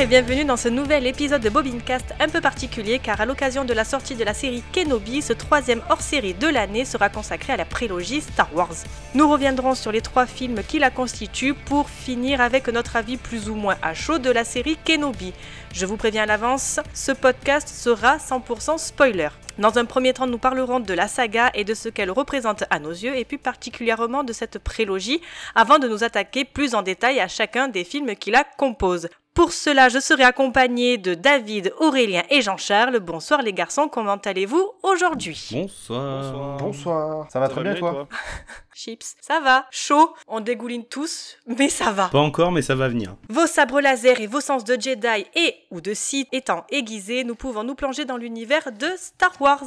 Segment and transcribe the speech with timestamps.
[0.00, 3.72] Et bienvenue dans ce nouvel épisode de Bobincast un peu particulier car à l'occasion de
[3.72, 7.64] la sortie de la série Kenobi, ce troisième hors-série de l'année sera consacré à la
[7.64, 8.76] prélogie Star Wars.
[9.16, 13.50] Nous reviendrons sur les trois films qui la constituent pour finir avec notre avis plus
[13.50, 15.32] ou moins à chaud de la série Kenobi.
[15.72, 19.30] Je vous préviens à l'avance, ce podcast sera 100% spoiler.
[19.58, 22.78] Dans un premier temps, nous parlerons de la saga et de ce qu'elle représente à
[22.78, 25.20] nos yeux, et plus particulièrement de cette prélogie,
[25.56, 29.08] avant de nous attaquer plus en détail à chacun des films qui la composent.
[29.38, 32.98] Pour cela, je serai accompagné de David, Aurélien et Jean-Charles.
[32.98, 35.48] Bonsoir les garçons, comment allez-vous aujourd'hui?
[35.52, 36.56] Bonsoir.
[36.56, 37.30] Bonsoir.
[37.30, 38.08] Ça va très bien, toi?
[38.74, 39.66] Chips, ça va.
[39.70, 42.08] Chaud, on dégouline tous, mais ça va.
[42.08, 43.14] Pas encore, mais ça va venir.
[43.28, 47.36] Vos sabres laser et vos sens de Jedi et ou de Sith étant aiguisés, nous
[47.36, 49.62] pouvons nous plonger dans l'univers de Star Wars.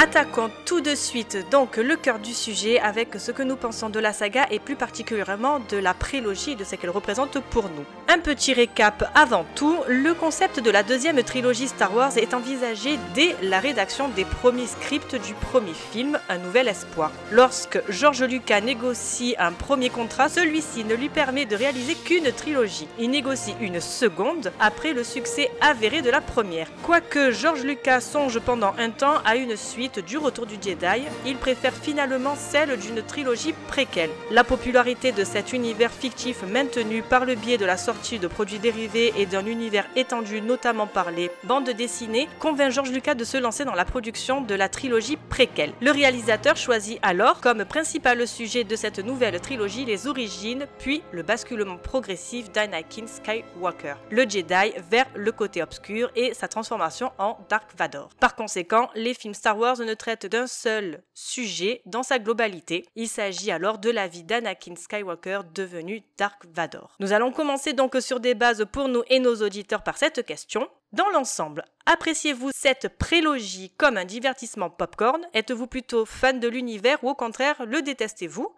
[0.00, 3.98] Attaquons tout de suite donc le cœur du sujet avec ce que nous pensons de
[3.98, 7.84] la saga et plus particulièrement de la prélogie et de ce qu'elle représente pour nous.
[8.06, 12.96] Un petit récap avant tout, le concept de la deuxième trilogie Star Wars est envisagé
[13.16, 17.10] dès la rédaction des premiers scripts du premier film, Un Nouvel Espoir.
[17.32, 22.86] Lorsque George Lucas négocie un premier contrat, celui-ci ne lui permet de réaliser qu'une trilogie.
[23.00, 26.68] Il négocie une seconde après le succès avéré de la première.
[26.84, 31.36] Quoique George Lucas songe pendant un temps à une suite du Retour du Jedi, il
[31.36, 34.10] préfère finalement celle d'une trilogie préquelle.
[34.30, 38.58] La popularité de cet univers fictif maintenu par le biais de la sortie de produits
[38.58, 43.36] dérivés et d'un univers étendu notamment par les bandes dessinées convainc George Lucas de se
[43.36, 45.72] lancer dans la production de la trilogie préquelle.
[45.80, 51.22] Le réalisateur choisit alors comme principal sujet de cette nouvelle trilogie les origines puis le
[51.22, 57.70] basculement progressif d'Anakin Skywalker, le Jedi vers le côté obscur et sa transformation en Dark
[57.76, 58.10] Vador.
[58.20, 62.86] Par conséquent, les films Star Wars ne traite d'un seul sujet dans sa globalité.
[62.96, 66.96] Il s'agit alors de la vie d'Anakin Skywalker devenu Dark Vador.
[67.00, 70.68] Nous allons commencer donc sur des bases pour nous et nos auditeurs par cette question.
[70.92, 75.20] Dans l'ensemble, appréciez-vous cette prélogie comme un divertissement popcorn?
[75.34, 78.54] Êtes-vous plutôt fan de l'univers ou au contraire le détestez-vous?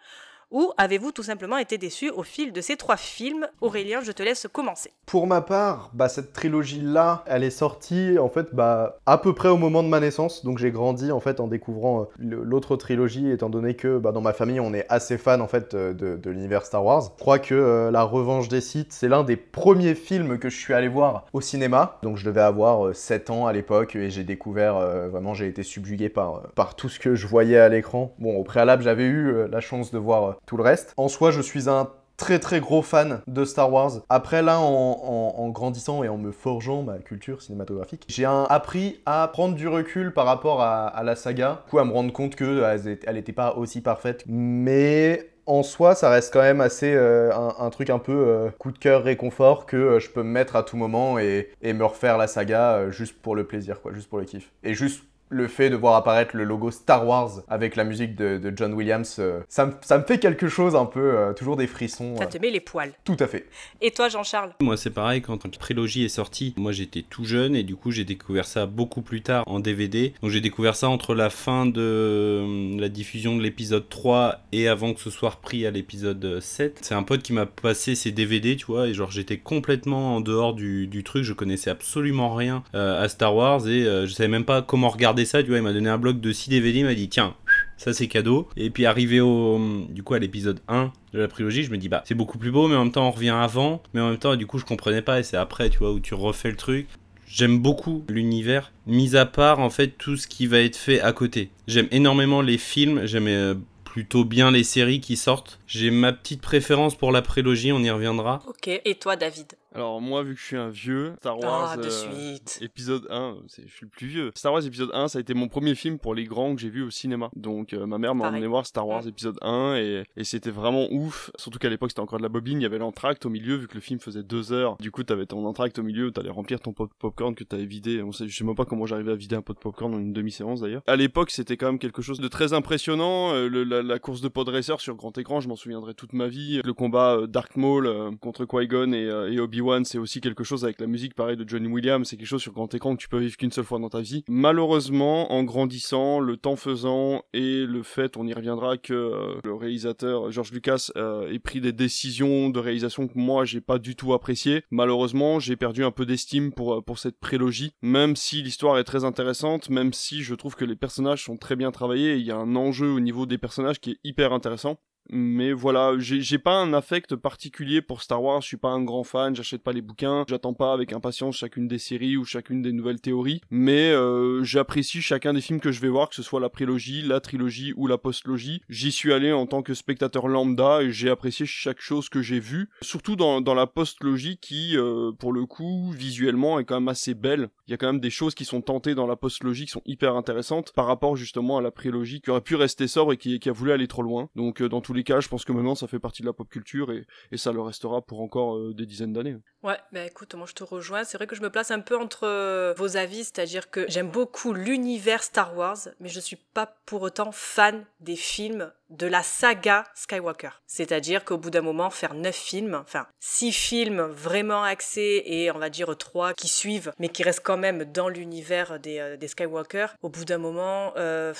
[0.50, 3.46] Ou avez-vous tout simplement été déçu au fil de ces trois films?
[3.60, 4.92] Aurélien, je te laisse commencer.
[5.06, 9.48] Pour ma part, bah, cette trilogie-là, elle est sortie en fait bah, à peu près
[9.48, 10.44] au moment de ma naissance.
[10.44, 14.20] Donc j'ai grandi en fait en découvrant euh, l'autre trilogie, étant donné que bah, dans
[14.20, 17.12] ma famille on est assez fan en fait euh, de, l'univers Star Wars.
[17.16, 20.56] Je crois que euh, La Revanche des Sith, c'est l'un des premiers films que je
[20.56, 21.98] suis allé voir au cinéma.
[22.02, 26.08] Donc je devais avoir 7 ans à l'époque et j'ai découvert, vraiment j'ai été subjugué
[26.08, 28.14] par, par tout ce que je voyais à l'écran.
[28.18, 30.94] Bon, au préalable j'avais eu la chance de voir tout le reste.
[30.96, 33.92] En soi, je suis un très très gros fan de Star Wars.
[34.10, 39.54] Après là, en, grandissant et en me forgeant ma culture cinématographique, j'ai appris à prendre
[39.54, 42.62] du recul par rapport à, la saga, du coup à me rendre compte qu'elle
[43.06, 47.70] elle n'était pas aussi parfaite, mais en soi, ça reste quand même assez euh, un,
[47.70, 50.62] truc un peu euh, coup de cœur réconfort que euh, je peux me mettre à
[50.62, 54.18] tout moment et, et me refaire la saga juste pour le plaisir, quoi, juste pour
[54.18, 54.52] le kiff.
[54.62, 58.52] Et juste le fait de voir apparaître le logo Star Wars avec la musique de,
[58.54, 62.16] John Williams, euh, ça, me, fait quelque chose un peu, euh, toujours des frissons.
[62.18, 62.92] Ça te met les poils.
[63.04, 63.46] Tout à fait.
[63.80, 64.50] Et toi, Jean-Charles?
[64.60, 67.92] Moi, c'est pareil, quand la trilogie est sortie, moi j'étais tout jeune et du coup
[67.92, 70.12] j'ai découvert ça beaucoup plus tard en DVD.
[70.20, 74.66] Donc j'ai découvert ça entre la fin de euh, la diffusion de l'épisode 3 et
[74.66, 76.80] avant que ce soit repris à l'épisode 7.
[76.82, 80.20] C'est un pote qui m'a passé ses DVD, tu vois, et genre j'étais complètement en
[80.20, 84.62] dehors du, truc, je connaissais absolument rien à Star Wars et je savais même pas
[84.62, 86.94] comment regarder ça, tu vois, il m'a donné un bloc de 6 DVD, il m'a
[86.94, 87.34] dit tiens,
[87.76, 88.48] ça c'est cadeau.
[88.56, 91.88] Et puis arrivé au du coup à l'épisode 1 de la prélogie, je me dis
[91.88, 94.18] bah c'est beaucoup plus beau mais en même temps on revient avant, mais en même
[94.18, 96.56] temps du coup je comprenais pas et c'est après tu vois où tu refais le
[96.56, 96.86] truc.
[97.26, 101.12] J'aime beaucoup l'univers, mis à part en fait tout ce qui va être fait à
[101.12, 101.50] côté.
[101.68, 105.60] J'aime énormément les films, j'aime euh, plutôt bien les séries qui sortent.
[105.68, 108.40] J'ai ma petite préférence pour la prélogie, on y reviendra.
[108.48, 109.59] Ok, et toi David?
[109.72, 113.72] Alors moi, vu que je suis un vieux, Star ah, Wars euh, épisode 1, je
[113.72, 114.32] suis le plus vieux.
[114.34, 116.70] Star Wars épisode 1, ça a été mon premier film pour les grands que j'ai
[116.70, 117.30] vu au cinéma.
[117.36, 120.88] Donc euh, ma mère m'a emmené voir Star Wars épisode 1 et, et c'était vraiment
[120.90, 121.30] ouf.
[121.36, 123.68] Surtout qu'à l'époque c'était encore de la bobine, il y avait l'entracte au milieu vu
[123.68, 124.76] que le film faisait deux heures.
[124.78, 127.66] Du coup t'avais ton entracte au milieu, t'allais remplir ton pot de popcorn que t'avais
[127.66, 128.02] vidé.
[128.02, 130.00] On sait, je sais même pas comment j'arrivais à vider un pot de popcorn en
[130.00, 130.82] une demi-séance d'ailleurs.
[130.88, 133.34] À l'époque c'était quand même quelque chose de très impressionnant.
[133.34, 136.26] Euh, le, la, course de pod racer sur grand écran, je m'en souviendrai toute ma
[136.26, 136.60] vie.
[136.64, 140.86] Le combat Dark Maul contre Qui-Gon et, et Obi C'est aussi quelque chose avec la
[140.86, 143.36] musique pareil de Johnny Williams, c'est quelque chose sur grand écran que tu peux vivre
[143.36, 144.24] qu'une seule fois dans ta vie.
[144.26, 149.54] Malheureusement, en grandissant, le temps faisant et le fait, on y reviendra, que euh, le
[149.54, 153.96] réalisateur George Lucas euh, ait pris des décisions de réalisation que moi j'ai pas du
[153.96, 154.64] tout apprécié.
[154.70, 158.84] Malheureusement, j'ai perdu un peu d'estime pour euh, pour cette prélogie, même si l'histoire est
[158.84, 162.30] très intéressante, même si je trouve que les personnages sont très bien travaillés, il y
[162.30, 166.54] a un enjeu au niveau des personnages qui est hyper intéressant mais voilà, j'ai pas
[166.54, 169.82] un affect particulier pour Star Wars, je suis pas un grand fan, j'achète pas les
[169.82, 174.44] bouquins, j'attends pas avec impatience chacune des séries ou chacune des nouvelles théories, mais euh,
[174.44, 177.72] j'apprécie chacun des films que je vais voir, que ce soit la prélogie, la trilogie
[177.76, 178.62] ou la postlogie.
[178.68, 182.40] J'y suis allé en tant que spectateur lambda et j'ai apprécié chaque chose que j'ai
[182.40, 186.88] vue, surtout dans, dans la postlogie qui, euh, pour le coup, visuellement est quand même
[186.88, 187.50] assez belle.
[187.66, 189.82] Il y a quand même des choses qui sont tentées dans la postlogie qui sont
[189.86, 193.38] hyper intéressantes par rapport justement à la prélogie qui aurait pu rester sobre et qui,
[193.38, 194.28] qui a voulu aller trop loin.
[194.36, 196.32] Donc euh, dans tous les cas, je pense que maintenant ça fait partie de la
[196.32, 197.06] pop culture et,
[197.36, 199.36] ça le restera pour encore euh, des dizaines d'années.
[199.62, 201.04] Ouais, bah écoute, moi je te rejoins.
[201.04, 204.08] C'est vrai que je me place un peu entre euh, vos avis, c'est-à-dire que j'aime
[204.08, 209.22] beaucoup l'univers Star Wars, mais je suis pas pour autant fan des films de la
[209.22, 210.62] saga Skywalker.
[210.66, 215.58] C'est-à-dire qu'au bout d'un moment, faire neuf films, enfin six films vraiment axés et on
[215.58, 219.28] va dire trois qui suivent, mais qui restent quand même dans l'univers des, euh, des
[219.28, 221.34] Skywalker, au bout d'un moment, euh,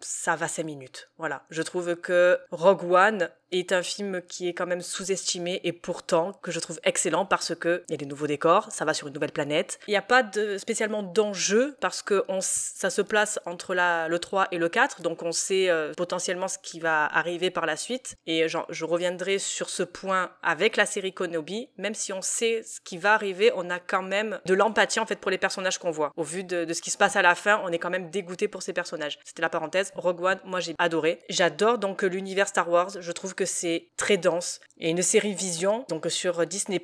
[0.00, 1.08] ça va cinq minutes.
[1.16, 1.44] Voilà.
[1.48, 6.32] Je trouve que Rogue One est un film qui est quand même sous-estimé et pourtant
[6.42, 9.08] que je trouve excellent parce que il y a des nouveaux décors, ça va sur
[9.08, 9.78] une nouvelle planète.
[9.88, 14.48] Il n'y a pas de, spécialement d'enjeu parce que ça se place entre le 3
[14.52, 18.16] et le 4, donc on sait euh, potentiellement ce qui va arriver par la suite.
[18.26, 22.80] Et je reviendrai sur ce point avec la série Konobi, même si on sait ce
[22.80, 25.90] qui va arriver, on a quand même de l'empathie en fait pour les personnages qu'on
[25.90, 26.12] voit.
[26.16, 28.10] Au vu de, de, ce qui se passe à la fin, on est quand même
[28.10, 29.18] dégoûté pour ces personnages.
[29.24, 29.92] C'était la parenthèse.
[29.94, 31.20] Rogue One, moi j'ai adoré.
[31.28, 32.90] J'adore donc l'univers Star Wars.
[33.00, 34.60] Je trouve que c'est très dense.
[34.76, 36.82] Il y a une série Vision, donc sur Disney+,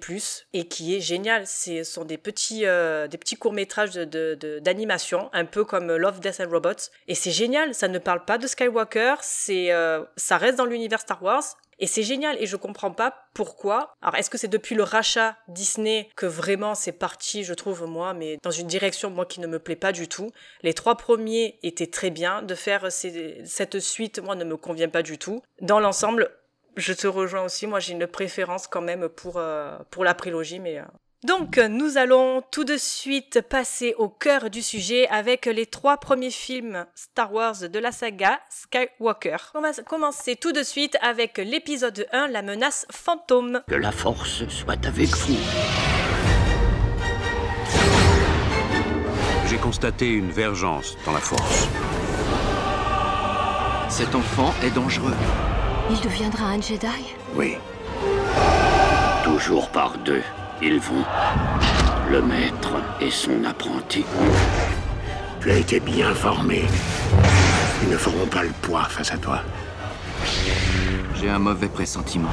[0.53, 1.47] et qui est géniale.
[1.47, 6.21] Ce sont des petits, euh, des petits courts-métrages d'animation, de, de, un peu comme Love,
[6.21, 6.91] Death and Robots.
[7.09, 11.01] Et c'est génial, ça ne parle pas de Skywalker, c'est, euh, ça reste dans l'univers
[11.01, 11.45] Star Wars,
[11.79, 13.95] et c'est génial et je comprends pas pourquoi.
[14.01, 18.15] Alors est-ce que c'est depuis le rachat Disney que vraiment c'est parti, je trouve moi,
[18.15, 20.31] mais dans une direction moi qui ne me plaît pas du tout.
[20.63, 22.43] Les trois premiers étaient très bien.
[22.43, 25.43] De faire cette suite, moi, ne me convient pas du tout.
[25.61, 26.31] Dans l'ensemble,
[26.77, 27.67] je te rejoins aussi.
[27.67, 30.79] Moi, j'ai une préférence quand même pour, euh, pour la prélogie, mais.
[30.79, 30.85] Euh...
[31.25, 36.31] Donc, nous allons tout de suite passer au cœur du sujet avec les trois premiers
[36.31, 39.39] films Star Wars de la saga Skywalker.
[39.55, 43.63] On va commencer tout de suite avec l'épisode 1, la menace fantôme.
[43.67, 45.37] Que la force soit avec vous.
[49.49, 51.69] J'ai constaté une vergence dans la force.
[53.89, 55.15] Cet enfant est dangereux.
[55.89, 57.57] Il deviendra un Jedi Oui.
[59.23, 60.23] Toujours par deux,
[60.61, 61.05] ils vont.
[62.11, 64.05] Le maître et son apprenti.
[65.41, 66.65] Tu as été bien formé.
[67.83, 69.41] Ils ne feront pas le poids face à toi.
[71.15, 72.31] J'ai un mauvais pressentiment.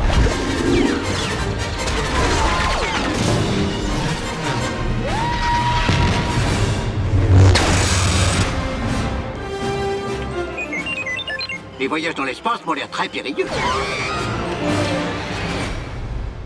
[11.80, 13.48] Les voyages dans l'espace m'ont l'air très périlleux.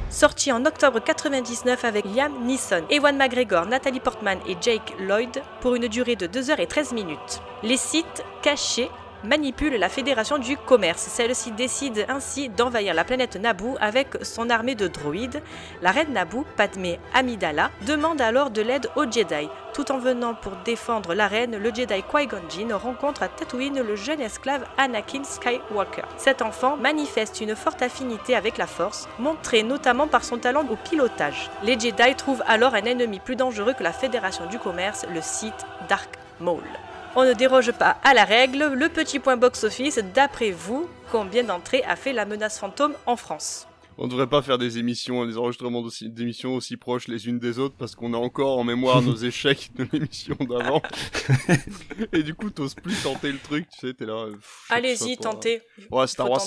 [0.09, 5.75] Sorti en octobre 99 avec Liam Neeson, Ewan McGregor, Nathalie Portman et Jake Lloyd pour
[5.75, 7.41] une durée de 2h13 minutes.
[7.61, 8.89] Les sites cachés
[9.23, 11.01] manipule la Fédération du Commerce.
[11.01, 15.41] Celle-ci décide ainsi d'envahir la planète Naboo avec son armée de droïdes.
[15.81, 19.49] La reine Naboo, Padmé Amidala, demande alors de l'aide aux Jedi.
[19.73, 23.95] Tout en venant pour défendre la reine, le Jedi Qui-Gon Jinn rencontre à Tatooine le
[23.95, 26.03] jeune esclave Anakin Skywalker.
[26.17, 30.75] Cet enfant manifeste une forte affinité avec la Force, montrée notamment par son talent au
[30.75, 31.51] pilotage.
[31.63, 35.65] Les Jedi trouvent alors un ennemi plus dangereux que la Fédération du Commerce, le Sith
[35.87, 36.09] Dark
[36.39, 36.63] Maul.
[37.19, 38.73] On ne déroge pas à la règle.
[38.75, 43.67] Le petit point box-office, d'après vous, combien d'entrées a fait la menace fantôme en France?
[43.97, 47.57] On ne devrait pas faire des émissions, des enregistrements d'émissions aussi proches les unes des
[47.57, 50.83] autres parce qu'on a encore en mémoire nos échecs de l'émission d'avant.
[52.13, 54.27] Et du coup, t'oses plus tenter le truc, tu sais, t'es là.
[54.69, 55.63] Allez-y, tentez.
[55.89, 56.41] Ouais, Star Wars,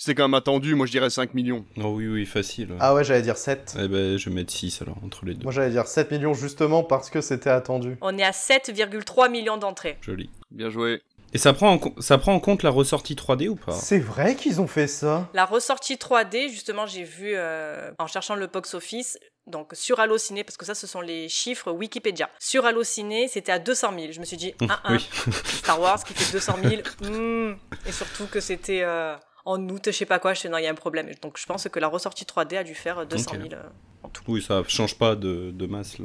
[0.00, 1.66] c'était quand même attendu, moi je dirais 5 millions.
[1.76, 2.68] Oh oui, oui, facile.
[2.80, 3.76] Ah ouais, j'allais dire 7.
[3.78, 5.42] Eh ben, je vais mettre 6 alors, entre les deux.
[5.42, 7.98] Moi j'allais dire 7 millions justement parce que c'était attendu.
[8.00, 9.98] On est à 7,3 millions d'entrées.
[10.00, 10.30] Joli.
[10.50, 11.02] Bien joué.
[11.34, 13.72] Et ça prend, en, ça prend en compte la ressortie 3D ou pas?
[13.72, 18.36] C'est vrai qu'ils ont fait ça La ressortie 3D, justement, j'ai vu euh, en cherchant
[18.36, 22.30] le box-office, donc sur Allociné, parce que ça, ce sont les chiffres Wikipédia.
[22.38, 24.12] Sur Allociné, c'était à 200 000.
[24.12, 25.08] Je me suis dit, 1 1 Oui.
[25.44, 26.82] Star Wars qui fait 200 000.
[27.12, 27.56] hmm.
[27.86, 30.34] Et surtout que c'était euh, en août, je sais pas quoi.
[30.34, 31.08] Je sais, non, il y a un problème.
[31.22, 33.40] Donc je pense que la ressortie 3D a dû faire 200 Ok.
[33.40, 33.62] 000 euh,
[34.02, 34.22] en tout.
[34.28, 35.96] Oui, ça change pas de, masse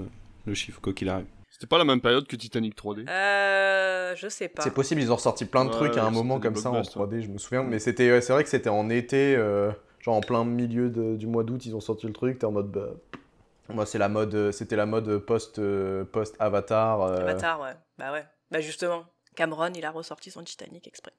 [0.45, 1.25] le, chiffre, quoi qu'il arrive.
[1.49, 4.15] C'était pas la même période que Titanic 3D Euh.
[4.15, 4.61] Je sais pas.
[4.61, 7.21] C'est possible, ils ont ressorti plein de trucs à un moment comme ça en 3D,
[7.21, 7.63] je me souviens.
[7.63, 11.43] Mais c'était, c'est vrai que c'était en été, euh, genre en plein milieu du mois
[11.43, 12.39] d'août, ils ont sorti le truc.
[12.39, 12.71] T'es en mode.
[12.71, 12.89] Bah,
[13.69, 15.59] moi, c'est la mode, c'était la mode post,
[16.11, 17.01] post Avatar.
[17.01, 17.73] Avatar, ouais.
[17.97, 18.23] Bah ouais.
[18.51, 21.13] Bah justement, Cameron, il a ressorti son Titanic exprès.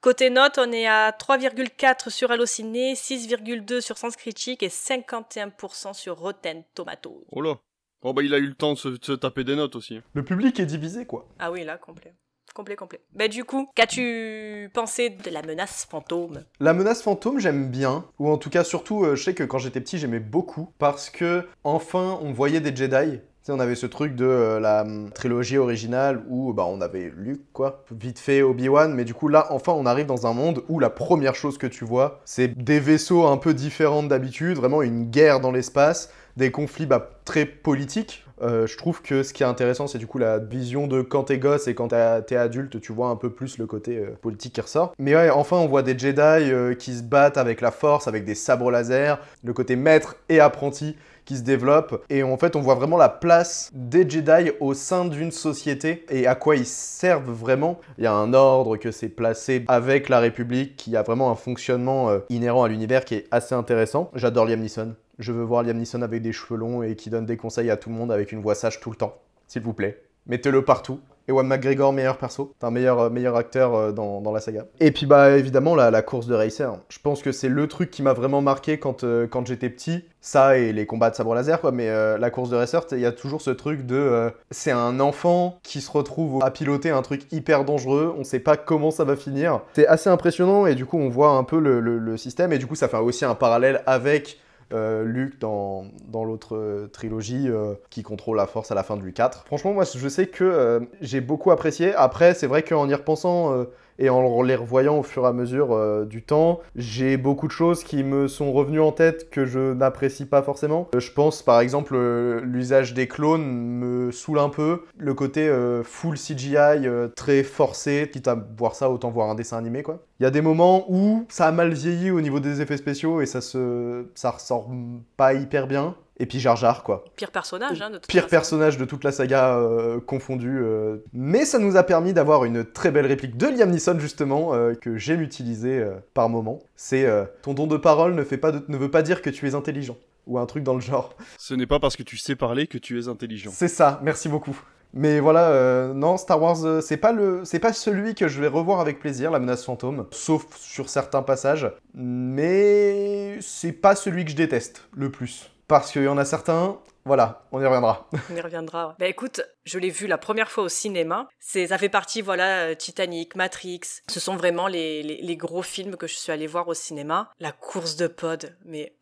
[0.00, 6.18] Côté notes, on est à 3,4 sur Allociné, 6,2 sur Sens Critique et 51% sur
[6.18, 7.26] Rotten Tomatoes.
[7.32, 7.58] Oh là
[8.02, 10.00] Oh bah il a eu le temps de se, taper des notes aussi.
[10.14, 11.28] Le public est divisé quoi.
[11.38, 12.14] Ah oui là, complet.
[12.54, 13.00] Complet, complet.
[13.12, 16.44] Bah du coup, qu'as-tu pensé de la menace fantôme?
[16.60, 18.06] La menace fantôme, j'aime bien.
[18.18, 20.72] Ou en tout cas, surtout, euh, je sais que quand j'étais petit, j'aimais beaucoup.
[20.78, 25.10] Parce que, enfin, on voyait des Jedi on avait ce truc de euh, la hum,
[25.12, 29.46] trilogie originale où bah, on avait lu quoi, vite fait Obi-Wan, mais du coup là,
[29.50, 32.80] enfin, on arrive dans un monde où la première chose que tu vois, c'est des
[32.80, 38.24] vaisseaux un peu différents d'habitude, vraiment une guerre dans l'espace, des conflits bah, très politiques.
[38.42, 41.24] Euh, je trouve que ce qui est intéressant, c'est du coup la vision de quand
[41.24, 44.54] t'es gosse et quand t'es adulte, tu vois un peu plus le côté euh, politique
[44.54, 44.94] qui ressort.
[44.98, 48.34] Mais ouais, enfin, on voit des Jedi qui se battent avec la force, avec des
[48.34, 52.04] sabres laser, le côté maître et apprenti qui se développe.
[52.10, 56.26] Et en fait, on voit vraiment la place des Jedi au sein d'une société et
[56.26, 57.80] à quoi ils servent vraiment.
[57.98, 61.36] Il y a un ordre que c'est placé avec la République qui a vraiment un
[61.36, 64.10] fonctionnement euh, inhérent à l'univers qui est assez intéressant.
[64.14, 64.94] J'adore Liam Neeson.
[65.18, 67.76] Je veux voir Liam Neeson avec des cheveux longs et qui donne des conseils à
[67.76, 69.16] tout le monde avec une voix sage tout le temps.
[69.46, 70.02] S'il vous plaît.
[70.26, 71.00] Mettez-le partout.
[71.28, 74.66] Ewan McGregor, meilleur perso, un meilleur, euh, meilleur acteur euh, dans, dans, la saga.
[74.80, 76.78] Et puis bah évidemment la, course de racer.
[76.88, 80.04] Je pense que c'est le truc qui m'a vraiment marqué quand, euh, quand j'étais petit.
[80.20, 83.06] Ça et les combats de sabre laser quoi, mais la course de racer, il y
[83.06, 87.22] a toujours ce truc de c'est un enfant qui se retrouve à piloter un truc
[87.32, 89.62] hyper dangereux, on sait pas comment ça va finir.
[89.72, 92.66] C'est assez impressionnant et du coup on voit un peu le, le système et du
[92.66, 94.36] coup ça fait aussi un parallèle avec
[94.72, 98.96] euh, Luke dans, dans l'autre euh, trilogie euh, qui contrôle la force à la fin
[98.96, 99.44] du 4.
[99.46, 101.94] Franchement, moi je sais que j'ai beaucoup apprécié.
[101.94, 103.66] Après, c'est vrai qu'en y repensant
[104.00, 107.84] et en les revoyant au fur et à mesure du temps, j'ai beaucoup de choses
[107.84, 110.88] qui me sont revenues en tête que je n'apprécie pas forcément.
[110.96, 111.96] je pense par exemple
[112.42, 114.82] l'usage des clones me saoule un peu.
[114.96, 115.52] Le côté
[115.84, 120.00] full CGI très forcé, quitte à voir ça, autant voir un dessin animé quoi.
[120.18, 123.20] Il y a des moments où ça a mal vieilli au niveau des effets spéciaux
[123.20, 124.70] et ça se ça ressort
[125.16, 125.94] pas hyper bien.
[126.20, 127.04] Et puis Jar Jar, quoi.
[127.16, 130.60] Pire personnage, hein, de toute Pire personnage de toute la saga euh, confondue.
[130.62, 130.98] Euh.
[131.12, 134.74] Mais ça nous a permis d'avoir une très belle réplique de Liam Neeson, justement, euh,
[134.74, 135.84] que j'aime utiliser
[136.14, 136.60] par moment.
[136.76, 137.08] C'est
[137.42, 139.96] Ton don de parole ne, fait pas ne veut pas dire que tu es intelligent.
[140.26, 141.16] Ou un truc dans le genre.
[141.38, 143.50] Ce n'est pas parce que tu sais parler que tu es intelligent.
[143.52, 144.56] C'est ça, merci beaucoup.
[144.92, 148.40] Mais voilà, euh, non, Star Wars, euh, c'est pas le, c'est pas celui que je
[148.40, 151.70] vais revoir avec plaisir, la menace fantôme, sauf sur certains passages.
[151.94, 156.80] Mais c'est pas celui que je déteste le plus, parce qu'il y en a certains.
[157.04, 158.08] Voilà, on y reviendra.
[158.28, 158.96] On y reviendra.
[158.98, 161.28] Bah écoute, je l'ai vu la première fois au cinéma.
[161.38, 163.80] Ça fait partie, voilà, euh, Titanic, Matrix.
[164.08, 167.30] Ce sont vraiment les, les, gros films que je suis allé voir au cinéma.
[167.38, 168.96] La course de pod, mais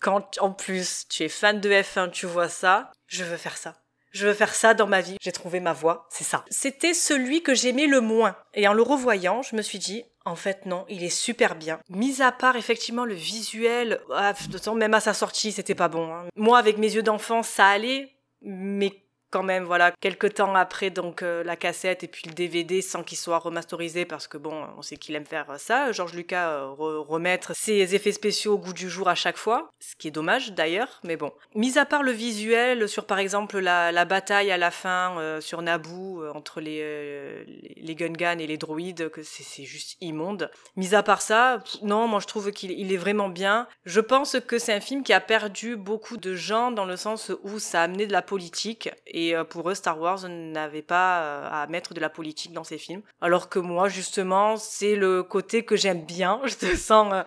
[0.00, 3.74] quand en plus tu es fan de F1, tu vois ça, je veux faire ça.
[4.10, 5.16] Je veux faire ça dans ma vie.
[5.20, 6.44] J'ai trouvé ma voie, c'est ça.
[6.50, 8.36] C'était celui que j'aimais le moins.
[8.54, 11.80] Et en le revoyant, je me suis dit, en fait, non, il est super bien.
[11.88, 14.34] Mis à part, effectivement, le visuel, ah,
[14.74, 16.12] même à sa sortie, c'était pas bon.
[16.12, 16.26] Hein.
[16.36, 18.10] Moi, avec mes yeux d'enfant, ça allait,
[18.42, 18.92] mais
[19.30, 23.02] quand même, voilà, quelques temps après donc euh, la cassette et puis le DVD sans
[23.02, 25.92] qu'il soit remasterisé parce que bon, on sait qu'il aime faire ça.
[25.92, 26.68] Georges Lucas euh,
[27.00, 30.52] remettre ses effets spéciaux au goût du jour à chaque fois, ce qui est dommage
[30.52, 31.32] d'ailleurs, mais bon.
[31.54, 35.60] Mis à part le visuel sur par exemple la, bataille à la fin euh, sur
[35.60, 37.44] Naboo entre les,
[37.76, 40.50] les Gungans et les droïdes, que c'est juste immonde.
[40.76, 43.68] Mis à part ça, non, moi je trouve qu'il est vraiment bien.
[43.84, 47.32] Je pense que c'est un film qui a perdu beaucoup de gens dans le sens
[47.42, 48.88] où ça a amené de la politique
[49.34, 52.78] euh, pour eux, Star Wars n'avait pas euh, à mettre de la politique dans ses
[52.78, 53.02] films.
[53.20, 56.40] Alors que moi, justement, c'est le côté que j'aime bien.
[56.44, 57.12] Je te sens...
[57.12, 57.22] Euh,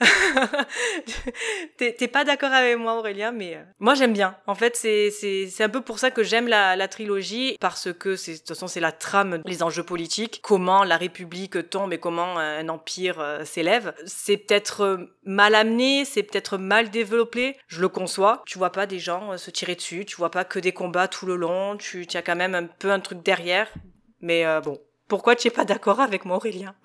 [1.76, 4.36] T'es pas d'accord avec moi, Aurélien, mais moi j'aime bien.
[4.48, 8.36] En fait, c'est un peu pour ça que j'aime la, la, trilogie, parce que de
[8.38, 12.68] toute façon c'est la trame, les enjeux politiques, comment la République tombe et comment un
[12.68, 13.94] empire s'élève.
[14.04, 18.42] C'est peut-être mal amené, c'est peut-être mal développé, je le conçois.
[18.44, 21.26] Tu vois pas des gens se tirer dessus, tu vois pas que des combats tout
[21.26, 23.68] le long, tu, as quand même un peu un truc derrière.
[24.20, 26.74] Mais euh, bon, Pourquoi tu n'es pas d'accord avec moi, Aurélien?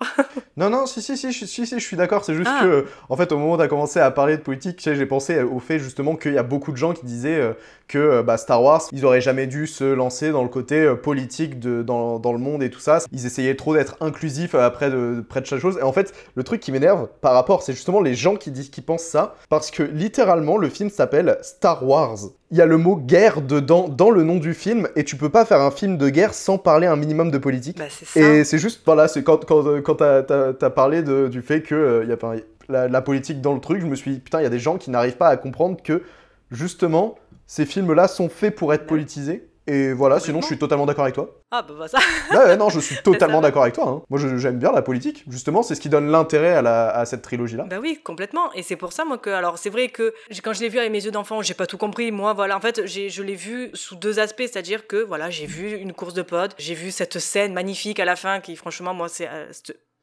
[0.56, 2.24] Non, non, si, si, si, si, si, je suis d'accord.
[2.24, 2.64] C'est juste ah.
[2.64, 5.40] que, en fait, au moment où tu as commencé à parler de politique, j'ai pensé
[5.40, 7.52] au fait justement qu'il y a beaucoup de gens qui disaient euh,
[7.86, 11.60] que euh, bah, Star Wars, ils auraient jamais dû se lancer dans le côté politique
[11.60, 12.98] de, dans, dans, le monde et tout ça.
[13.12, 15.78] Ils essayaient trop d'être inclusifs après de, près de chaque chose.
[15.78, 18.70] Et en fait, le truc qui m'énerve par rapport, c'est justement les gens qui disent,
[18.70, 22.18] qui pensent ça, parce que littéralement, le film s'appelle Star Wars
[22.50, 25.28] il y a le mot guerre dedans, dans le nom du film, et tu peux
[25.28, 27.78] pas faire un film de guerre sans parler un minimum de politique.
[27.78, 28.20] Bah, ça.
[28.20, 30.22] Et c'est juste, voilà, c'est quand, quand, quand t'as
[30.60, 32.34] as, parlé de, du fait que euh, y a pas,
[32.68, 34.58] la, la, politique dans le truc, je me suis dit, putain, il y a des
[34.58, 36.02] gens qui n'arrivent pas à comprendre que,
[36.50, 39.47] justement, ces films-là sont faits pour être politisés.
[39.68, 41.42] Et voilà, sinon je suis totalement d'accord avec toi.
[41.50, 41.98] Ah bah, bah ça.
[42.34, 43.86] ouais, non, je suis totalement d'accord avec toi.
[43.86, 44.02] Hein.
[44.08, 45.24] Moi j'aime bien la politique.
[45.28, 47.64] Justement, c'est ce qui donne l'intérêt à, à, cette trilogie-là.
[47.64, 48.50] Bah oui, complètement.
[48.54, 49.28] Et c'est pour ça, moi, que.
[49.28, 51.76] Alors c'est vrai que quand je l'ai vu avec mes yeux d'enfant, j'ai pas tout
[51.76, 52.10] compris.
[52.10, 54.40] Moi, voilà, en fait, je l'ai vu sous deux aspects.
[54.40, 58.06] C'est-à-dire que, voilà, j'ai vu une course de pod, j'ai vu cette scène magnifique à
[58.06, 59.28] la fin qui, franchement, moi, c'est.
[59.28, 59.52] Euh,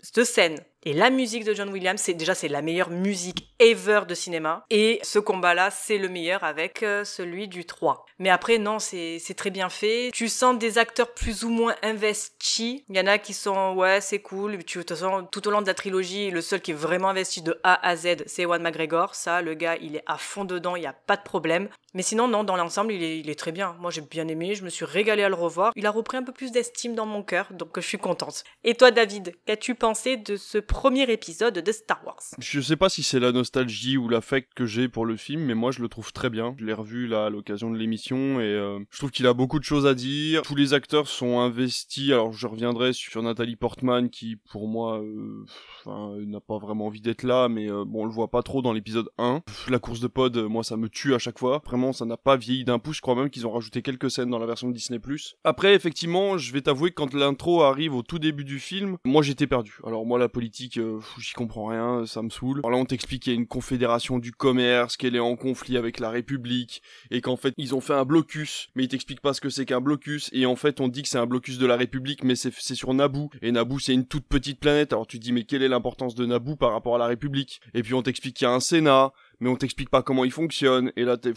[0.05, 4.01] cette scène et la musique de John Williams, c'est déjà c'est la meilleure musique ever
[4.07, 4.65] de cinéma.
[4.69, 8.05] Et ce combat-là, c'est le meilleur avec euh, celui du 3.
[8.19, 10.11] Mais après, non, c'est très bien fait.
[10.13, 12.83] Tu sens des acteurs plus ou moins investis.
[12.87, 14.63] Il y en a qui sont, ouais, c'est cool.
[14.63, 17.41] Tu, te sens, tout au long de la trilogie, le seul qui est vraiment investi
[17.41, 19.15] de A à Z, c'est Ewan McGregor.
[19.15, 21.67] Ça, le gars, il est à fond dedans, il n'y a pas de problème.
[21.95, 23.75] Mais sinon, non, dans l'ensemble, il est, il est très bien.
[23.79, 25.71] Moi, j'ai bien aimé, je me suis régalé à le revoir.
[25.75, 28.43] Il a repris un peu plus d'estime dans mon cœur, donc je suis contente.
[28.63, 32.21] Et toi, David, qu'as-tu pensé de ce premier épisode de Star Wars.
[32.37, 35.53] Je sais pas si c'est la nostalgie ou l'affect que j'ai pour le film, mais
[35.53, 36.53] moi je le trouve très bien.
[36.59, 39.57] Je l'ai revu là à l'occasion de l'émission et euh, je trouve qu'il a beaucoup
[39.57, 40.41] de choses à dire.
[40.41, 42.11] Tous les acteurs sont investis.
[42.11, 47.23] Alors je reviendrai sur Nathalie Portman qui pour moi euh, n'a pas vraiment envie d'être
[47.23, 49.43] là, mais euh, bon on le voit pas trop dans l'épisode 1.
[49.69, 51.61] La course de pod, moi ça me tue à chaque fois.
[51.65, 52.97] Vraiment ça n'a pas vieilli d'un pouce.
[52.97, 54.99] Je crois même qu'ils ont rajouté quelques scènes dans la version de Disney+.
[55.45, 59.21] Après effectivement je vais t'avouer que quand l'intro arrive au tout début du film, moi
[59.21, 59.79] j'étais perdu.
[59.85, 62.59] Alors moi la politique j'y comprends rien, ça me saoule.
[62.59, 65.77] Alors là, on t'explique qu'il y a une confédération du commerce, qu'elle est en conflit
[65.77, 69.33] avec la République, et qu'en fait, ils ont fait un blocus, mais ils t'expliquent pas
[69.33, 71.65] ce que c'est qu'un blocus, et en fait, on dit que c'est un blocus de
[71.65, 75.19] la République, mais c'est sur Naboo, et Naboo, c'est une toute petite planète, alors tu
[75.19, 77.61] te dis, mais quelle est l'importance de Naboo par rapport à la République?
[77.73, 80.31] Et puis on t'explique qu'il y a un Sénat, mais on t'explique pas comment il
[80.31, 81.33] fonctionne, et là, t'es...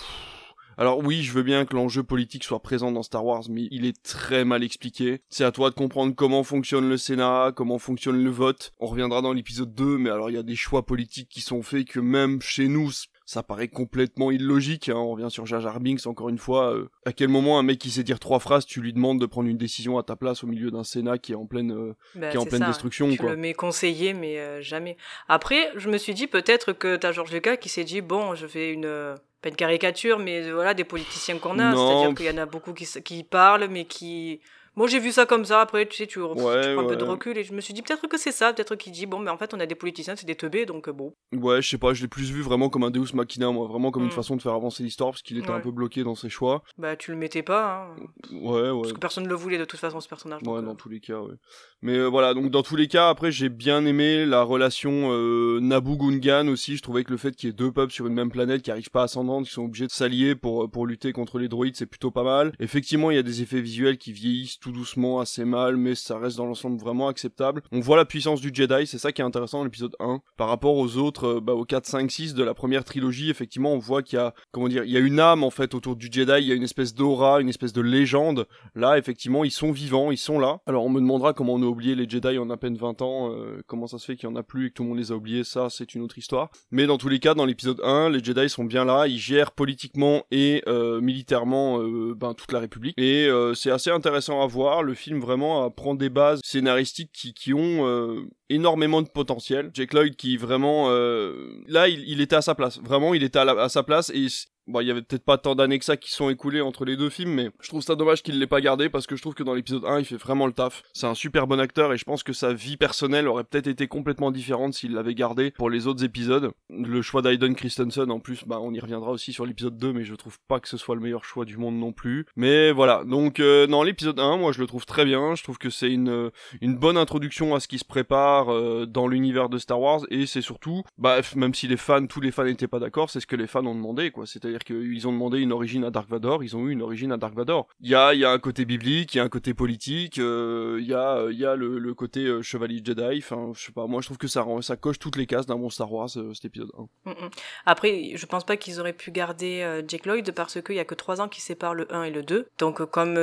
[0.79, 3.85] Alors oui, je veux bien que l'enjeu politique soit présent dans Star Wars, mais il
[3.85, 5.23] est très mal expliqué.
[5.29, 8.73] C'est à toi de comprendre comment fonctionne le Sénat, comment fonctionne le vote.
[8.79, 11.65] On reviendra dans l'épisode 2, mais alors il y a des choix politiques qui sont
[11.65, 12.93] faits que même chez nous,
[13.27, 14.89] ça paraît complètement illogique.
[14.89, 14.95] Hein.
[14.95, 16.73] On revient sur Jar Jar Binks encore une fois.
[16.73, 19.27] Euh, à quel moment un mec qui sait dire trois phrases, tu lui demandes de
[19.27, 21.97] prendre une décision à ta place au milieu d'un Sénat qui est en pleine, euh,
[22.15, 23.11] bah, qui est en pleine destruction.
[23.11, 24.97] Tu le mets conseiller, mais euh, jamais.
[25.27, 28.47] Après, je me suis dit peut-être que t'as Georges Lucas qui s'est dit bon, je
[28.47, 31.73] fais une pas une caricature, mais voilà, des politiciens qu'on a.
[31.75, 34.41] C'est-à-dire qu'il y en a beaucoup qui, qui parlent, mais qui
[34.79, 35.61] moi, j'ai vu ça comme ça.
[35.61, 38.07] Après, tu sais, tu, prends un peu de recul et je me suis dit peut-être
[38.07, 38.53] que c'est ça.
[38.53, 40.89] Peut-être qu'il dit bon, mais en fait, on a des politiciens, c'est des teubés, donc
[40.89, 41.15] euh, bon.
[41.33, 41.95] Ouais, je sais pas.
[41.95, 43.67] Je l'ai plus vu vraiment comme un Deus Machina, moi.
[43.67, 44.13] Vraiment comme une mm.
[44.13, 46.63] façon de faire avancer l'histoire parce qu'il était un peu bloqué dans ses choix.
[46.79, 47.89] Bah, tu le mettais pas.
[47.91, 47.97] Hein.
[48.31, 48.83] Ouais, ouais.
[48.83, 50.43] Parce que personne ne le voulait de toute façon, ce personnage.
[50.43, 50.75] Ouais, dans euh.
[50.75, 51.35] tous les cas, ouais.
[51.83, 55.59] Mais euh, voilà, donc dans tous les cas, après, j'ai bien aimé la relation euh,
[55.61, 56.77] Naboo-Gungan aussi.
[56.77, 58.71] Je trouvais que le fait qu'il y ait deux peuples sur une même planète qui
[58.71, 61.75] arrivent pas à s'entendre, qui sont obligés de s'allier pour, pour lutter contre les droïdes,
[61.75, 62.53] c'est plutôt pas mal.
[62.61, 66.37] Effectivement, il y a des effets visuels qui vieillissent doucement, assez mal, mais ça reste
[66.37, 67.63] dans l'ensemble vraiment acceptable.
[67.73, 70.21] On voit la puissance du Jedi, c'est ça qui est intéressant dans l'épisode 1.
[70.37, 73.73] Par rapport aux autres, euh, bah, aux 4, 5, 6 de la première trilogie, effectivement,
[73.73, 75.97] on voit qu'il y a, comment dire, il y a une âme, en fait, autour
[75.97, 78.47] du Jedi, il y a une espèce d'aura, une espèce de légende.
[78.75, 80.61] Là, effectivement, ils sont vivants, ils sont là.
[80.67, 83.33] Alors, on me demandera comment on a oublié les Jedi en à peine 20 ans,
[83.33, 84.99] euh, comment ça se fait qu'il y en a plus et que tout le monde
[84.99, 86.51] les a oubliés, ça, c'est une autre histoire.
[86.71, 89.53] Mais dans tous les cas, dans l'épisode 1, les Jedi sont bien là, ils gèrent
[89.53, 92.95] politiquement et euh, militairement ben, toute la République.
[92.99, 97.87] Et c'est assez intéressant à voir, le film vraiment prend des bases scénaristiques qui, ont
[97.87, 99.71] euh, énormément de potentiel.
[99.75, 102.79] Jake Lloyd qui vraiment euh, là il, il, était à sa place.
[102.81, 104.27] Vraiment il était à, à sa place et
[104.69, 106.99] Bon, il y avait peut-être pas tant d'années que ça qui sont écoulées entre les
[106.99, 109.33] deux films, mais je trouve ça dommage qu'il l'ait pas gardé parce que je trouve
[109.33, 110.83] que dans l'épisode 1, il fait vraiment le taf.
[110.93, 113.89] C'est un super bon acteur et je pense que sa vie personnelle aurait peut-être été
[113.89, 116.51] complètement différente s'il l'avait gardé pour les autres épisodes.
[116.69, 120.05] Le choix d'Aiden Christensen, en plus, bah, on y reviendra aussi sur l'épisode 2, mais
[120.05, 122.27] je trouve pas que ce soit le meilleur choix du monde non plus.
[122.37, 123.05] Mais voilà.
[123.07, 125.35] Donc, euh, non, l'épisode 1, moi, je le trouve très bien.
[125.35, 129.09] Je trouve que c'est une, une bonne introduction à ce qui se prépare euh, dans
[129.09, 132.45] l'univers de Star Wars et c'est surtout, bah, même si les fans, tous les fans
[132.45, 134.27] n'étaient pas d'accord, c'est ce que les fans ont demandé, quoi.
[134.27, 137.17] C'est-à-dire qu'ils ont demandé une origine à Dark Vador, ils ont eu une origine à
[137.17, 137.69] Dark Vador.
[137.81, 140.79] Il y a, y a un côté biblique, il y a un côté politique, euh,
[140.81, 143.19] il y a, y a le, le côté euh, chevalier Jedi.
[143.19, 145.57] Enfin, je sais pas, moi je trouve que ça, ça coche toutes les cases d'un
[145.57, 146.71] bon Star Wars, euh, cet épisode
[147.05, 147.11] 1.
[147.11, 147.31] Mm, mm.
[147.67, 150.95] Après, je pense pas qu'ils auraient pu garder Jake Lloyd parce qu'il y a que
[150.95, 152.49] 3 ans qui séparent le 1 et le 2.
[152.59, 153.17] Donc, comme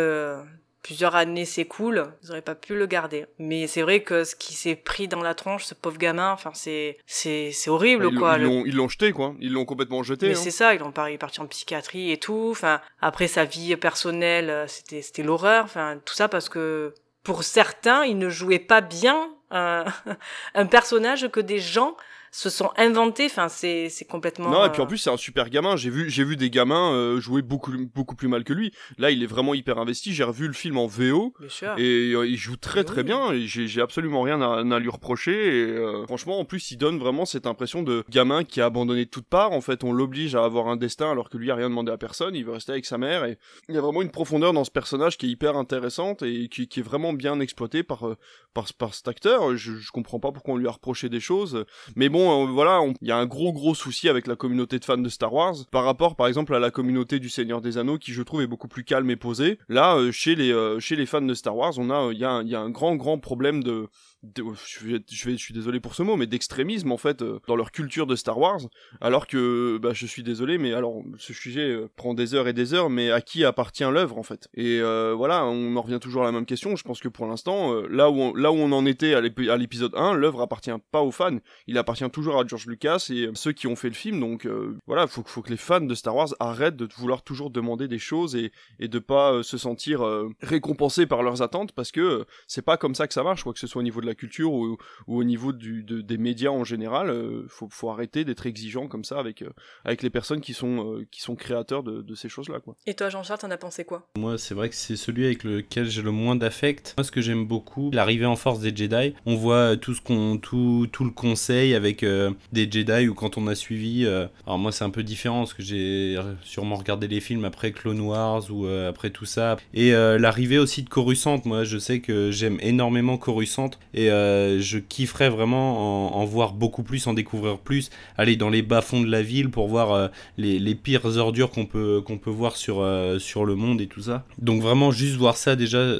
[0.85, 3.25] plusieurs années s'écoulent, ils auraient pas pu le garder.
[3.39, 6.51] Mais c'est vrai que ce qui s'est pris dans la tronche, ce pauvre gamin, enfin
[6.53, 8.37] c'est c'est c'est horrible quoi.
[8.37, 10.27] Ils l'ont jeté quoi, ils l'ont complètement jeté.
[10.27, 10.39] Mais hein.
[10.39, 12.49] c'est ça, ils l'ont parti en psychiatrie et tout.
[12.51, 15.63] Enfin après sa vie personnelle, euh, c'était c'était l'horreur.
[15.63, 16.93] Enfin tout ça parce que
[17.23, 19.85] pour certains, il ne jouait pas bien un,
[20.53, 21.97] un personnage que des gens
[22.35, 23.27] se sont inventés.
[23.27, 24.49] Enfin, c'est c'est complètement.
[24.49, 25.77] Non, et puis en plus c'est un super gamin.
[25.77, 28.73] J'ai vu j'ai vu des gamins euh, jouer beaucoup beaucoup plus mal que lui.
[28.97, 30.13] Là, il est vraiment hyper investi.
[30.13, 31.33] J'ai revu le film en VO
[31.77, 33.31] et euh, il joue très très bien.
[33.31, 35.31] Et j'ai j'ai absolument rien à, à, lui reprocher.
[35.31, 39.05] Et euh, franchement, en plus, il donne vraiment cette impression de gamin qui a abandonné
[39.05, 39.53] de toutes parts.
[39.53, 41.97] En fait, on l'oblige à avoir un destin alors que lui a rien demandé à
[41.97, 42.35] personne.
[42.35, 43.23] Il veut rester avec sa mère.
[43.23, 43.37] Et
[43.69, 46.67] il y a vraiment une profondeur dans ce personnage qui est hyper intéressante et qui,
[46.67, 48.09] qui est vraiment bien exploité par
[48.55, 49.55] par, par cet acteur.
[49.55, 51.65] Je, je comprends pas pourquoi on lui a reproché des choses.
[51.95, 54.85] Mais bon euh, voilà, il y a un gros gros souci avec la communauté de
[54.85, 57.99] fans de Star Wars par rapport par exemple à la communauté du Seigneur des Anneaux
[57.99, 59.59] qui je trouve est beaucoup plus calme et posée.
[59.69, 62.25] Là, euh, chez les euh, chez les fans de Star Wars, on a il y
[62.25, 63.87] a, y a un grand grand problème de
[64.35, 67.39] je, vais, je, vais, je suis désolé pour ce mot, mais d'extrémisme en fait euh,
[67.47, 68.59] dans leur culture de Star Wars,
[69.01, 72.53] alors que bah, je suis désolé, mais alors ce sujet euh, prend des heures et
[72.53, 74.47] des heures, mais à qui appartient l'œuvre en fait?
[74.53, 76.75] Et euh, voilà, on en revient toujours à la même question.
[76.75, 79.93] Je pense que pour l'instant, là où on, là où on en était à l'épisode
[79.95, 83.67] 1, l'œuvre appartient pas aux fans, il appartient toujours à George Lucas et ceux qui
[83.67, 84.19] ont fait le film.
[84.19, 84.47] Donc
[84.87, 87.99] voilà, faut, faut que les fans de Star Wars arrêtent de vouloir toujours demander des
[87.99, 90.03] choses et, et de pas se sentir
[90.41, 93.59] récompensés par leurs attentes parce que c'est pas comme ça que ça marche, quoi que
[93.59, 97.09] ce soit au niveau de la culture ou, au niveau du, des médias en général,
[97.09, 99.49] euh, faut, faut, arrêter d'être exigeant comme ça avec, euh,
[99.83, 102.59] avec les personnes qui sont, euh, qui sont créateurs de, de ces choses-là.
[102.59, 102.75] Quoi.
[102.85, 104.07] Et toi, Jean-Charles, t'en as pensé quoi?
[104.17, 106.93] Moi, c'est vrai que c'est celui avec lequel j'ai le moins d'affect.
[106.97, 109.13] Moi, ce que j'aime beaucoup, l'arrivée en force des Jedi.
[109.25, 113.47] On voit tout ce qu'on, tout, tout le conseil avec des Jedi ou quand on
[113.47, 114.05] a suivi.
[114.05, 118.01] alors moi, c'est un peu différent parce que j'ai sûrement regardé les films après Clone
[118.01, 119.57] Wars ou après tout ça.
[119.73, 121.41] Et l'arrivée aussi de Coruscant.
[121.45, 126.83] Moi, je sais que j'aime énormément Coruscant et euh, je kifferais vraiment en, voir beaucoup
[126.83, 130.75] plus, en découvrir plus, aller dans les bas-fonds de la ville pour voir euh, les,
[130.75, 134.25] pires ordures qu'on peut, voir sur, euh, sur le monde et tout ça.
[134.39, 135.97] Donc vraiment juste voir ça déjà,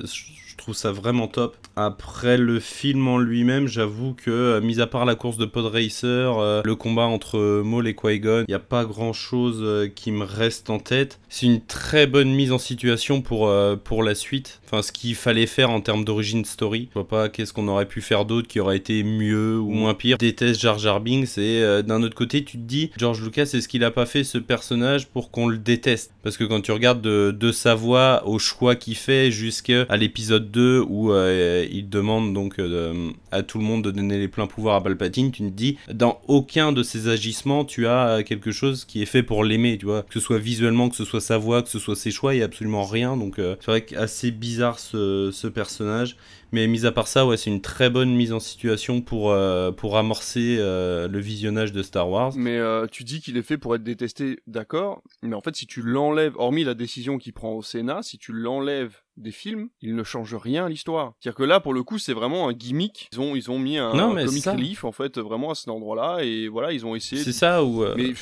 [0.65, 1.55] trouve ça vraiment top.
[1.75, 5.65] Après le film en lui-même, j'avoue que, euh, mis à part la course de Pod
[5.65, 10.11] Racer, euh, le combat entre Maul et Qui-Gon, il n'y a pas grand-chose euh, qui
[10.11, 11.19] me reste en tête.
[11.29, 14.61] C'est une très bonne mise en situation pour, pour la suite.
[14.65, 16.87] Enfin, ce qu'il fallait faire en termes d'origine story.
[16.89, 19.93] Je vois pas qu'est-ce qu'on aurait pu faire d'autre qui aurait été mieux ou moins
[19.93, 20.17] pire.
[20.17, 23.83] Déteste Jar Jar Binks et d'un autre côté, tu te dis, George Lucas, est-ce qu'il
[23.83, 26.13] a pas fait ce personnage pour qu'on le déteste?
[26.23, 30.49] Parce que quand tu regardes de, de sa voix au choix qu'il fait jusqu'à l'épisode
[30.51, 34.75] 2 où il demande donc euh, à tout le monde de donner les pleins pouvoirs
[34.75, 39.01] à Palpatine, tu te dis, dans aucun de ces agissements, tu as quelque chose qui
[39.01, 41.63] est fait pour l'aimer, tu vois, que ce soit visuellement, que ce soit sa voix,
[41.63, 44.31] que ce soit ses choix, il n'y a absolument rien, donc euh, c'est vrai qu'assez
[44.31, 46.17] bizarre ce, personnage,
[46.51, 49.71] mais mis à part ça, ouais, c'est une très bonne mise en situation pour, euh,
[49.71, 52.33] pour amorcer le visionnage de Star Wars.
[52.35, 52.59] Mais
[52.91, 56.33] tu dis qu'il est fait pour être détesté, d'accord, mais en fait, si tu l'enlèves,
[56.37, 60.35] hormis la décision qu'il prend au Sénat, si tu l'enlèves des films, il ne change
[60.35, 61.13] rien à l'histoire.
[61.19, 63.09] C'est-à-dire que là, pour le coup, c'est vraiment un gimmick.
[63.13, 66.47] Ils ont, ils ont mis un, comic relief, en fait, vraiment à cet endroit-là, et
[66.47, 67.21] voilà, ils ont essayé.
[67.21, 68.13] C'est ça, où, euh,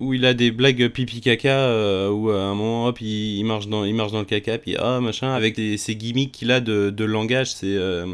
[0.00, 3.68] où il a des blagues pipi caca, euh, où à un moment, hop, il, marche,
[3.68, 6.90] dans, il marche dans le caca, puis ah, machin, avec ces gimmicks qu'il a de,
[6.90, 7.66] de langage, c'est.
[7.66, 8.06] Euh,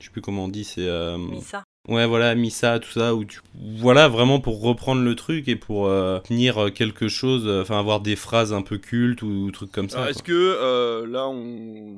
[0.00, 0.88] je sais plus comment on dit, c'est.
[1.42, 1.64] ça.
[1.88, 3.40] Ouais, voilà, Missa, tout ça, où tu...
[3.54, 8.00] Voilà, vraiment pour reprendre le truc et pour euh, tenir quelque chose, euh, enfin avoir
[8.00, 10.10] des phrases un peu cultes ou, trucs comme ça.
[10.10, 11.96] Est-ce que, euh, là, on...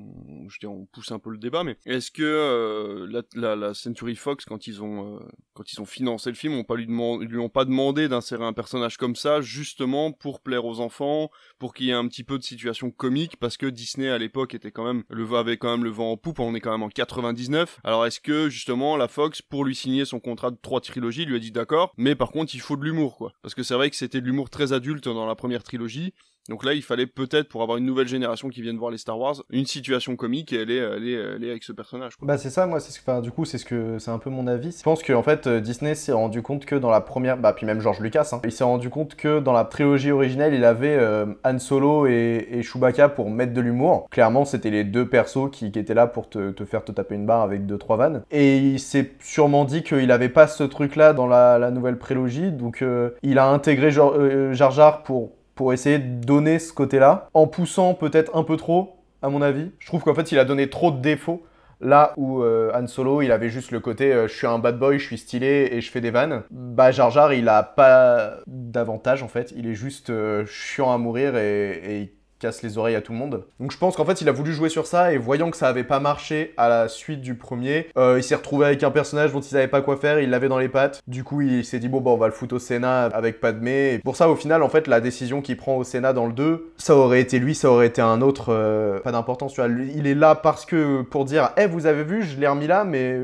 [0.48, 4.14] Je dis, on pousse un peu le débat, mais est-ce que la, la, la, Century
[4.14, 5.20] Fox, quand ils ont,
[5.54, 8.96] quand ils ont financé le film, ont pas lui ont pas demandé d'insérer un personnage
[8.96, 12.42] comme ça, justement pour plaire aux enfants, pour qu'il y ait un petit peu de
[12.42, 15.90] situation comique, parce que Disney, à l'époque, était quand même, le avait quand même le
[15.90, 17.78] vent en poupe, on est quand même en 99.
[17.84, 21.36] Alors est-ce que, justement, la Fox, pour lui signé son contrat de trois trilogies, lui
[21.36, 23.32] a dit d'accord, mais par contre il faut de l'humour quoi.
[23.42, 26.14] Parce que c'est vrai que c'était de l'humour très adulte dans la première trilogie,
[26.48, 29.18] donc là, il fallait peut-être, pour avoir une nouvelle génération qui vienne voir les Star
[29.18, 32.14] Wars, une situation comique et est, elle est avec ce personnage.
[32.22, 34.30] Bah c'est ça, moi, c'est ce que, du coup, c'est ce que, c'est un peu
[34.30, 34.74] mon avis.
[34.76, 37.52] Je pense que en fait, euh, Disney s'est rendu compte que dans la première, bah
[37.52, 40.64] puis même George Lucas, hein, il s'est rendu compte que dans la trilogie originelle, il
[40.64, 44.08] avait euh, Han Solo et, et, Chewbacca pour mettre de l'humour.
[44.10, 47.14] Clairement, c'était les deux persos qui, qui étaient là pour te, te, faire te taper
[47.14, 48.22] une barre avec deux trois vannes.
[48.30, 52.50] Et il s'est sûrement dit qu'il avait pas ce truc-là dans la, la nouvelle prélogie,
[52.50, 57.46] donc euh, il a intégré Jar Jar pour pour essayer de donner ce côté-là, en
[57.46, 59.72] poussant peut-être un peu trop, à mon avis.
[59.78, 61.42] Je trouve qu'en fait, il a donné trop de défauts.
[61.82, 64.78] Là où euh, Han Solo, il avait juste le côté euh, je suis un bad
[64.78, 66.44] boy, je suis stylé et je fais des vannes.
[66.50, 69.52] Bah Jar Jar, il a pas d'avantage en fait.
[69.54, 73.44] Il est juste euh, chiant à mourir et, casse les oreilles à tout le monde.
[73.60, 75.68] Donc je pense qu'en fait il a voulu jouer sur ça et voyant que ça
[75.68, 79.32] avait pas marché à la suite du premier, euh, il s'est retrouvé avec un personnage
[79.32, 81.00] dont il savait pas quoi faire, il l'avait dans les pattes.
[81.06, 83.94] Du coup il s'est dit bon bah on va le foutre au Sénat avec Padmé.
[83.94, 86.32] Et pour ça au final en fait la décision qu'il prend au Sénat dans le
[86.32, 89.54] 2, ça aurait été lui, ça aurait été un autre, euh, pas d'importance.
[89.94, 92.84] Il est là parce que pour dire eh vous avez vu je l'ai remis là
[92.84, 93.18] mais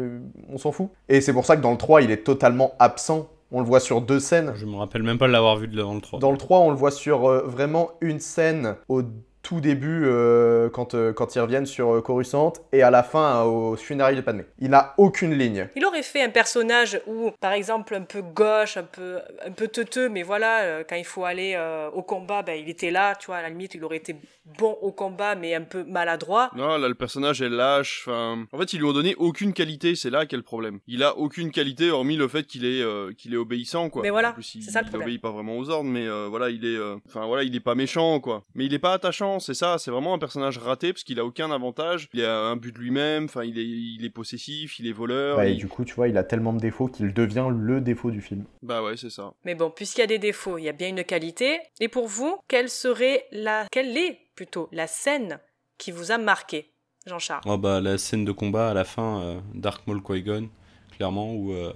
[0.52, 0.90] on s'en fout.
[1.08, 3.80] Et c'est pour ça que dans le 3 il est totalement absent on le voit
[3.80, 4.52] sur deux scènes.
[4.54, 6.18] Je me rappelle même pas de l'avoir vu dans le 3.
[6.18, 9.00] Dans le 3, on le voit sur euh, vraiment une scène au
[9.46, 13.44] tout début euh, quand, euh, quand ils reviennent sur euh, Coruscant et à la fin
[13.44, 14.42] au funérailles de Padmé.
[14.58, 15.68] Il n'a aucune ligne.
[15.76, 19.68] Il aurait fait un personnage où, par exemple, un peu gauche, un peu, un peu
[19.68, 21.56] teuteux, mais voilà, quand il faut aller
[21.94, 24.16] au combat, ben, il était là, tu vois, à la limite, il aurait été
[24.58, 26.50] bon au combat, mais un peu maladroit.
[26.56, 28.04] Non, là, le personnage est lâche.
[28.06, 30.80] Enfin, en fait, ils lui ont donné aucune qualité, c'est là quel problème.
[30.88, 32.84] Il a aucune qualité, hormis le fait qu'il est,
[33.16, 34.02] qu'il est obéissant, quoi.
[34.02, 35.08] Mais voilà, c'est ça le problème.
[35.08, 37.76] Il obéit pas vraiment aux ordres, mais voilà, il est, enfin voilà, il est pas
[37.76, 38.42] méchant, quoi.
[38.56, 41.24] Mais il est pas attachant c'est ça, c'est vraiment un personnage raté parce qu'il a
[41.24, 44.86] aucun avantage, il a un but de lui-même, enfin il est, il est possessif, il
[44.86, 45.36] est voleur.
[45.36, 48.10] Bah, et du coup, tu vois, il a tellement de défauts qu'il devient le défaut
[48.10, 48.44] du film.
[48.62, 49.34] Bah ouais, c'est ça.
[49.44, 51.58] Mais bon, puisqu'il y a des défauts, il y a bien une qualité.
[51.80, 55.38] Et pour vous, quelle serait la, quelle est plutôt la scène
[55.78, 56.72] qui vous a marqué,
[57.06, 57.42] Jean-Charles?
[57.46, 60.48] Oh bah la scène de combat à la fin, euh, Dark Maul Qui-Gon,
[60.96, 61.72] clairement, où euh,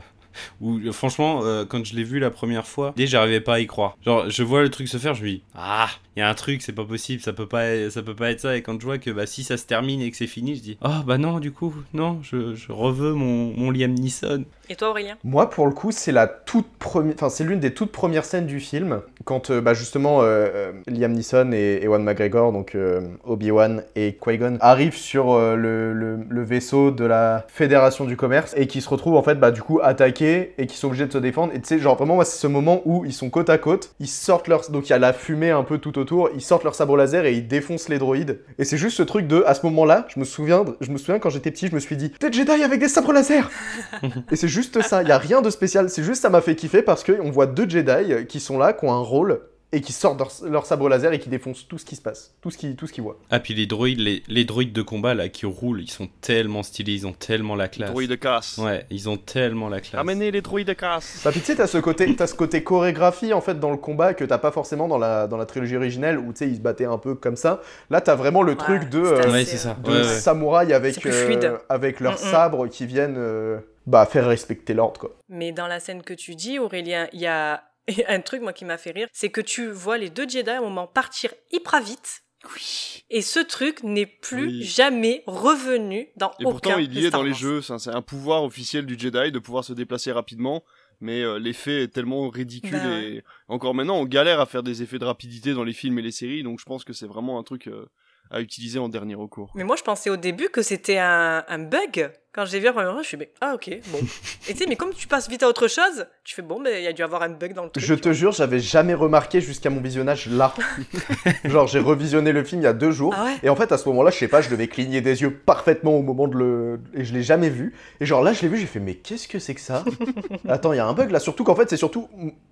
[0.61, 3.67] où franchement, euh, quand je l'ai vu la première fois, déjà j'arrivais pas à y
[3.67, 3.97] croire.
[4.05, 6.35] Genre, je vois le truc se faire, je me dis, ah, il y a un
[6.35, 8.57] truc, c'est pas possible, ça peut pas, ça peut pas être ça.
[8.57, 10.63] Et quand je vois que bah, si ça se termine et que c'est fini, je
[10.63, 14.45] dis, oh bah non, du coup, non, je, je reveux mon, mon Liam Neeson.
[14.73, 15.17] Et toi, Aurélien?
[15.25, 18.47] Moi, pour le coup, c'est la toute première, enfin, c'est l'une des toutes premières scènes
[18.47, 22.77] du film quand euh, bah, justement euh, Liam Neeson et Ewan McGregor, donc
[23.25, 28.81] Obi-Wan et Qui-Gon, arrivent sur le, le, vaisseau de la Fédération du Commerce et qui
[28.81, 31.53] se retrouvent en fait, bah, du coup, attaqués et qui sont obligés de se défendre.
[31.53, 33.95] Et tu sais, genre vraiment, moi, c'est ce moment où ils sont côte à côte,
[33.99, 34.71] ils sortent leur.
[34.71, 37.25] Donc il y a la fumée un peu tout autour, ils sortent leur sabre laser
[37.25, 38.39] et ils défoncent les droïdes.
[38.61, 41.19] Et c'est juste ce truc de, à ce moment-là, je me souviens, je me souviens
[41.19, 43.51] quand j'étais petit, je me suis dit, peut-être Jedi avec des sabres laser
[44.31, 46.57] Et c'est juste ça, il y a rien de spécial, c'est juste ça m'a fait
[46.57, 49.41] kiffer parce qu'on voit deux Jedi qui sont là, qui ont un rôle
[49.73, 52.51] et qui sortent leur, sabre laser et qui défoncent tout ce qui se passe, tout
[52.51, 53.19] ce qu'ils tout ce voient.
[53.31, 56.63] Ah puis les droïdes, les, les, droïdes de combat là qui roulent, ils sont tellement
[56.63, 57.91] stylés, ils ont tellement la classe.
[57.91, 58.59] Droïdes de casse.
[58.59, 60.01] Ouais, ils ont tellement la classe.
[60.01, 61.21] Amenez les droïdes de casse.
[61.25, 63.77] Bah puis tu sais t'as ce côté, as ce côté chorégraphie en fait dans le
[63.77, 66.57] combat que t'as pas forcément dans la dans la trilogie originelle où tu sais ils
[66.57, 67.61] se battaient un peu comme ça.
[67.91, 69.77] Là t'as vraiment le truc de, euh, ça.
[69.85, 75.17] de samouraïs avec euh, avec leurs sabres qui viennent euh, bah faire respecter l'ordre quoi.
[75.29, 77.65] Mais dans la scène que tu dis Aurélien, il y a
[78.09, 80.59] un truc, moi, qui m'a fait rire, c'est que tu vois les deux Jedi à
[80.59, 82.23] un moment partir hyper vite.
[82.55, 83.05] Oui.
[83.11, 87.35] Et ce truc n'est plus jamais revenu dans et pourtant, il y est dans les
[87.35, 87.61] jeux.
[87.61, 90.65] C'est un pouvoir officiel du Jedi de pouvoir se déplacer rapidement.
[91.03, 94.83] Mais euh, l'effet est tellement ridicule bah et encore maintenant on galère à faire des
[94.83, 96.43] effets de rapidité dans les films et les séries.
[96.43, 97.89] Donc je pense que c'est vraiment un truc euh,
[98.31, 99.51] à utiliser en dernier recours.
[99.55, 102.11] Mais moi, je pensais au début que c'était un, un, bug.
[102.33, 103.99] Quand j'ai vu la première fois, je suis mais ah ok bon.
[104.49, 106.81] Et tu sais, mais comme tu passes vite à autre chose, tu fais bon, mais
[106.81, 107.85] il y a dû avoir un bug dans le truc.
[107.85, 110.55] Je te jure, j'avais jamais remarqué jusqu'à mon visionnage là.
[111.45, 113.13] Genre, j'ai revisionné le film il y a deux jours.
[113.17, 115.35] Ah et en fait, à ce moment-là, je sais pas, je devais cligner des yeux
[115.35, 116.81] parfaitement au moment de le.
[116.95, 117.75] Et je l'ai jamais vu.
[117.99, 119.85] Et genre là, je l'ai vu, j'ai fait mais qu'est-ce que c'est que ça?
[120.49, 121.19] Attends, il y a un bug là.
[121.19, 122.09] Surtout qu'en fait, c'est surtout.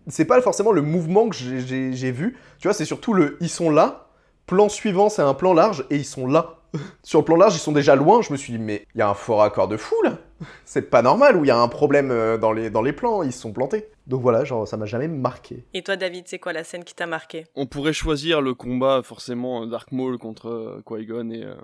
[0.08, 2.36] C'est pas forcément le mouvement que j'ai vu.
[2.58, 3.36] Tu vois, c'est surtout le.
[3.40, 4.07] Ils sont là
[4.48, 6.54] Plan suivant, c'est un plan large et ils sont là.
[7.02, 8.22] Sur le plan large, ils sont déjà loin.
[8.22, 10.18] Je me suis dit, mais il y a un fort accord de fou là.
[10.64, 13.22] C'est pas normal ou il y a un problème euh, dans les, dans les plans,
[13.22, 13.90] ils se sont plantés.
[14.06, 15.66] Donc voilà, genre ça m'a jamais marqué.
[15.74, 17.44] Et toi, David, c'est quoi la scène qui t'a marqué?
[17.56, 21.54] On pourrait choisir le combat, forcément, Dark Maul contre euh, Qui-Gon et, euh,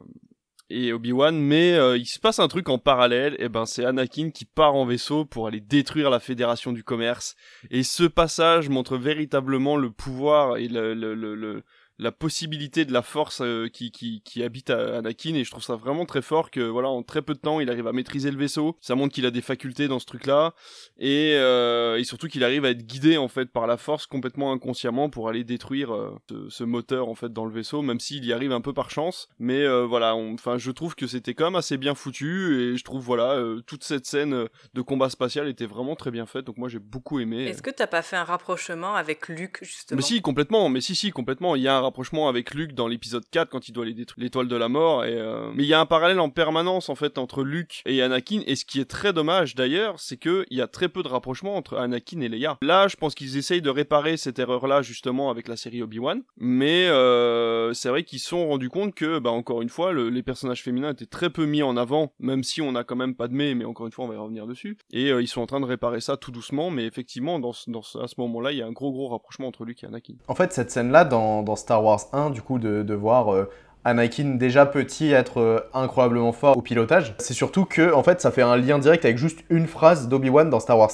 [0.68, 4.44] et Obi-Wan, mais il se passe un truc en parallèle, et ben c'est Anakin qui
[4.44, 7.36] part en vaisseau pour aller détruire la Fédération du Commerce.
[7.70, 11.62] Et ce passage montre véritablement le pouvoir et le, le, le
[11.98, 15.62] la possibilité de la force euh, qui, qui, qui habite à Anakin et je trouve
[15.62, 18.30] ça vraiment très fort que voilà en très peu de temps il arrive à maîtriser
[18.30, 18.76] le vaisseau.
[18.80, 20.54] Ça montre qu'il a des facultés dans ce truc là
[20.98, 24.52] et, euh, et surtout qu'il arrive à être guidé en fait par la force complètement
[24.52, 28.32] inconsciemment pour aller détruire euh, ce, moteur en fait dans le vaisseau même s'il y
[28.32, 29.28] arrive un peu par chance.
[29.38, 33.02] Mais voilà enfin je trouve que c'était quand même assez bien foutu et je trouve
[33.02, 36.44] voilà toute cette scène de combat spatial était vraiment très bien faite.
[36.44, 39.96] Donc moi j'ai beaucoup aimé est-ce que t'as pas fait un rapprochement avec Luke justement?
[39.96, 41.56] Mais si complètement mais si si complètement.
[41.56, 44.24] Il y a un rapprochement avec Luke dans l'épisode 4 quand il doit aller détruire
[44.24, 45.04] l'étoile de la mort.
[45.04, 48.02] Et, euh, Mais il y a un parallèle en permanence en fait entre Luke et
[48.02, 48.40] Anakin.
[48.46, 51.56] Et ce qui est très dommage d'ailleurs, c'est qu'il y a très peu de rapprochement
[51.56, 52.58] entre Anakin et Leia.
[52.62, 56.22] Là, je pense qu'ils essayent de réparer cette erreur-là justement avec la série Obi-Wan.
[56.38, 60.22] Mais euh, c'est vrai qu'ils se sont rendus compte que, bah, encore une fois, les
[60.22, 63.28] personnages féminins étaient très peu mis en avant, même si on a quand même pas
[63.28, 64.78] de mais encore une fois, on va y revenir dessus.
[64.92, 67.80] Et euh, ils sont en train de réparer ça tout doucement, mais effectivement, dans, dans
[67.80, 70.14] à ce moment-là, il y a un gros gros rapprochement entre Luke et Anakin.
[70.28, 73.46] En fait, cette scène-là dans, dans Star Star Wars 1, du coup, de, de voir
[73.84, 77.14] Anakin déjà petit être euh, incroyablement fort au pilotage.
[77.18, 80.48] C'est surtout que en fait ça fait un lien direct avec juste une phrase d'Obi-Wan
[80.48, 80.90] dans Star Wars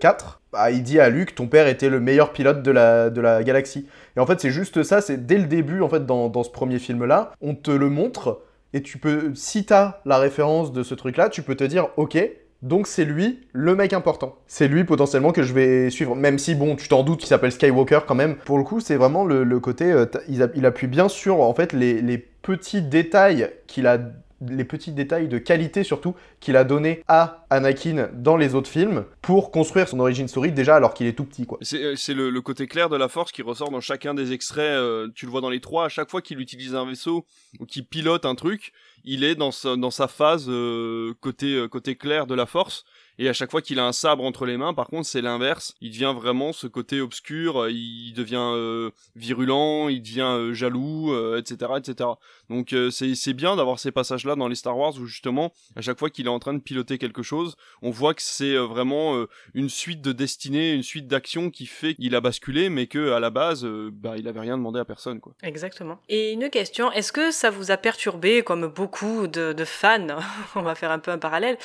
[0.00, 0.40] 4.
[0.52, 3.42] Bah, il dit à Luke ton père était le meilleur pilote de la, de la
[3.42, 3.86] galaxie.
[4.16, 6.50] Et en fait c'est juste ça, c'est dès le début en fait dans, dans ce
[6.50, 10.84] premier film là, on te le montre et tu peux, si t'as la référence de
[10.84, 12.16] ce truc là, tu peux te dire ok,
[12.62, 14.36] donc c'est lui, le mec important.
[14.46, 17.52] C'est lui potentiellement que je vais suivre, même si bon, tu t'en doutes qu'il s'appelle
[17.52, 18.36] Skywalker quand même.
[18.36, 22.26] Pour le coup, c'est vraiment le, côté, euh, il, appuie bien sur en fait les,
[22.42, 23.98] petits détails qu'il a
[24.40, 29.04] les petits détails de qualité surtout qu'il a donné à Anakin dans les autres films
[29.20, 31.58] pour construire son origin story déjà alors qu'il est tout petit quoi.
[31.62, 35.08] C'est euh, le, côté clair de la force qui ressort dans chacun des extraits, euh,
[35.14, 37.26] tu le vois dans les trois, à chaque fois qu'il utilise un vaisseau
[37.58, 38.72] ou qu'il pilote un truc,
[39.04, 42.84] il est dans sa, dans sa phase euh, côté côté clair de la force
[43.20, 45.74] et à chaque fois qu'il a un sabre entre les mains, par contre, c'est l'inverse.
[45.82, 51.14] Il devient vraiment ce côté obscur, euh, il devient euh, virulent, il devient euh, jaloux,
[51.36, 52.08] etc., etc.
[52.48, 56.08] Donc c'est bien d'avoir ces passages-là dans les Star Wars où justement, à chaque fois
[56.08, 60.00] qu'il est en train de piloter quelque chose, on voit que c'est vraiment une suite
[60.00, 63.64] de destinée, une suite d'actions qui fait qu'il a basculé, mais que à la base,
[63.92, 65.34] bah, il avait rien demandé à personne, quoi.
[65.42, 66.00] Exactement.
[66.08, 70.06] Et une question, est-ce que ça vous a perturbé, comme beaucoup de, fans,
[70.56, 71.58] on va faire un peu un parallèle,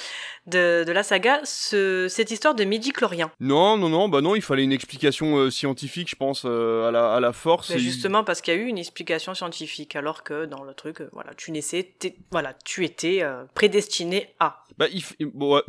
[0.46, 3.32] de la saga, cette histoire de midi-chlorien.
[3.40, 6.92] Non, non, non, bah non, il fallait une explication euh, scientifique, je pense, euh, à,
[6.92, 7.70] la, à la force.
[7.70, 11.02] Mais justement, parce qu'il y a eu une explication scientifique, alors que dans le truc,
[11.02, 11.96] euh, voilà, tu naissais,
[12.32, 14.64] voilà, tu étais prédestiné à.
[14.78, 15.04] Bah, il,
[15.34, 15.64] bon, ouais.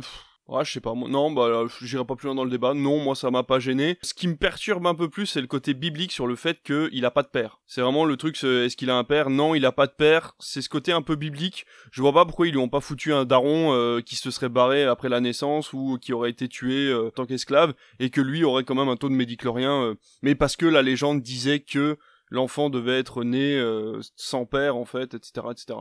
[0.47, 2.73] Ouais, je sais pas, moi, non, bah, j'irai pas plus loin dans le débat.
[2.73, 3.97] Non, moi, ça m'a pas gêné.
[4.01, 7.03] Ce qui me perturbe un peu plus, c'est le côté biblique sur le fait qu'il
[7.03, 7.59] a pas de père.
[7.65, 9.29] C'est vraiment le truc, est-ce qu'il a un père?
[9.29, 10.35] Non, il a pas de père.
[10.39, 11.65] C'est ce côté un peu biblique.
[11.91, 14.47] Je vois pas pourquoi ils lui ont pas foutu un daron euh, qui se serait
[14.47, 18.45] barré après la naissance ou qui aurait été tué euh, tant qu'esclave et que lui
[18.45, 19.83] aurait quand même un taux de médiclorien.
[19.83, 21.97] Euh, mais parce que la légende disait que
[22.29, 25.79] l'enfant devait être né euh, sans père en fait, etc., etc.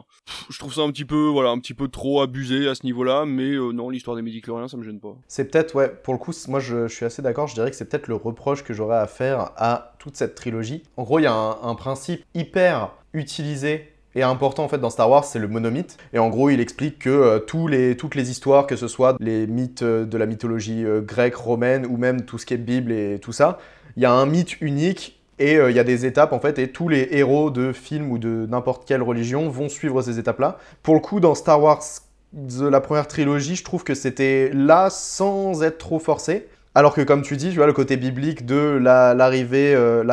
[0.51, 3.25] je trouve ça un petit peu, voilà, un petit peu trop abusé à ce niveau-là,
[3.27, 5.17] mais euh, non, l'histoire des midi-chloriens, ça me gêne pas.
[5.29, 7.87] C'est peut-être, ouais, pour le coup, moi je, suis assez d'accord, je dirais que c'est
[7.87, 10.83] peut-être le reproche que j'aurais à faire à toute cette trilogie.
[10.97, 15.11] En gros, il y a un, principe hyper utilisé et important en fait dans Star
[15.11, 15.99] Wars, c'est le monomythe.
[16.15, 19.17] Et en gros, il explique que euh, tous les, toutes les histoires, que ce soit
[19.21, 23.19] les mythes de la mythologie grecque, romaine ou même tout ce qui est Bible et
[23.21, 23.59] tout ça,
[23.97, 26.59] il y a un mythe unique et euh, il y a des étapes en fait,
[26.59, 30.59] et tous les héros de films ou de n'importe quelle religion vont suivre ces étapes-là.
[30.83, 31.83] Pour le coup, dans Star Wars,
[32.61, 36.47] la première trilogie, je trouve que c'était là sans être trop forcé.
[36.75, 40.05] Alors que comme tu dis, tu vois, le côté biblique de l'arrivée, euh,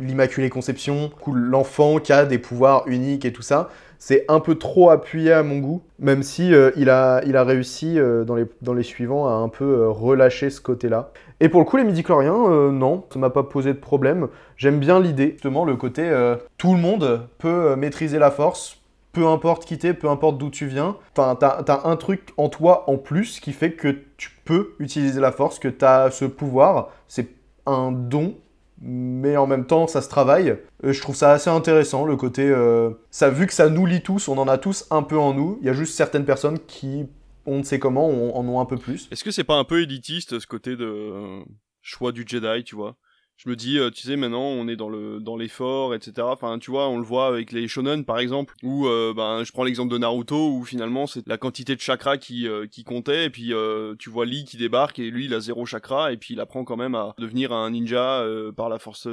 [0.00, 3.68] l'Immaculée Conception, l'enfant qui a des pouvoirs uniques et tout ça,
[4.00, 7.44] c'est un peu trop appuyé à mon goût, même si euh, il, a, il a
[7.44, 11.12] réussi dans les suivants à un peu relâcher ce côté-là.
[11.40, 14.28] Et pour le coup, les midi-chloriens, euh, non, ça m'a pas posé de problème.
[14.56, 18.80] J'aime bien l'idée, justement, le côté euh, tout le monde peut euh, maîtriser la force,
[19.12, 20.96] peu importe qui t'es, peu importe d'où tu viens.
[21.16, 25.20] Enfin, t'as as un truc en toi en plus qui fait que tu peux utiliser
[25.20, 26.90] la force, que t'as ce pouvoir.
[27.06, 27.28] C'est
[27.66, 28.34] un don,
[28.82, 30.56] mais en même temps, ça se travaille.
[30.82, 32.52] je trouve ça assez intéressant, le côté.
[33.10, 35.58] ça, vu que ça nous lie tous, on en a tous un peu en nous.
[35.60, 37.06] Il y a juste certaines personnes qui
[37.48, 39.08] on ne sait comment, on, en ont un peu plus.
[39.10, 41.42] Est-ce que c'est pas un peu élitiste ce côté de euh,
[41.80, 42.96] choix du Jedi, tu vois?
[43.36, 46.12] Je me dis, euh, tu sais, maintenant on est dans le dans l'effort, etc.
[46.22, 49.52] Enfin, tu vois, on le voit avec les shonen par exemple, où euh, ben je
[49.52, 53.30] prends l'exemple de Naruto, où finalement c'est la quantité de chakra qui qui comptait, et
[53.30, 53.52] puis
[54.00, 56.64] tu vois Lee qui débarque et lui il a zéro chakra, et puis il apprend
[56.64, 59.06] quand même à devenir un ninja par la force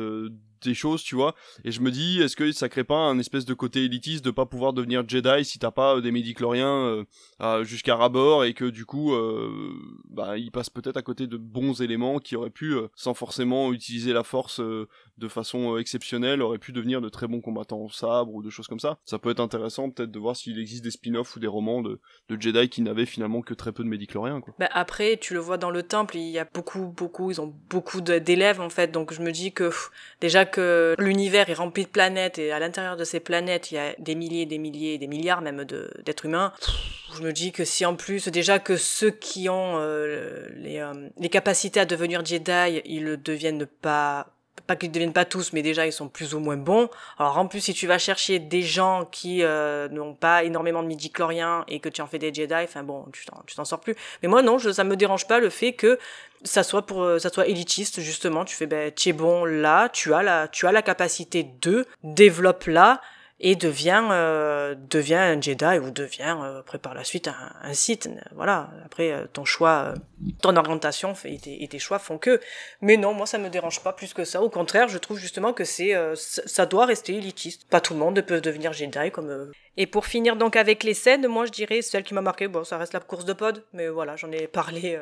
[0.65, 1.35] des choses, tu vois.
[1.63, 4.31] Et je me dis, est-ce que ça crée pas un espèce de côté élitiste de
[4.31, 7.05] pas pouvoir devenir Jedi si t'as pas euh, des médicloriens
[7.41, 9.73] euh, jusqu'à rabord et que du coup, euh,
[10.09, 14.13] bah, il passe peut-être à côté de bons éléments qui auraient pu, sans forcément utiliser
[14.13, 18.43] la force de façon exceptionnelle, auraient pu devenir de très bons combattants au sabre ou
[18.43, 18.97] de choses comme ça.
[19.05, 21.99] Ça peut être intéressant peut-être de voir s'il existe des spin-offs ou des romans de,
[22.37, 24.41] Jedi qui n'avaient finalement que très peu de médicloriens.
[24.41, 24.53] Quoi.
[24.59, 27.53] Bah après, tu le vois dans le temple, il y a beaucoup, beaucoup, ils ont
[27.69, 29.69] beaucoup d'élèves en fait, donc je me dis que
[30.19, 30.45] déjà
[30.99, 34.15] l'univers est rempli de planètes et à l'intérieur de ces planètes, il y a des
[34.15, 36.53] milliers, des milliers, des milliards même d'êtres humains.
[37.15, 40.93] Je me dis que si en plus, déjà que ceux qui ont euh, les, euh,
[41.17, 44.34] les capacités à devenir Jedi, ils le deviennent pas
[44.67, 46.89] pas qu'ils ne deviennent pas tous, mais déjà ils sont plus ou moins bons.
[47.19, 50.87] Alors en plus, si tu vas chercher des gens qui euh, n'ont pas énormément de
[50.87, 53.25] midi-chloriens et que tu en fais des Jedi, enfin bon, tu
[53.55, 53.95] t'en sors plus.
[54.21, 55.99] Mais moi non, je, ça me dérange pas le fait que
[56.43, 58.45] ça soit pour euh, ça soit élitiste justement.
[58.45, 61.85] Tu fais ben tu es bon là, tu as la tu as la capacité de
[62.03, 63.01] développe là
[63.39, 67.73] et devient euh, devient un Jedi ou devient euh, après par la suite un, un.
[68.33, 68.69] Voilà.
[68.85, 69.93] Après euh, ton choix,
[70.41, 72.39] ton orientation et tes, et tes, choix font que.
[72.81, 74.41] Mais non, moi ça me dérange pas plus que ça.
[74.41, 77.67] Au contraire, je trouve justement que c'est ça doit rester élitiste.
[77.69, 79.51] Pas tout le monde peut devenir Jedi comme.
[79.77, 82.63] Et pour finir donc avec les scènes, moi je dirais celle qui m'a marqué, bon
[82.63, 84.97] ça reste la course de pod, mais voilà j'en ai parlé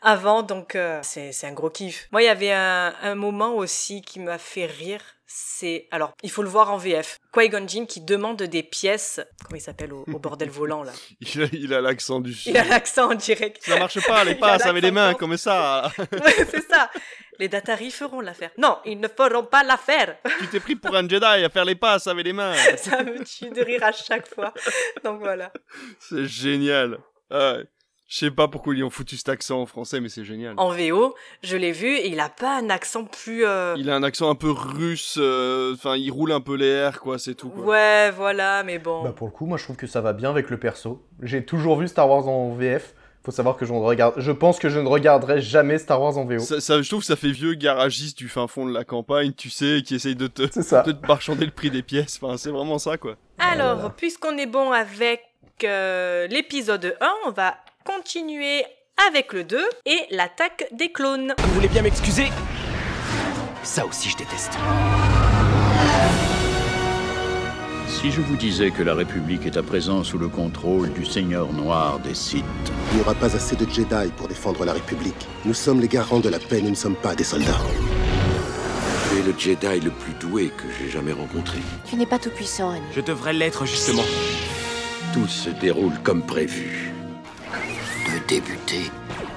[0.00, 2.08] avant donc c'est c'est un gros kiff.
[2.10, 6.30] Moi il y avait un, un moment aussi qui m'a fait rire c'est alors il
[6.30, 7.18] faut le voir en VF.
[7.32, 10.92] Qui-Gon Jinn qui demande des pièces, comment il s'appelle au, bordel volant là?
[11.52, 12.52] il a l'accent du sud.
[12.52, 13.62] Il a l'accent en direct.
[13.62, 15.90] Ça marche pas, les passes avec les mains comme ça.
[15.98, 16.90] ouais, c'est ça.
[17.38, 18.50] Les Datari feront l'affaire.
[18.58, 20.16] Non, ils ne feront pas l'affaire.
[20.38, 22.54] Tu t'es pris pour un Jedi à faire les passes avec les mains.
[22.76, 24.52] ça me tue de rire à chaque fois.
[25.02, 25.52] Donc voilà.
[25.98, 26.98] C'est génial.
[27.30, 27.64] Ouais.
[28.06, 30.54] Je sais pas pourquoi ils ont foutu cet accent en français, mais c'est génial.
[30.58, 33.46] En VO, je l'ai vu, et il a pas un accent plus.
[33.46, 36.66] Euh, il a un accent un peu russe, euh, enfin, il roule un peu les
[36.66, 37.48] airs, quoi, c'est tout.
[37.48, 37.64] Quoi.
[37.64, 39.02] Ouais, voilà, mais bon.
[39.02, 41.02] Bah, pour le coup, moi, je trouve que ça va bien avec le perso.
[41.22, 42.94] J'ai toujours vu Star Wars en VF.
[43.24, 46.18] Faut savoir que je ne regarde, je pense que je ne regarderai jamais Star Wars
[46.18, 46.40] en VO.
[46.40, 49.48] Ça, je trouve que ça fait vieux garagiste du fin fond de la campagne, tu
[49.48, 52.20] sais, qui essaye de te, de te marchander le prix des pièces.
[52.20, 53.16] Enfin, c'est vraiment ça, quoi.
[53.38, 55.22] Alors, puisqu'on est bon avec
[55.64, 58.64] euh, l'épisode 1, on va continuer
[59.08, 61.34] avec le 2 et l'attaque des clones.
[61.38, 62.28] Vous voulez bien m'excuser?
[63.62, 64.52] Ça aussi je déteste.
[67.86, 71.52] Si je vous disais que la République est à présent sous le contrôle du Seigneur
[71.52, 72.44] Noir des Sith.
[72.92, 75.26] Il n'y aura pas assez de Jedi pour défendre la République.
[75.44, 77.60] Nous sommes les garants de la paix, nous ne sommes pas des soldats.
[79.10, 81.58] Tu es le Jedi le plus doué que j'ai jamais rencontré.
[81.88, 82.82] Tu n'es pas tout puissant, Annie.
[82.92, 84.04] Je devrais l'être justement.
[85.12, 86.93] Tout se déroule comme prévu
[88.26, 88.90] débuter,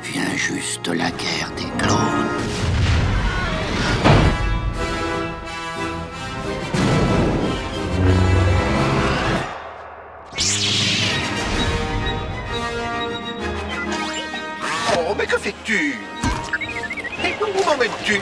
[0.03, 2.27] vient juste la guerre des clones.
[15.09, 15.95] Oh, mais que fais-tu?
[17.23, 18.21] Et où m'emmènes-tu?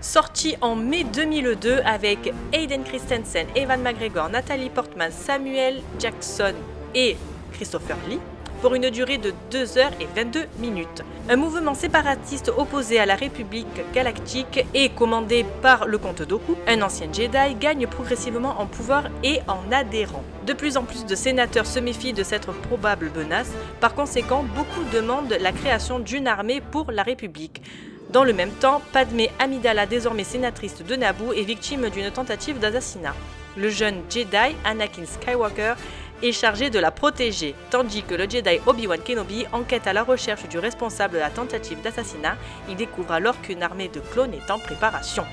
[0.00, 6.54] Sorti en mai 2002 avec Aiden Christensen, Evan McGregor, Natalie Portman, Samuel Jackson
[6.94, 7.16] et
[7.62, 8.18] Christopher Lee,
[8.60, 11.04] pour une durée de 2 heures et 22 minutes.
[11.28, 16.82] Un mouvement séparatiste opposé à la République galactique et commandé par le comte Doku, un
[16.82, 20.24] ancien Jedi, gagne progressivement en pouvoir et en adhérent.
[20.44, 24.82] De plus en plus de sénateurs se méfient de cette probable menace, par conséquent beaucoup
[24.92, 27.62] demandent la création d'une armée pour la République.
[28.10, 33.14] Dans le même temps, Padmé Amidala, désormais sénatrice de Naboo, est victime d'une tentative d'assassinat.
[33.56, 35.74] Le jeune Jedi, Anakin Skywalker,
[36.22, 40.48] est chargé de la protéger, tandis que le Jedi Obi-Wan Kenobi enquête à la recherche
[40.48, 42.36] du responsable de la tentative d'assassinat.
[42.68, 45.24] Il découvre alors qu'une armée de clones est en préparation.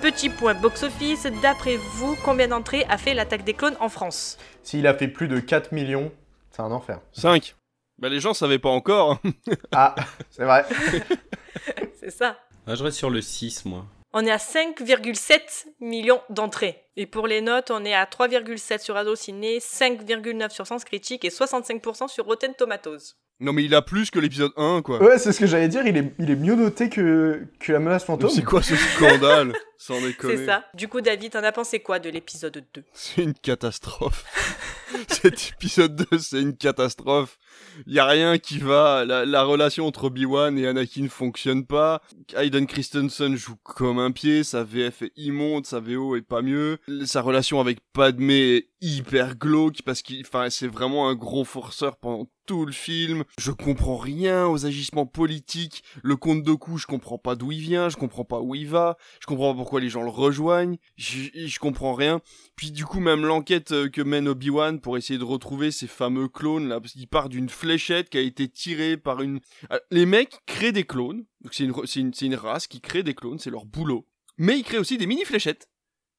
[0.00, 4.38] Petit point box-office, d'après vous, combien d'entrées a fait l'attaque des clones en France?
[4.62, 6.12] S'il a fait plus de 4 millions,
[6.50, 7.00] c'est un enfer.
[7.12, 7.54] 5
[7.98, 9.18] Bah les gens savaient pas encore.
[9.72, 9.94] Ah,
[10.30, 10.64] c'est vrai.
[12.00, 12.38] c'est ça.
[12.66, 13.86] Ah, je reste sur le 6, moi
[14.16, 16.83] on est à 5,7 millions d'entrées.
[16.96, 21.28] Et pour les notes, on est à 3,7 sur Ciné, 5,9 sur Sens Critique et
[21.28, 23.16] 65% sur Rotten Tomatoes.
[23.40, 25.02] Non mais il a plus que l'épisode 1 quoi.
[25.02, 27.80] Ouais c'est ce que j'allais dire, il est, il est mieux noté que, que la
[27.80, 28.30] menace fantôme.
[28.30, 30.36] C'est quoi ce scandale Sans déconner.
[30.36, 30.64] C'est ça.
[30.74, 34.24] Du coup David, t'en as pensé quoi de l'épisode 2 C'est une catastrophe.
[35.08, 37.36] Cet épisode 2 c'est une catastrophe
[37.86, 39.04] il y a rien qui va.
[39.04, 42.02] La, relation entre Obi-Wan et Anakin fonctionne pas.
[42.34, 44.44] Hayden Christensen joue comme un pied.
[44.44, 46.78] Sa VF est immonde, sa VO est pas mieux.
[47.04, 51.96] Sa relation avec Padmé est hyper glauque parce qu'il, enfin, c'est vraiment un gros forceur
[51.96, 53.24] pendant tout le film.
[53.38, 55.82] Je comprends rien aux agissements politiques.
[56.02, 58.68] Le comte de coups, je comprends pas d'où il vient, je comprends pas où il
[58.68, 62.20] va, je comprends pas pourquoi les gens le rejoignent, je, comprends rien.
[62.56, 66.28] Puis du coup, même l'enquête euh, que mène Obi-Wan pour essayer de retrouver ces fameux
[66.28, 69.40] clones là, parce qu'il part d'une fléchette qui a été tirée par une...
[69.70, 73.14] Ah, les mecs créent des clones, donc c'est une, une, une race qui crée des
[73.14, 74.06] clones, c'est leur boulot.
[74.36, 75.68] Mais ils créent aussi des mini-fléchettes.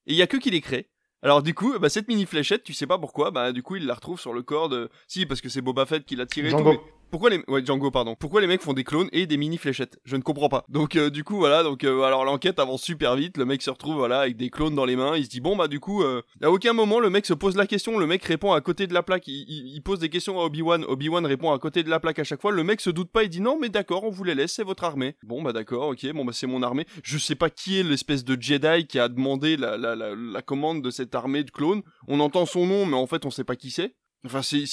[0.08, 0.89] Et il y a que qui les crée.
[1.22, 3.86] Alors du coup, bah, cette mini fléchette, tu sais pas pourquoi, bah du coup il
[3.86, 4.89] la retrouve sur le corps de.
[5.08, 6.49] Si parce que c'est Boba Fett qui l'a tiré.
[6.49, 6.84] Django.
[7.16, 8.13] Pourquoi les Django pardon.
[8.20, 10.66] Pourquoi les mecs font des clones et des mini fléchettes Je ne comprends pas.
[10.68, 13.38] Donc euh, du coup voilà donc euh, alors l'enquête avance super vite.
[13.38, 15.16] Le mec se retrouve voilà avec des clones dans les mains.
[15.16, 17.55] Il se dit bon bah du coup euh, à aucun moment le mec se pose
[17.55, 17.97] la question.
[17.97, 19.30] Le mec répond à côté de la plaque.
[19.30, 20.84] Il, pose des questions à Obi Wan.
[20.89, 22.51] Obi Wan répond à côté de la plaque à chaque fois.
[22.51, 23.24] Le mec se doute pas.
[23.24, 25.16] Il dit non mais d'accord on vous les laisse c'est votre armée.
[25.24, 26.86] Bon bah d'accord ok bon bah c'est mon armée.
[27.01, 30.41] Je sais pas qui est l'espèce de Jedi qui a demandé la, la, la, la
[30.41, 31.82] commande de cette armée de clones.
[32.09, 33.95] On entend son nom mais en fait on sait pas qui c'est.
[34.26, 34.65] Enfin, c'est,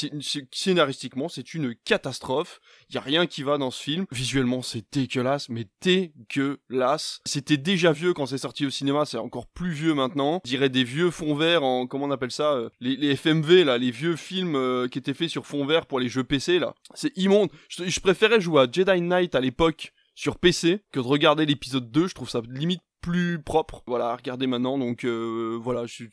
[0.51, 2.61] scénaristiquement, c'est une catastrophe.
[2.89, 4.07] Il y a rien qui va dans ce film.
[4.11, 7.21] Visuellement, c'est dégueulasse, mais dégueulasse.
[7.27, 10.41] C'était déjà vieux quand c'est sorti au cinéma, c'est encore plus vieux maintenant.
[10.45, 13.79] Je dirais des vieux fonds verts en, comment on appelle ça, euh, les, FMV là,
[13.79, 16.75] les vieux films euh, qui étaient faits sur fond vert pour les jeux PC là.
[16.95, 17.51] C'est immonde.
[17.69, 21.91] Je, je préférais jouer à Jedi Knight à l'époque sur PC que de regarder l'épisode
[21.91, 22.09] 2.
[22.09, 23.83] Je trouve ça limite plus propre.
[23.87, 24.79] Voilà, regardez maintenant.
[24.79, 26.05] Donc euh, voilà, je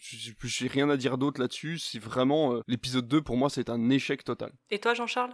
[0.43, 1.77] j'ai rien à dire d'autre là-dessus.
[1.77, 4.51] C'est vraiment euh, l'épisode 2 pour moi, c'est un échec total.
[4.71, 5.33] Et toi, Jean-Charles?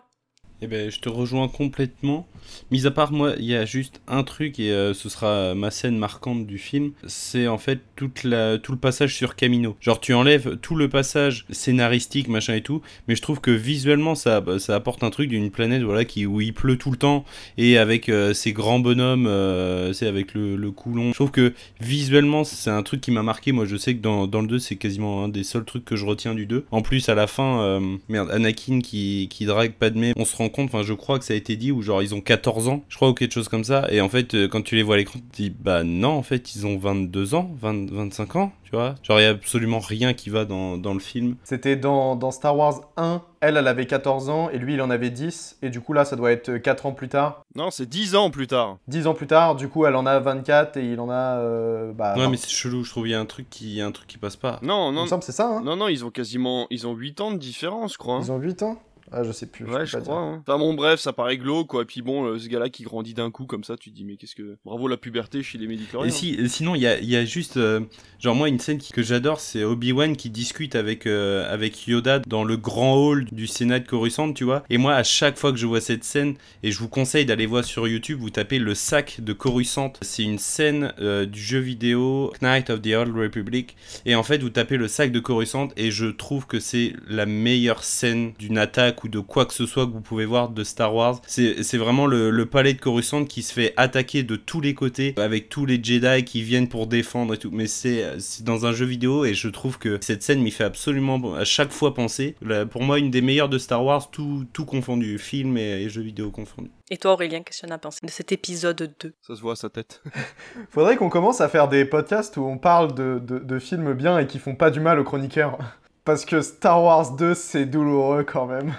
[0.61, 2.27] Eh ben, je te rejoins complètement.
[2.71, 5.71] Mis à part moi, il y a juste un truc et euh, ce sera ma
[5.71, 6.91] scène marquante du film.
[7.07, 9.75] C'est en fait toute la, tout le passage sur Camino.
[9.81, 14.15] Genre tu enlèves tout le passage scénaristique, machin et tout, mais je trouve que visuellement
[14.15, 17.25] ça, ça apporte un truc d'une planète voilà qui où il pleut tout le temps
[17.57, 21.09] et avec euh, ces grands bonhommes, euh, c'est avec le, le, coulon.
[21.09, 23.51] Je trouve que visuellement c'est un truc qui m'a marqué.
[23.51, 25.95] Moi je sais que dans, dans le 2 c'est quasiment un des seuls trucs que
[25.95, 26.65] je retiens du 2.
[26.71, 27.79] En plus à la fin,
[28.09, 31.33] merde, Anakin qui, qui drague Padmé, on se rend compte, enfin je crois que ça
[31.33, 33.63] a été dit, ou genre ils ont 14 ans, je crois, ou quelque chose comme
[33.63, 35.83] ça, et en fait euh, quand tu les vois à l'écran, tu te dis bah
[35.83, 39.25] non, en fait ils ont 22 ans, 20, 25 ans, tu vois, genre il y
[39.25, 41.35] a absolument rien qui va dans, dans le film.
[41.43, 44.89] C'était dans, dans, Star Wars 1, elle, elle avait 14 ans, et lui il en
[44.89, 47.41] avait 10, et du coup là ça doit être 4 ans plus tard.
[47.55, 48.77] Non, c'est 10 ans plus tard.
[48.87, 51.39] 10 ans plus tard, du coup elle en a 24, et il en a...
[51.39, 53.91] Euh, bah, ouais mais c'est chelou, je trouve il y a un truc qui, un
[53.91, 54.59] truc qui passe pas.
[54.61, 55.01] Non, non.
[55.01, 56.67] Il me semble c'est ça, hein Non, non, ils ont quasiment...
[56.69, 58.15] Ils ont 8 ans de différence, je crois.
[58.15, 58.21] Hein.
[58.23, 58.77] Ils ont 8 ans
[59.11, 59.65] ah, je sais plus.
[59.65, 60.19] Ouais, je, crois.
[60.19, 60.41] Hein.
[60.41, 61.83] Enfin bon, bref, ça paraît glauque, quoi.
[61.83, 64.03] Et puis bon, euh, ce gars-là qui grandit d'un coup comme ça, tu te dis,
[64.03, 64.57] mais qu'est-ce que.
[64.65, 66.05] Bravo la puberté chez les médicaments.
[66.05, 67.57] Et si, sinon, il y a, y a, juste.
[67.57, 67.81] Euh,
[68.19, 72.43] genre, moi, une scène que j'adore, c'est Obi-Wan qui discute avec, euh, avec Yoda dans
[72.43, 74.63] le grand hall du Sénat de Coruscant, tu vois.
[74.69, 77.45] Et moi, à chaque fois que je vois cette scène, et je vous conseille d'aller
[77.45, 79.93] voir sur YouTube, vous tapez le sac de Coruscant.
[80.01, 83.75] C'est une scène du jeu vidéo Knight of the Old Republic.
[84.05, 87.25] Et en fait, vous tapez le sac de Coruscant, et je trouve que c'est la
[87.25, 90.63] meilleure scène d'une attaque ou de quoi que ce soit que vous pouvez voir de
[90.63, 91.21] Star Wars.
[91.27, 95.49] C'est vraiment le, palais de Coruscant qui se fait attaquer de tous les côtés avec
[95.49, 97.49] tous les Jedi qui viennent pour défendre et tout.
[97.51, 98.03] Mais c'est
[98.41, 101.71] dans un jeu vidéo et je trouve que cette scène m'y fait absolument à chaque
[101.71, 102.35] fois penser.
[102.69, 106.01] pour moi, une des meilleures de Star Wars, tout, tout confondu, film et, et jeux
[106.01, 106.71] vidéo confondus.
[106.91, 109.41] Et toi, Aurélien, qu'est-ce que tu en as pensé de cet épisode 2 Ça se
[109.41, 110.03] voit à sa tête.
[110.69, 114.19] Faudrait qu'on commence à faire des podcasts où on parle de, de, de films bien
[114.19, 115.57] et qui font pas du mal aux chroniqueurs.
[116.05, 118.73] Parce que Star Wars 2, c'est douloureux quand même.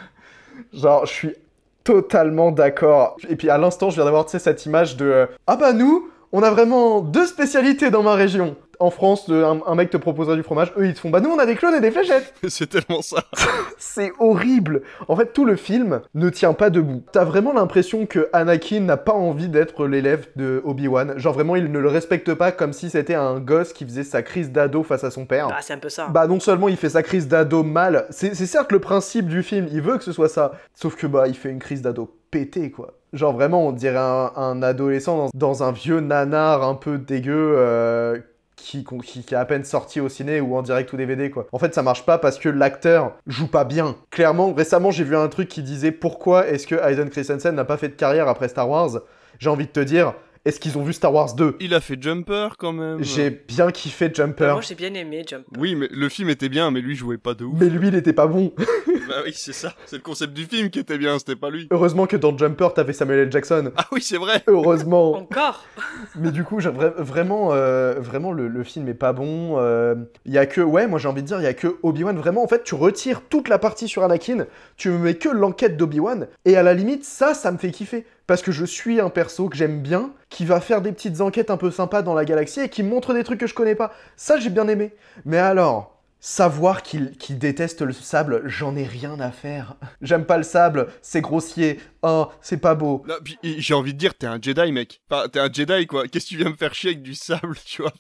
[0.72, 1.34] Genre, je suis
[1.82, 3.16] totalement d'accord.
[3.28, 6.42] Et puis à l'instant, je viens d'avoir, cette image de euh, Ah bah nous, on
[6.42, 10.72] a vraiment deux spécialités dans ma région en France, un, mec te proposerait du fromage,
[10.78, 12.34] eux ils te font bah nous on a des clones et des fléchettes.
[12.48, 13.24] c'est tellement ça.
[13.78, 14.82] c'est horrible.
[15.08, 17.02] En fait, tout le film ne tient pas debout.
[17.12, 21.18] T'as vraiment l'impression que Anakin n'a pas envie d'être l'élève de Obi-Wan.
[21.18, 24.22] Genre vraiment, il ne le respecte pas comme si c'était un gosse qui faisait sa
[24.22, 25.48] crise d'ado face à son père.
[25.50, 26.08] Ah, c'est un peu ça.
[26.08, 29.66] Bah non seulement il fait sa crise d'ado mal, c'est certes le principe du film,
[29.70, 32.70] il veut que ce soit ça, sauf que bah il fait une crise d'ado pété
[32.70, 32.94] quoi.
[33.12, 37.54] Genre vraiment, on dirait un, adolescent dans, un vieux nanar un peu dégueu.
[37.56, 38.18] Euh,
[38.56, 41.46] qui, qui, est à peine sorti au ciné ou en direct ou DVD quoi.
[41.52, 43.96] En fait ça marche pas parce que l'acteur joue pas bien.
[44.10, 47.76] Clairement, récemment j'ai vu un truc qui disait pourquoi est-ce que Hayden Christensen n'a pas
[47.76, 49.00] fait de carrière après Star Wars?
[49.38, 50.14] J'ai envie de te dire,
[50.46, 53.02] est-ce qu'ils ont vu Star Wars 2 Il a fait Jumper quand même.
[53.02, 54.52] J'ai bien kiffé Jumper.
[54.52, 55.50] Moi j'ai bien aimé Jumper.
[55.58, 57.58] Oui, mais le film était bien, mais lui jouait pas de ouf.
[57.58, 58.52] Mais lui il était pas bon.
[59.08, 59.74] bah oui, c'est ça.
[59.86, 61.66] C'est le concept du film qui était bien, c'était pas lui.
[61.72, 63.32] Heureusement que dans Jumper t'avais Samuel L.
[63.32, 63.72] Jackson.
[63.76, 64.44] Ah oui, c'est vrai.
[64.46, 65.12] Heureusement.
[65.16, 65.64] Encore.
[66.14, 69.56] mais du coup, vraiment, euh, vraiment le, film est pas bon.
[69.56, 69.94] Il euh,
[70.26, 72.16] y a que, ouais, moi j'ai envie de dire, il y a que Obi-Wan.
[72.16, 75.76] Vraiment, en fait, tu retires toute la partie sur Anakin, tu me mets que l'enquête
[75.76, 79.10] d'Obi-Wan, et à la limite, ça, ça me fait kiffer parce que je suis un
[79.10, 82.24] perso que j'aime bien, qui va faire des petites enquêtes un peu sympas dans la
[82.24, 83.92] galaxie et qui montre des trucs que je connais pas.
[84.16, 84.92] Ça, j'ai bien aimé.
[85.24, 85.95] Mais alors,
[86.28, 89.76] Savoir qu'il déteste le sable, j'en ai rien à faire.
[90.02, 93.06] J'aime pas le sable, c'est grossier, oh, c'est pas beau.
[93.44, 95.02] J'ai envie de dire, t'es un Jedi, mec.
[95.08, 96.08] Enfin, t'es un Jedi, quoi.
[96.08, 97.92] Qu'est-ce que tu viens me faire chier avec du sable, tu vois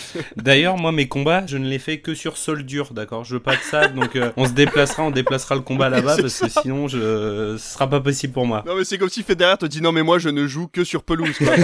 [0.36, 3.24] D'ailleurs, moi, mes combats, je ne les fais que sur sol dur, d'accord?
[3.24, 6.16] Je veux pas de sable, donc euh, on se déplacera, on déplacera le combat là-bas,
[6.22, 7.58] parce que sinon, je...
[7.58, 8.64] ce sera pas possible pour moi.
[8.66, 10.68] Non, mais c'est comme si fait derrière te dit, non, mais moi, je ne joue
[10.68, 11.54] que sur pelouse, quoi.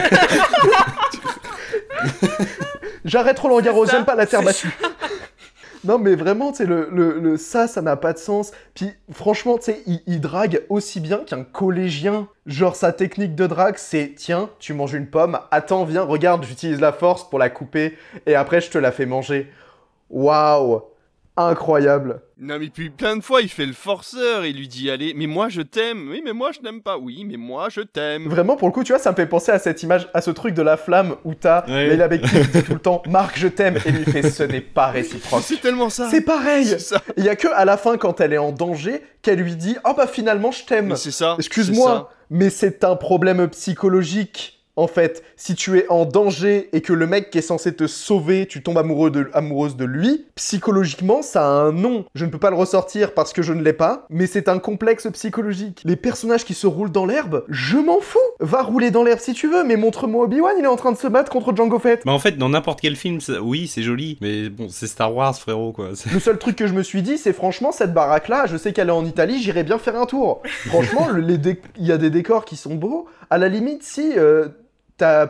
[3.07, 4.69] J'arrête Roland Garros, j'aime pas la terre battue.
[5.85, 8.53] Non, mais vraiment, tu sais, le, le, ça, ça n'a pas de sens.
[8.75, 12.29] Puis, franchement, tu sais, il, drague aussi bien qu'un collégien.
[12.45, 16.81] Genre, sa technique de drague, c'est tiens, tu manges une pomme, attends, viens, regarde, j'utilise
[16.81, 19.51] la force pour la couper, et après, je te la fais manger.
[20.11, 20.83] Waouh!
[21.37, 22.21] Incroyable.
[22.39, 25.27] Non, mais puis plein de fois, il fait le forceur, il lui dit allez, mais
[25.27, 28.29] moi je t'aime, oui, mais moi je n'aime pas, oui, mais moi je t'aime.
[28.29, 30.31] Vraiment, pour le coup, tu vois, ça me fait penser à cette image, à ce
[30.31, 31.89] truc de la flamme où t'as ouais.
[31.89, 34.61] Leila Bekti qui dit tout le temps Marc, je t'aime, et lui fait ce n'est
[34.61, 35.43] pas réciproque.
[35.43, 36.09] C'est tellement ça.
[36.11, 36.77] C'est pareil.
[37.17, 39.77] Il y a que à la fin, quand elle est en danger, qu'elle lui dit
[39.85, 40.97] oh bah finalement je t'aime.
[40.97, 41.37] C'est ça.
[41.39, 46.95] Excuse-moi, mais c'est un problème psychologique en fait, si tu es en danger et que
[46.95, 51.21] le mec qui est censé te sauver, tu tombes amoureux de, amoureuse de lui, psychologiquement,
[51.21, 52.07] ça a un nom.
[52.15, 54.59] Je ne peux pas le ressortir parce que je ne l'ai pas, mais c'est un
[54.59, 55.83] complexe psychologique.
[55.85, 58.19] Les personnages qui se roulent dans l'herbe, je m'en fous.
[58.41, 60.97] Va rouler dans l'herbe si tu veux, mais montre-moi Obi-Wan, il est en train de
[60.97, 62.05] se battre contre Django Fett.
[62.07, 65.39] Mais en fait, dans n'importe quel film, oui, c'est joli, mais bon, c'est Star Wars,
[65.39, 65.91] frérot, quoi.
[66.13, 68.89] Le seul truc que je me suis dit, c'est franchement, cette baraque-là, je sais qu'elle
[68.89, 70.41] est en Italie, j'irai bien faire un tour.
[70.69, 73.07] Franchement, il y a des décors qui sont beaux.
[73.29, 74.13] À la limite, si...
[74.17, 74.49] Euh,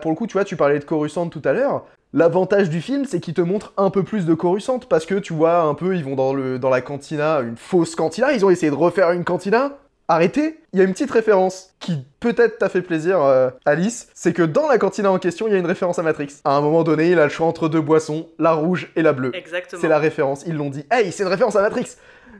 [0.00, 1.84] pour le coup, tu vois, tu parlais de Coruscant tout à l'heure.
[2.12, 5.32] L'avantage du film, c'est qu'il te montre un peu plus de Coruscant, parce que tu
[5.32, 8.50] vois, un peu, ils vont dans, le, dans la cantina, une fausse cantina, ils ont
[8.50, 9.78] essayé de refaire une cantina.
[10.08, 14.32] Arrêtez Il y a une petite référence qui peut-être t'a fait plaisir, euh, Alice, c'est
[14.32, 16.40] que dans la cantina en question, il y a une référence à Matrix.
[16.44, 19.12] À un moment donné, il a le choix entre deux boissons, la rouge et la
[19.12, 19.30] bleue.
[19.36, 19.80] Exactement.
[19.80, 20.84] C'est la référence, ils l'ont dit.
[20.90, 21.94] Hey, c'est une référence à Matrix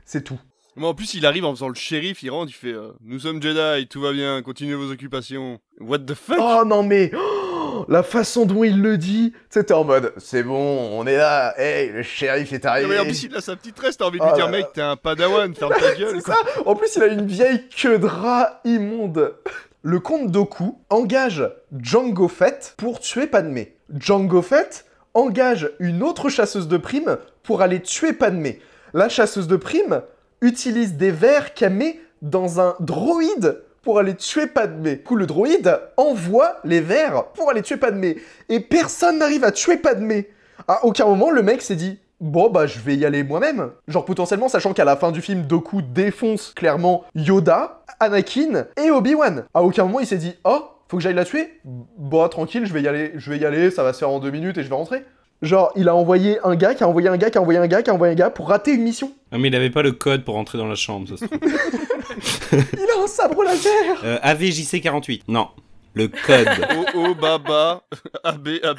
[0.05, 0.41] C'est tout.
[0.81, 3.19] Mais en plus, il arrive en faisant le shérif, il rentre, il fait euh, Nous
[3.19, 5.59] sommes Jedi, tout va bien, continuez vos occupations.
[5.79, 6.39] What the fuck?
[6.41, 10.89] Oh non mais oh, La façon dont il le dit, c'était en mode C'est bon,
[10.99, 12.89] on est là, hey, le shérif est arrivé.
[12.89, 14.49] Non mais en plus, il a sa petite tresse, t'as envie de lui oh dire
[14.49, 16.15] Mec, t'es un padawan, ferme ta gueule.
[16.15, 19.35] C'est ça En plus, il a une vieille queue de rat immonde.
[19.83, 21.47] Le comte Doku engage
[21.79, 23.77] Django Fett pour tuer Padmé.
[23.95, 28.61] Django Fett engage une autre chasseuse de primes pour aller tuer Padmé.
[28.95, 30.01] La chasseuse de primes
[30.41, 34.97] utilise des vers qu'elle met dans un droïde pour aller tuer Padmé.
[34.97, 38.17] Du coup, le droïde envoie les vers pour aller tuer Padmé.
[38.49, 40.29] Et personne n'arrive à tuer Padmé.
[40.69, 43.71] À aucun moment, le mec s'est dit Bon, bah, je vais y aller moi-même.
[43.89, 49.45] Genre, potentiellement, sachant qu'à la fin du film, Doku défonce clairement Yoda, Anakin et Obi-Wan.
[49.55, 52.75] À aucun moment, il s'est dit Oh, faut que j'aille la tuer Bon, tranquille, je
[52.75, 54.63] vais y aller, je vais y aller, ça va se faire en deux minutes et
[54.63, 55.03] je vais rentrer.
[55.43, 57.67] Genre, il a envoyé un gars, qui a envoyé un gars, qui a envoyé un
[57.67, 59.13] gars, qui a envoyé un gars pour rater une mission.
[59.33, 61.41] Non, mais il avait pas le code pour entrer dans la chambre, ça se trouve.
[62.53, 65.23] il a un sabre laser euh, AVJC48.
[65.29, 65.49] Non.
[65.95, 66.49] Le code.
[66.77, 67.83] Oh oh baba
[68.23, 68.79] AB AB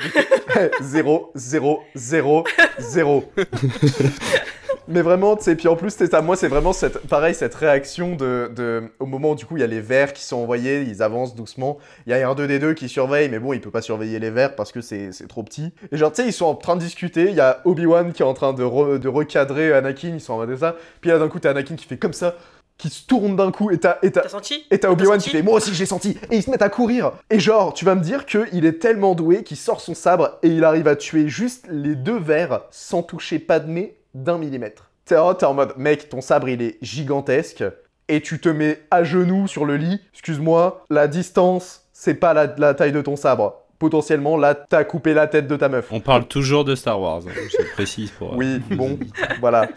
[0.81, 2.43] 0 0 0
[2.79, 3.31] 0
[4.87, 7.55] mais vraiment, tu sais, puis en plus, c'est à moi, c'est vraiment cette, pareil, cette
[7.55, 10.37] réaction de, de, au moment où du coup il y a les verts qui sont
[10.37, 11.77] envoyés, ils avancent doucement.
[12.05, 14.55] Il y a un 2D2 qui surveille, mais bon, il peut pas surveiller les verts
[14.55, 15.71] parce que c'est trop petit.
[15.91, 17.29] Et genre, tu sais, ils sont en train de discuter.
[17.29, 20.37] Il y a Obi-Wan qui est en train de, de recadrer Anakin, ils sont en
[20.37, 20.75] mode ça.
[20.99, 22.35] Puis là, d'un coup, t'as Anakin qui fait comme ça
[22.81, 24.23] qui se tourne d'un coup et t'as et t'as
[24.71, 27.11] et t'as Obi-Wan qui fait moi aussi j'ai senti et ils se mettent à courir
[27.29, 30.39] et genre tu vas me dire que il est tellement doué qu'il sort son sabre
[30.41, 34.89] et il arrive à tuer juste les deux verts sans toucher Padmé d'un millimètre.
[35.05, 37.63] T'es en mode, mec, ton sabre il est gigantesque,
[38.07, 42.73] et tu te mets à genoux sur le lit, excuse-moi, la distance, c'est pas la,
[42.73, 43.60] taille de ton sabre.
[43.81, 45.87] Potentiellement, là, t'as coupé la tête de ta meuf.
[45.89, 48.37] On parle toujours de Star Wars, hein, je précise pour...
[48.37, 48.99] oui, bon,
[49.39, 49.69] voilà.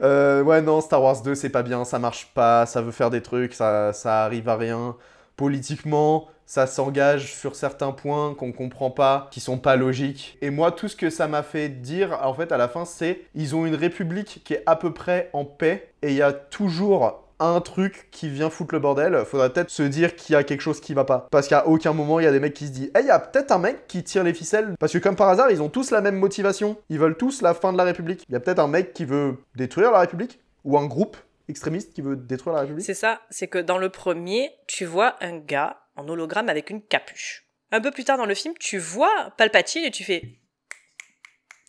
[0.00, 3.10] Euh, ouais, non, Star Wars 2, c'est pas bien, ça marche pas, ça veut faire
[3.10, 4.94] des trucs, ça, ça arrive à rien.
[5.36, 10.38] Politiquement, ça s'engage sur certains points qu'on comprend pas, qui sont pas logiques.
[10.40, 13.22] Et moi, tout ce que ça m'a fait dire, en fait, à la fin, c'est
[13.34, 16.32] ils ont une république qui est à peu près en paix et il y a
[16.32, 20.44] toujours un truc qui vient foutre le bordel, faudrait peut-être se dire qu'il y a
[20.44, 21.28] quelque chose qui va pas.
[21.30, 23.10] Parce qu'à aucun moment, il y a des mecs qui se disent, eh, il y
[23.10, 24.74] a peut-être un mec qui tire les ficelles.
[24.78, 26.78] Parce que comme par hasard, ils ont tous la même motivation.
[26.88, 28.24] Ils veulent tous la fin de la République.
[28.28, 31.16] Il y a peut-être un mec qui veut détruire la République, ou un groupe
[31.48, 32.84] extrémiste qui veut détruire la République.
[32.84, 36.82] C'est ça, c'est que dans le premier, tu vois un gars en hologramme avec une
[36.82, 37.46] capuche.
[37.72, 40.22] Un peu plus tard dans le film, tu vois Palpatine et tu fais.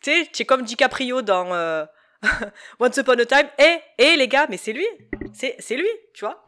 [0.02, 1.84] Tu sais, tu es comme DiCaprio dans euh,
[2.80, 3.48] Once Upon a Time.
[3.58, 4.86] Eh, eh les gars, mais c'est lui.
[5.32, 6.44] C'est lui, tu vois.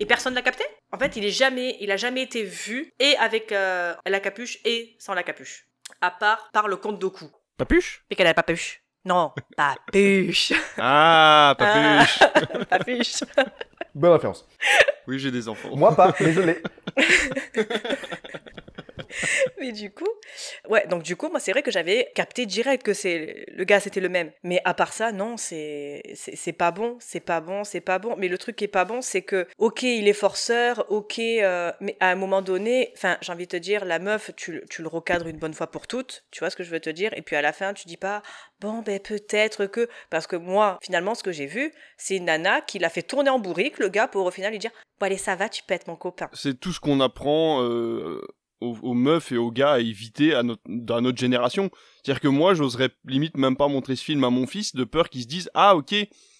[0.00, 0.64] Et personne l'a capté.
[0.92, 4.58] En fait, il est jamais, il a jamais été vu et avec euh, la capuche
[4.64, 5.66] et sans la capuche.
[6.00, 7.26] À part par le comte Doku.
[7.56, 8.04] Papuche?
[8.10, 8.82] Et qu'elle a papuche.
[9.04, 10.52] Non, papuche.
[10.78, 12.18] Ah, papuche.
[12.20, 13.24] Ah, papuche.
[13.94, 14.48] Bonne référence.
[15.06, 15.76] Oui, j'ai des enfants.
[15.76, 16.62] Moi pas, mais l'ai.
[19.60, 20.08] mais du coup,
[20.68, 23.80] ouais, donc du coup, moi, c'est vrai que j'avais capté direct que c'est le gars,
[23.80, 24.32] c'était le même.
[24.42, 28.16] Mais à part ça, non, c'est c'est pas bon, c'est pas bon, c'est pas bon.
[28.16, 31.72] Mais le truc qui est pas bon, c'est que, ok, il est forceur, ok, euh,
[31.80, 34.82] mais à un moment donné, enfin, j'ai envie de te dire, la meuf, tu, tu
[34.82, 37.12] le recadres une bonne fois pour toutes, tu vois ce que je veux te dire,
[37.14, 38.22] et puis à la fin, tu dis pas,
[38.60, 42.60] bon, ben peut-être que, parce que moi, finalement, ce que j'ai vu, c'est une nana
[42.60, 45.18] qui l'a fait tourner en bourrique, le gars, pour au final lui dire, bon allez,
[45.18, 46.28] ça va, tu pètes mon copain.
[46.32, 47.62] C'est tout ce qu'on apprend.
[47.62, 48.20] Euh
[48.64, 51.70] aux, meufs et aux gars à éviter à notre, dans notre génération.
[52.02, 55.08] C'est-à-dire que moi, j'oserais limite même pas montrer ce film à mon fils de peur
[55.08, 55.94] qu'il se dise ah ok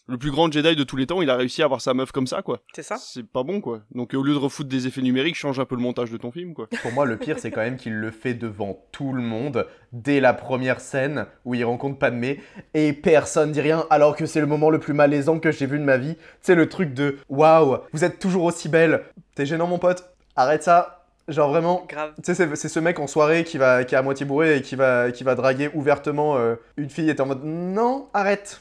[0.06, 2.12] le plus grand Jedi de tous les temps, il a réussi à avoir sa meuf
[2.12, 2.60] comme ça, quoi.
[2.74, 2.96] C'est ça.
[2.98, 3.80] C'est pas bon, quoi.
[3.94, 6.30] Donc au lieu de refoutre des effets numériques, change un peu le montage de ton
[6.30, 6.68] film, quoi.
[6.82, 10.20] Pour moi, le pire, c'est quand même qu'il le fait devant tout le monde, dès
[10.20, 12.40] la première scène où il rencontre Padmé,
[12.74, 15.78] et personne dit rien, alors que c'est le moment le plus malaisant que j'ai vu
[15.78, 16.16] de ma vie.
[16.42, 19.04] C'est le truc de waouh, vous êtes toujours aussi belle.
[19.34, 20.04] T'es gênant, mon pote.
[20.36, 21.03] Arrête ça.
[21.26, 21.86] Genre vraiment,
[22.22, 24.62] tu sais, c'est ce mec en soirée qui va, qui est à moitié bourré et
[24.62, 28.60] qui va, qui va draguer ouvertement euh, une fille et en mode non, arrête,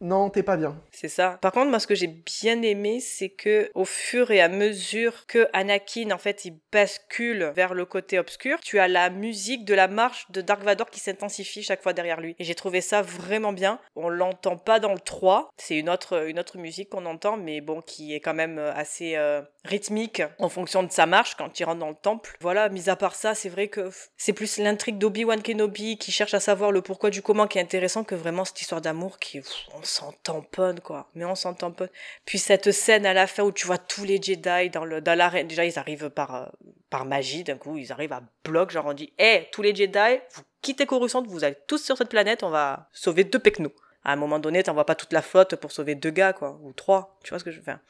[0.00, 0.76] non, t'es pas bien.
[0.92, 1.38] C'est ça.
[1.40, 5.26] Par contre, moi, ce que j'ai bien aimé, c'est que au fur et à mesure
[5.26, 9.74] que Anakin, en fait, il bascule vers le côté obscur, tu as la musique de
[9.74, 12.36] la marche de Dark Vador qui s'intensifie chaque fois derrière lui.
[12.38, 13.78] Et j'ai trouvé ça vraiment bien.
[13.94, 15.50] On l'entend pas dans le 3.
[15.56, 18.74] C'est une autre, une autre musique qu'on entend, mais bon, qui est quand même euh,
[18.74, 22.36] assez euh, rythmique en fonction de sa marche quand il rentre dans le temple.
[22.40, 26.34] Voilà, mis à part ça, c'est vrai que c'est plus l'intrigue d'Obi-Wan Kenobi qui cherche
[26.34, 29.40] à savoir le pourquoi du comment qui est intéressant que vraiment cette histoire d'amour qui,
[29.86, 31.08] s'en tamponne, quoi.
[31.14, 31.88] Mais on s'en tamponne.
[32.24, 35.16] Puis cette scène à la fin où tu vois tous les Jedi dans le, dans
[35.16, 35.48] l'arène.
[35.48, 36.46] Déjà, ils arrivent par, euh,
[36.90, 40.20] par magie, d'un coup, ils arrivent à bloc, genre on dit, hé, tous les Jedi,
[40.34, 43.72] vous quittez Coruscant, vous allez tous sur cette planète, on va sauver deux Pecnos.
[44.04, 46.72] À un moment donné, t'envoies pas toute la flotte pour sauver deux gars, quoi, ou
[46.72, 47.18] trois.
[47.24, 47.80] Tu vois ce que je veux faire?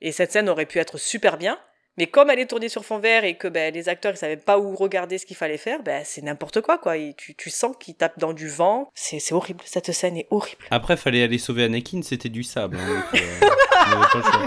[0.00, 1.58] Et cette scène aurait pu être super bien,
[1.98, 4.36] mais comme elle est tournée sur fond vert et que ben, les acteurs ils savaient
[4.36, 6.94] pas où regarder ce qu'il fallait faire, ben, c'est n'importe quoi quoi.
[7.16, 8.90] tu, tu sens qu'ils tapent dans du vent.
[8.94, 9.60] C'est, horrible.
[9.64, 10.64] Cette scène est horrible.
[10.70, 12.78] Après, fallait aller sauver Anakin, c'était du sable.
[12.80, 14.38] Hein, euh,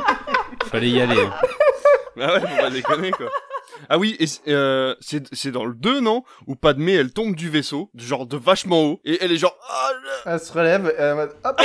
[0.72, 1.20] fallait y aller.
[1.20, 1.34] Hein.
[2.20, 3.30] Ah ouais, faut pas déconner quoi.
[3.90, 7.90] Ah oui, et euh, c'est dans le 2, non Où Padmé, elle tombe du vaisseau,
[7.96, 9.58] genre de vachement haut, et elle est genre...
[9.70, 9.92] Ah,
[10.26, 11.62] elle se relève, elle, hop,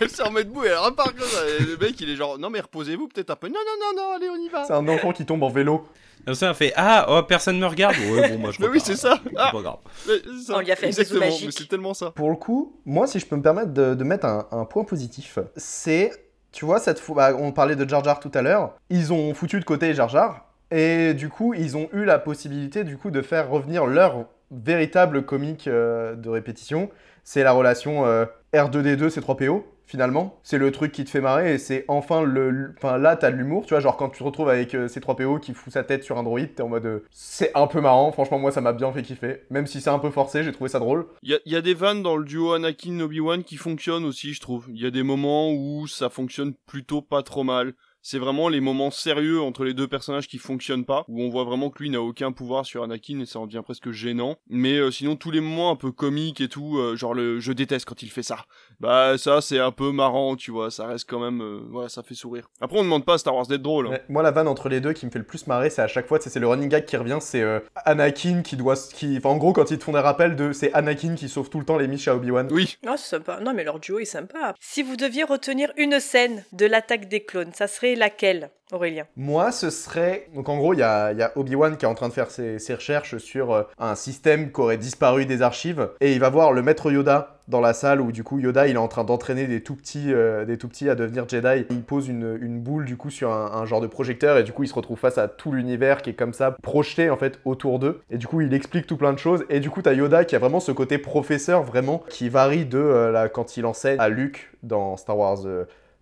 [0.00, 1.40] elle se remet debout et elle repart comme ça.
[1.48, 3.48] Et le mec, il est genre, non mais reposez-vous peut-être un peu.
[3.48, 4.64] Non, non, non, non, allez, on y va.
[4.64, 5.86] C'est un enfant qui tombe en vélo.
[6.24, 7.94] Comme ça, fait Ah, oh, personne me regarde.
[8.10, 9.20] Ouais, bon, moi je Mais oui, c'est ça.
[9.36, 9.50] Ah.
[9.52, 9.78] Pas grave.
[10.48, 12.10] On lui a fait Exactement, mais c'est tellement ça.
[12.10, 14.82] Pour le coup, moi, si je peux me permettre de, de mettre un, un point
[14.82, 16.10] positif, c'est
[16.56, 16.80] tu vois,
[17.14, 20.08] bah, on parlait de Jar Jar tout à l'heure, ils ont foutu de côté Jar
[20.08, 24.24] Jar, et du coup, ils ont eu la possibilité du coup de faire revenir leur
[24.50, 26.88] véritable comique euh, de répétition.
[27.24, 30.38] C'est la relation euh, R2D2 C3PO finalement.
[30.42, 32.74] C'est le truc qui te fait marrer et c'est enfin le.
[32.76, 33.80] Enfin là, t'as de l'humour, tu vois.
[33.80, 36.54] Genre quand tu te retrouves avec euh, C3PO qui fout sa tête sur un droïde,
[36.54, 36.86] t'es en mode.
[36.86, 38.12] Euh, c'est un peu marrant.
[38.12, 39.42] Franchement, moi, ça m'a bien fait kiffer.
[39.50, 41.06] Même si c'est un peu forcé, j'ai trouvé ça drôle.
[41.22, 44.66] Il y, a, des vannes dans le duo Anakin-Obi-Wan qui fonctionnent aussi, je trouve.
[44.68, 47.74] Il y a des moments où ça fonctionne plutôt pas trop mal
[48.06, 51.42] c'est vraiment les moments sérieux entre les deux personnages qui fonctionnent pas, où on voit
[51.42, 54.36] vraiment que lui n'a aucun pouvoir sur Anakin et ça en devient presque gênant.
[54.48, 57.50] Mais euh, sinon tous les moments un peu comiques et tout, euh, genre le je
[57.50, 58.44] déteste quand il fait ça.
[58.78, 62.14] Bah ça c'est un peu marrant, tu vois, ça reste quand même, euh, ça fait
[62.14, 62.48] sourire.
[62.60, 63.88] Après on demande pas à Star Wars d'être drôle.
[63.88, 63.98] Hein.
[64.08, 66.06] moi la vanne entre les deux qui me fait le plus marrer, c'est à chaque
[66.06, 67.42] fois, c'est le running gag qui revient, c'est
[67.86, 70.72] Anakin qui doit, qui, enfin en gros quand ils te font des rappels de, c'est
[70.74, 72.46] Anakin qui sauve tout le temps les Miches à Obi Wan.
[72.52, 72.78] Oui.
[72.86, 73.40] Oh, c'est sympa.
[73.40, 74.54] Non mais leur duo est sympa.
[74.60, 79.06] Si vous deviez retenir une scène de l'attaque des clones, ça serait laquelle Aurélien?
[79.16, 80.28] Moi, ce serait.
[80.34, 83.18] Donc, en gros, il y a, Obi-Wan qui est en train de faire ses, recherches
[83.18, 85.88] sur euh, un système qui aurait disparu des archives.
[86.00, 88.74] Et il va voir le maître Yoda dans la salle où, du coup, Yoda il
[88.74, 91.64] est en train d'entraîner des, tout petits, euh, des tout petits à devenir Jedi.
[91.70, 94.36] Il pose une, boule, du coup, sur un, genre de projecteur.
[94.38, 97.08] Et du coup, il se retrouve face à tout l'univers qui est comme ça, projeté,
[97.08, 98.02] en fait, autour d'eux.
[98.10, 99.44] Et du coup, il explique tout plein de choses.
[99.48, 102.78] Et du coup, t'as Yoda qui a vraiment ce côté professeur, vraiment, qui varie de
[102.78, 105.38] euh, quand il enseigne à Luke dans Star Wars.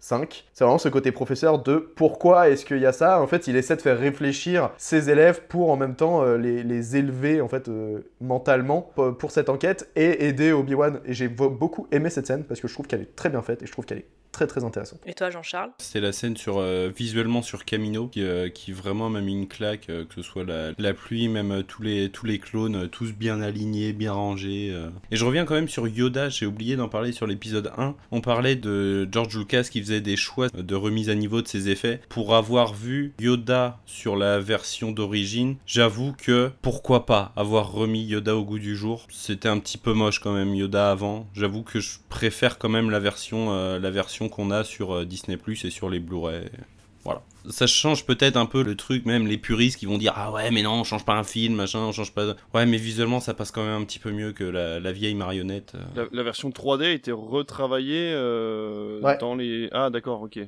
[0.04, 0.44] 5.
[0.52, 3.22] C'est vraiment ce côté professeur de pourquoi est-ce qu'il y a ça.
[3.22, 6.96] En fait, il essaie de faire réfléchir ses élèves pour en même temps euh, les,
[6.96, 11.00] élever en fait euh, mentalement pour cette enquête et aider Obi-Wan.
[11.06, 13.62] Et j'ai beaucoup aimé cette scène parce que je trouve qu'elle est très bien faite
[13.62, 14.96] et je trouve qu'elle est très très intéressant.
[15.06, 15.70] Et toi, Jean-Charles?
[15.78, 19.46] C'est la scène sur euh, visuellement sur Camino qui, euh, qui vraiment m'a mis une
[19.46, 23.12] claque, euh, que ce soit la, la pluie, même tous les tous les clones, tous
[23.12, 24.74] bien alignés, bien rangés.
[25.10, 26.28] Et je reviens quand même sur Yoda.
[26.28, 27.94] J'ai oublié d'en parler sur l'épisode 1.
[28.10, 31.68] On parlait de George Lucas qui faisait des choix de remise à niveau de ses
[31.68, 32.00] effets.
[32.08, 38.34] Pour avoir vu Yoda sur la version d'origine, j'avoue que pourquoi pas avoir remis Yoda
[38.34, 39.06] au goût du jour.
[39.10, 41.28] C'était un petit peu moche quand même Yoda avant.
[41.34, 45.36] J'avoue que je préfère quand même la version la version qu'on a sur euh, Disney
[45.36, 46.48] Plus et sur les Blu-ray.
[47.04, 47.22] Voilà.
[47.50, 50.50] Ça change peut-être un peu le truc, même les puristes qui vont dire Ah ouais,
[50.50, 52.34] mais non, on change pas un film, machin, on change pas.
[52.54, 55.74] Ouais, mais visuellement, ça passe quand même un petit peu mieux que la, vieille marionnette.
[55.96, 56.06] Euh.
[56.12, 59.68] La, version 3D a été retravaillée euh, dans les.
[59.72, 60.38] Ah, d'accord, ok.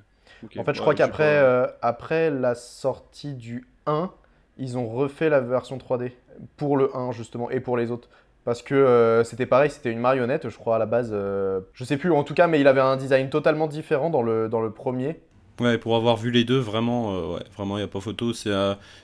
[0.57, 1.39] En fait, je crois qu'après
[1.83, 4.11] après la sortie du 1,
[4.59, 6.13] ils ont refait la version 3D
[6.57, 8.09] pour le 1, justement, et pour les autres.
[8.47, 11.11] Parce que euh, c'était pareil, c'était une marionnette, je crois, à la base.
[11.13, 14.23] Euh, je sais plus, en tout cas, mais il avait un design totalement différent dans
[14.23, 15.21] le, dans le premier.
[15.59, 18.33] Ouais, pour avoir vu les deux, vraiment, ouais, vraiment, il n'y a pas photo.
[18.33, 18.53] C'est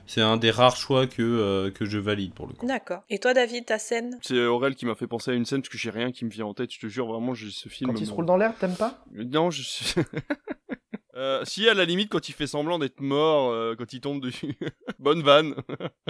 [0.06, 2.66] c'est un des rares choix que, que je valide pour le coup.
[2.66, 3.00] D'accord.
[3.10, 4.16] Et toi, David, ta scène?
[4.22, 6.30] C'est Aurel qui m'a fait penser à une scène parce que j'ai rien qui me
[6.30, 6.72] vient en tête.
[6.72, 7.90] Je te jure, vraiment, j'ai ce film.
[7.90, 9.02] Quand il se roule dans l'air, t'aimes pas?
[9.12, 9.94] Non, je suis.
[11.22, 14.20] Euh, si à la limite quand il fait semblant d'être mort, euh, quand il tombe
[14.20, 14.56] dessus,
[14.98, 15.54] bonne vanne.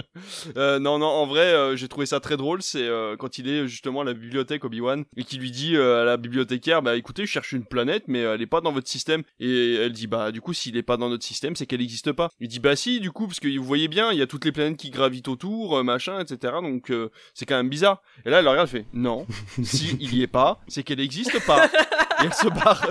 [0.57, 2.63] euh, non non, en vrai, j'ai trouvé ça très drôle.
[2.63, 2.89] C'est
[3.19, 6.17] quand il est justement à la bibliothèque Obi Wan et qu'il lui dit à la
[6.17, 9.21] bibliothécaire, bah écoutez, je cherche une planète, mais elle est pas dans votre système.
[9.39, 12.11] Et elle dit bah du coup s'il est pas dans notre système, c'est qu'elle n'existe
[12.11, 12.29] pas.
[12.39, 14.45] Il dit bah si du coup parce que vous voyez bien, il y a toutes
[14.45, 16.55] les planètes qui gravitent autour, machin, etc.
[16.61, 16.91] Donc
[17.35, 18.01] c'est quand même bizarre.
[18.25, 19.27] Et là elle regarde, fait non,
[19.63, 21.65] si il y est pas, c'est qu'elle n'existe pas.
[21.65, 22.87] et elle se barre.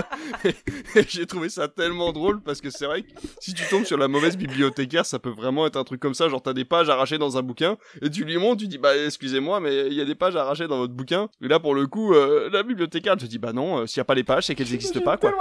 [1.08, 3.08] j'ai trouvé ça tellement drôle parce que c'est vrai que
[3.40, 6.28] si tu tombes sur la mauvaise bibliothécaire, ça peut vraiment être un truc comme ça.
[6.28, 8.96] Genre, t'as des pages arrachées dans un bouquin et tu lui montres, tu dis, bah,
[8.96, 11.28] excusez-moi, mais il y a des pages arrachées dans votre bouquin.
[11.42, 14.00] Et là, pour le coup, euh, la bibliothécaire, elle te dit, bah non, euh, s'il
[14.00, 15.32] n'y a pas les pages, c'est qu'elles n'existent pas, quoi.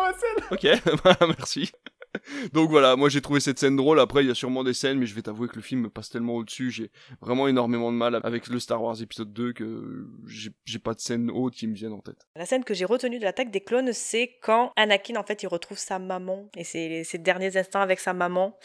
[0.52, 0.68] Ok,
[1.04, 1.72] bah, merci.
[2.54, 4.00] Donc voilà, moi j'ai trouvé cette scène drôle.
[4.00, 5.90] Après, il y a sûrement des scènes, mais je vais t'avouer que le film me
[5.90, 6.72] passe tellement au-dessus.
[6.72, 6.92] J'ai
[7.22, 11.32] vraiment énormément de mal avec le Star Wars épisode 2 que j'ai pas de scène
[11.32, 12.28] haute qui me viennent en tête.
[12.36, 15.48] La scène que j'ai retenue de l'attaque des clones, c'est quand Anakin en fait il
[15.48, 18.58] retrouve sa maman et ses derniers instants avec sa maman.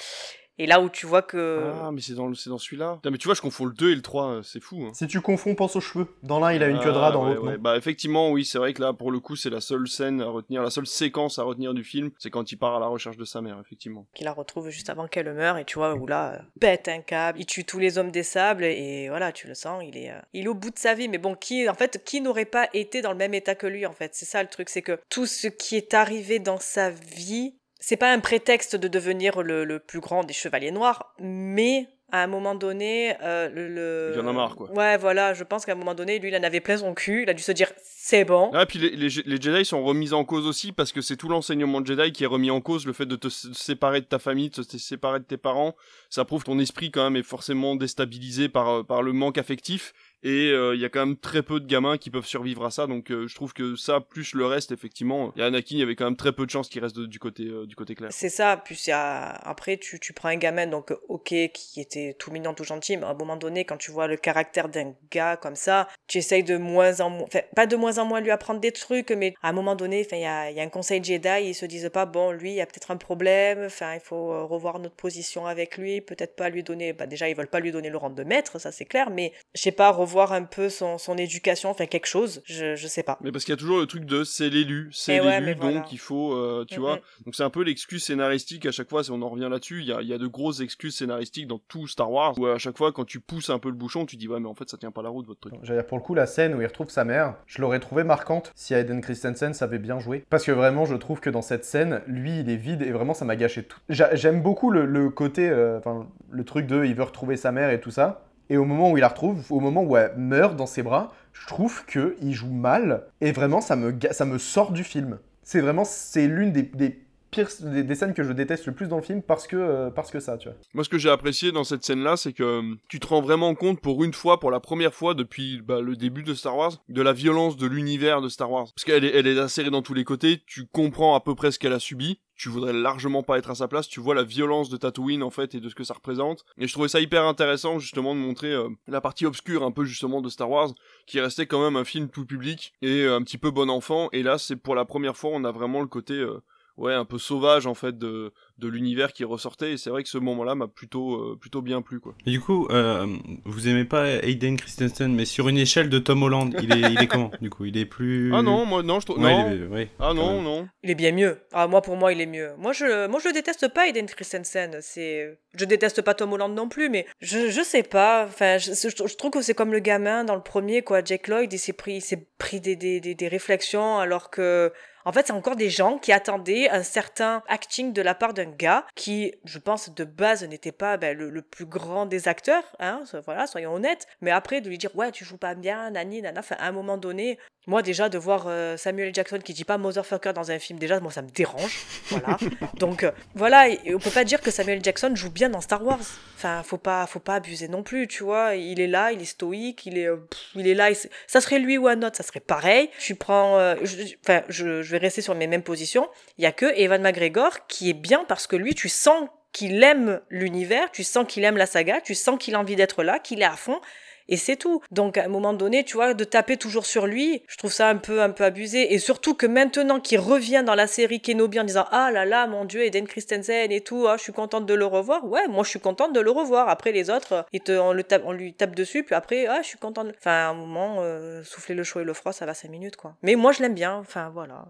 [0.58, 1.70] Et là où tu vois que.
[1.82, 2.98] Ah, mais c'est dans, dans celui-là.
[3.04, 4.84] mais tu vois, je confonds le 2 et le 3, euh, c'est fou.
[4.86, 4.92] Hein.
[4.94, 6.08] Si tu confonds, pense aux cheveux.
[6.22, 7.56] Dans l'un, il a une queue de rat, dans ah, l'autre, non.
[7.58, 10.26] Bah, effectivement, oui, c'est vrai que là, pour le coup, c'est la seule scène à
[10.26, 13.18] retenir, la seule séquence à retenir du film, c'est quand il part à la recherche
[13.18, 14.06] de sa mère, effectivement.
[14.14, 17.38] Qu'il la retrouve juste avant qu'elle meure, et tu vois, où là, pète un câble,
[17.38, 20.20] il tue tous les hommes des sables, et voilà, tu le sens, il est, euh,
[20.32, 21.08] il est au bout de sa vie.
[21.08, 23.84] Mais bon, qui, en fait, qui n'aurait pas été dans le même état que lui,
[23.84, 24.14] en fait?
[24.14, 27.96] C'est ça le truc, c'est que tout ce qui est arrivé dans sa vie, c'est
[27.96, 32.54] pas un prétexte de devenir le, plus grand des chevaliers noirs, mais à un moment
[32.54, 34.70] donné, euh, le, Il y en a marre, quoi.
[34.70, 37.24] Ouais, voilà, je pense qu'à un moment donné, lui, il en avait plein son cul,
[37.24, 38.50] il a dû se dire, c'est bon.
[38.54, 41.80] Ah, puis les, les, Jedi sont remis en cause aussi, parce que c'est tout l'enseignement
[41.80, 44.50] de Jedi qui est remis en cause, le fait de te séparer de ta famille,
[44.50, 45.74] de te séparer de tes parents,
[46.08, 49.92] ça prouve que ton esprit, quand même, est forcément déstabilisé par, par le manque affectif,
[50.22, 52.70] et euh, il y a quand même très peu de gamins qui peuvent survivre à
[52.70, 55.82] ça donc euh, je trouve que ça plus le reste effectivement a Anakin il y
[55.82, 58.08] avait quand même très peu de chances qu'il reste du côté euh, du côté clair.
[58.12, 62.54] C'est ça puis après tu, tu prends un gamin donc ok qui était tout mignon
[62.54, 65.54] tout gentil mais à un moment donné quand tu vois le caractère d'un gars comme
[65.54, 68.60] ça tu essayes de moins en moins enfin pas de moins en moins lui apprendre
[68.60, 71.04] des trucs mais à un moment donné enfin il y a, y a, un conseil
[71.04, 74.00] Jedi ils se disent pas bon lui il y a peut-être un problème enfin il
[74.00, 77.60] faut revoir notre position avec lui peut-être pas lui donner bah déjà ils veulent pas
[77.60, 80.44] lui donner le rang de maître ça c'est clair mais je sais pas voir un
[80.44, 83.18] peu son, son éducation, enfin quelque chose, je, je sais pas.
[83.22, 85.92] Mais parce qu'il y a toujours le truc de c'est l'élu, c'est eh l'élu, donc
[85.92, 87.00] il faut, euh, tu vois.
[87.24, 89.86] Donc c'est un peu l'excuse scénaristique à chaque fois, si on en revient là-dessus, il
[89.88, 92.78] y a, y a de grosses excuses scénaristiques dans tout Star Wars, où à chaque
[92.78, 94.78] fois quand tu pousses un peu le bouchon, tu dis ouais mais en fait ça
[94.78, 95.54] tient pas la route votre truc.
[95.62, 98.04] J'allais dire pour le coup la scène où il retrouve sa mère, je l'aurais trouvé
[98.04, 100.24] marquante si Aiden Christensen savait bien jouer.
[100.30, 103.14] Parce que vraiment je trouve que dans cette scène, lui il est vide et vraiment
[103.14, 103.78] ça m'a gâché tout.
[103.88, 107.70] J'aime beaucoup le, le côté, euh, enfin le truc de il veut retrouver sa mère
[107.70, 108.22] et tout ça.
[108.50, 111.12] Et au moment où il la retrouve, au moment où elle meurt dans ses bras,
[111.32, 113.06] je trouve qu'il joue mal.
[113.20, 115.18] Et vraiment, ça me, ça me sort du film.
[115.42, 118.96] C'est vraiment, c'est l'une des, des pires, des, scènes que je déteste le plus dans
[118.96, 120.56] le film parce que, euh, parce que ça, tu vois.
[120.74, 123.54] Moi, ce que j'ai apprécié dans cette scène-là, c'est que euh, tu te rends vraiment
[123.54, 126.72] compte pour une fois, pour la première fois depuis bah, le début de Star Wars,
[126.88, 128.66] de la violence de l'univers de Star Wars.
[128.74, 131.50] Parce qu'elle est, elle est insérée dans tous les côtés, tu comprends à peu près
[131.50, 134.22] ce qu'elle a subi tu voudrais largement pas être à sa place, tu vois la
[134.22, 136.44] violence de Tatooine en fait et de ce que ça représente.
[136.58, 139.84] Et je trouvais ça hyper intéressant justement de montrer euh, la partie obscure un peu
[139.84, 140.70] justement de Star Wars,
[141.06, 144.08] qui restait quand même un film tout public et euh, un petit peu bon enfant.
[144.12, 146.42] Et là c'est pour la première fois on a vraiment le côté euh,
[146.76, 150.08] ouais un peu sauvage en fait de de l'univers qui ressortait et c'est vrai que
[150.08, 152.14] ce moment-là m'a plutôt euh, plutôt bien plu quoi.
[152.26, 153.06] Et du coup, euh,
[153.44, 157.02] vous aimez pas Hayden Christensen mais sur une échelle de Tom Holland, il est, il
[157.02, 157.64] est comment du coup?
[157.64, 159.86] Il est plus Ah non, moi non, je trouve non.
[159.98, 160.68] ah non, non.
[160.82, 161.38] Il est bien mieux.
[161.52, 162.50] Ah moi pour moi, il est mieux.
[162.58, 166.68] Moi je moi je déteste pas Hayden Christensen, c'est je déteste pas Tom Holland non
[166.68, 170.24] plus mais je je sais pas, enfin je, je, trouve que c'est comme le gamin
[170.24, 173.14] dans le premier quoi, Jack Lloyd, il s'est pris il s'est pris des, des, des,
[173.14, 174.72] des réflexions alors que
[175.06, 178.50] en fait, c'est encore des gens qui attendaient un certain acting de la part d'un
[178.50, 183.04] gars qui, je pense, de base n'était pas ben, le, plus grand des acteurs, hein,
[183.24, 184.08] voilà, soyons honnêtes.
[184.20, 186.72] Mais après, de lui dire, ouais, tu joues pas bien, nani, nana, enfin, à un
[186.72, 189.14] moment donné, moi déjà, de voir euh, Samuel.
[189.14, 192.38] Jackson qui dit pas motherfucker dans un film, déjà, moi, ça me dérange, voilà.
[192.78, 194.82] Donc, euh, voilà, et, on peut pas dire que Samuel.
[194.82, 195.98] Jackson joue bien dans Star Wars.
[196.36, 198.54] Enfin, faut pas, faut pas abuser non plus, tu vois.
[198.54, 200.16] Il est là, il est stoïque, il est, euh,
[200.54, 200.90] il est là.
[201.26, 202.90] ça serait lui ou un autre, ça serait pareil.
[202.98, 206.08] Tu prends, enfin, je, je rester sur mes mêmes positions.
[206.38, 209.82] Il y a que Evan McGregor qui est bien parce que lui, tu sens qu'il
[209.82, 213.18] aime l'univers, tu sens qu'il aime la saga, tu sens qu'il a envie d'être là,
[213.18, 213.80] qu'il est à fond.
[214.28, 214.82] Et c'est tout.
[214.90, 217.88] Donc à un moment donné, tu vois, de taper toujours sur lui, je trouve ça
[217.88, 221.60] un peu un peu abusé et surtout que maintenant qu'il revient dans la série Kenobi
[221.60, 224.66] en disant "Ah là là, mon dieu, Eden Christensen et tout, ah, je suis contente
[224.66, 226.68] de le revoir." Ouais, moi je suis contente de le revoir.
[226.68, 229.60] Après les autres, ils te, on, le tape, on lui tape dessus puis après "Ah,
[229.62, 232.46] je suis contente." Enfin, à un moment euh, souffler le chaud et le froid, ça
[232.46, 233.14] va 5 minutes quoi.
[233.22, 234.66] Mais moi je l'aime bien, enfin voilà.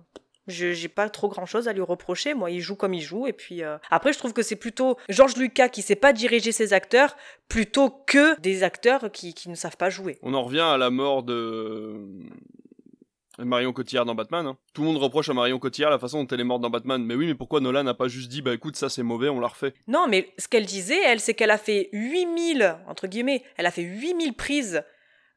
[0.46, 2.34] Je j'ai pas trop grand chose à lui reprocher.
[2.34, 3.26] Moi, il joue comme il joue.
[3.26, 6.52] Et puis euh, après, je trouve que c'est plutôt Georges Lucas qui sait pas diriger
[6.52, 7.16] ses acteurs
[7.48, 10.18] plutôt que des acteurs qui, qui ne savent pas jouer.
[10.22, 11.96] On en revient à la mort de
[13.38, 14.46] Marion Cotillard dans Batman.
[14.46, 14.56] Hein.
[14.72, 17.04] Tout le monde reproche à Marion Cotillard la façon dont elle est morte dans Batman.
[17.04, 19.40] Mais oui, mais pourquoi Nolan n'a pas juste dit bah écoute, ça c'est mauvais, on
[19.40, 19.74] la refait?
[19.88, 23.70] Non, mais ce qu'elle disait, elle, c'est qu'elle a fait 8000, entre guillemets, elle a
[23.70, 24.82] fait 8000 prises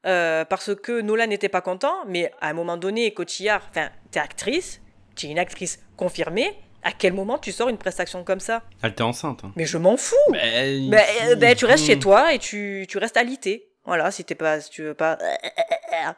[0.06, 1.94] euh, parce que Nolan n'était pas content.
[2.06, 4.80] Mais à un moment donné, Cotillard, enfin, t'es actrice
[5.20, 6.50] tu es une actrice confirmée,
[6.82, 8.62] à quel moment tu sors une prestation comme ça?
[8.82, 9.40] Elle était enceinte.
[9.44, 9.52] Hein.
[9.56, 13.16] Mais je m'en fous Mais, euh, ben, tu restes chez toi et tu, tu restes
[13.16, 13.69] alité.
[13.84, 15.18] Voilà, si t'es pas, si tu veux pas.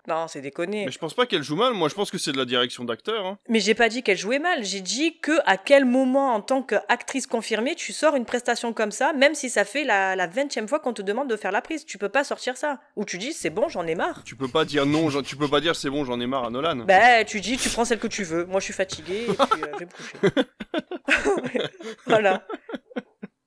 [0.06, 0.84] Non, c'est déconné.
[0.84, 1.72] Mais je pense pas qu'elle joue mal.
[1.72, 3.26] Moi, je pense que c'est de la direction d'acteur.
[3.26, 3.38] Hein.
[3.48, 4.64] Mais j'ai pas dit qu'elle jouait mal.
[4.64, 8.92] J'ai dit que à quel moment, en tant qu'actrice confirmée, tu sors une prestation comme
[8.92, 11.62] ça, même si ça fait la, la 20 fois qu'on te demande de faire la
[11.62, 11.84] prise.
[11.84, 12.80] Tu peux pas sortir ça.
[12.96, 14.22] Ou tu dis c'est bon, j'en ai marre.
[14.24, 15.22] Tu peux pas dire non.
[15.22, 16.84] Tu peux pas dire c'est bon, j'en ai marre à Nolan.
[16.86, 18.44] Bah, tu dis tu prends celle que tu veux.
[18.44, 21.12] Moi, je suis fatiguée et puis euh, je vais me
[21.50, 21.68] coucher.
[22.06, 22.46] voilà.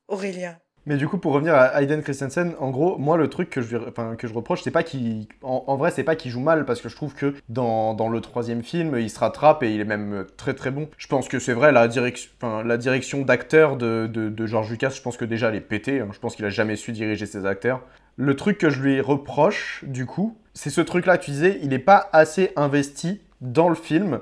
[0.07, 0.57] Aurélien.
[0.87, 3.75] Mais du coup, pour revenir à Hayden Christensen, en gros, moi, le truc que je,
[3.77, 5.27] enfin, que je reproche, c'est pas qu'il.
[5.41, 8.61] Vrai, c'est pas qu'il joue mal, parce que je trouve que dans, dans, le troisième
[8.61, 10.87] film, il se rattrape et il est même très très bon.
[10.97, 14.89] Je pense que c'est vrai, la, direction, enfin, la direction d'acteur de, de, George Lucas,
[14.89, 16.01] je pense que déjà elle est pétée.
[16.01, 16.09] Hein.
[16.11, 17.81] Je pense qu'il a jamais su diriger ses acteurs.
[18.15, 21.79] Le truc que je lui reproche, du coup, c'est ce truc-là, tu disais, il est
[21.79, 24.19] pas assez investi dans le film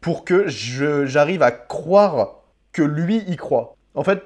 [0.00, 2.42] pour que j'arrive à croire
[2.72, 3.76] que lui y croit.
[3.94, 4.22] En fait,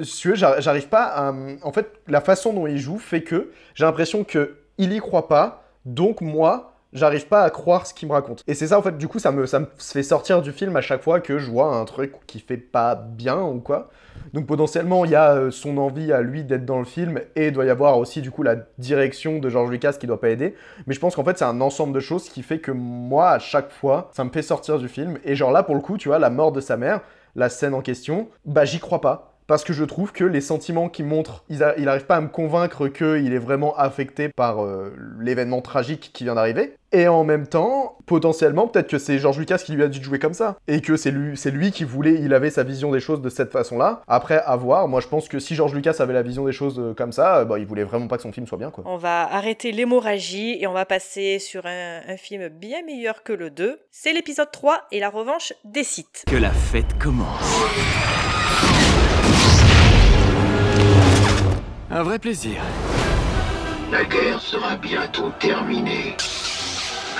[0.00, 1.32] si j'arrive pas à...
[1.62, 5.28] En fait, la façon dont il joue fait que j'ai l'impression que il y croit
[5.28, 8.42] pas, donc moi, j'arrive pas à croire ce qu'il me raconte.
[8.46, 10.76] Et c'est ça, en fait, du coup, ça me, ça me fait sortir du film
[10.76, 13.90] à chaque fois que je vois un truc qui fait pas bien ou quoi.
[14.32, 17.48] Donc potentiellement, il y a euh, son envie à lui d'être dans le film et
[17.48, 20.30] il doit y avoir aussi, du coup, la direction de George Lucas qui doit pas
[20.30, 20.54] aider.
[20.86, 23.38] Mais je pense qu'en fait, c'est un ensemble de choses qui fait que moi, à
[23.38, 25.18] chaque fois, ça me fait sortir du film.
[25.24, 27.00] Et genre là, pour le coup, tu vois, la mort de sa mère,
[27.34, 30.88] la scène en question, bah j'y crois pas parce que je trouve que les sentiments
[30.88, 35.60] qu'il montre, il n'arrive pas à me convaincre qu'il est vraiment affecté par euh, l'événement
[35.60, 36.72] tragique qui vient d'arriver.
[36.90, 40.04] Et en même temps, potentiellement, peut-être que c'est George Lucas qui lui a dit de
[40.04, 40.56] jouer comme ça.
[40.68, 43.28] Et que c'est lui, c'est lui qui voulait, il avait sa vision des choses de
[43.28, 44.00] cette façon-là.
[44.08, 44.88] Après, à voir.
[44.88, 47.44] Moi, je pense que si George Lucas avait la vision des choses euh, comme ça,
[47.44, 48.84] bah, il voulait vraiment pas que son film soit bien, quoi.
[48.86, 53.34] On va arrêter l'hémorragie et on va passer sur un, un film bien meilleur que
[53.34, 53.80] le 2.
[53.90, 56.24] C'est l'épisode 3 et la revanche des sites.
[56.26, 58.31] Que la fête commence.
[61.94, 62.62] Un vrai plaisir.
[63.90, 66.16] La guerre sera bientôt terminée.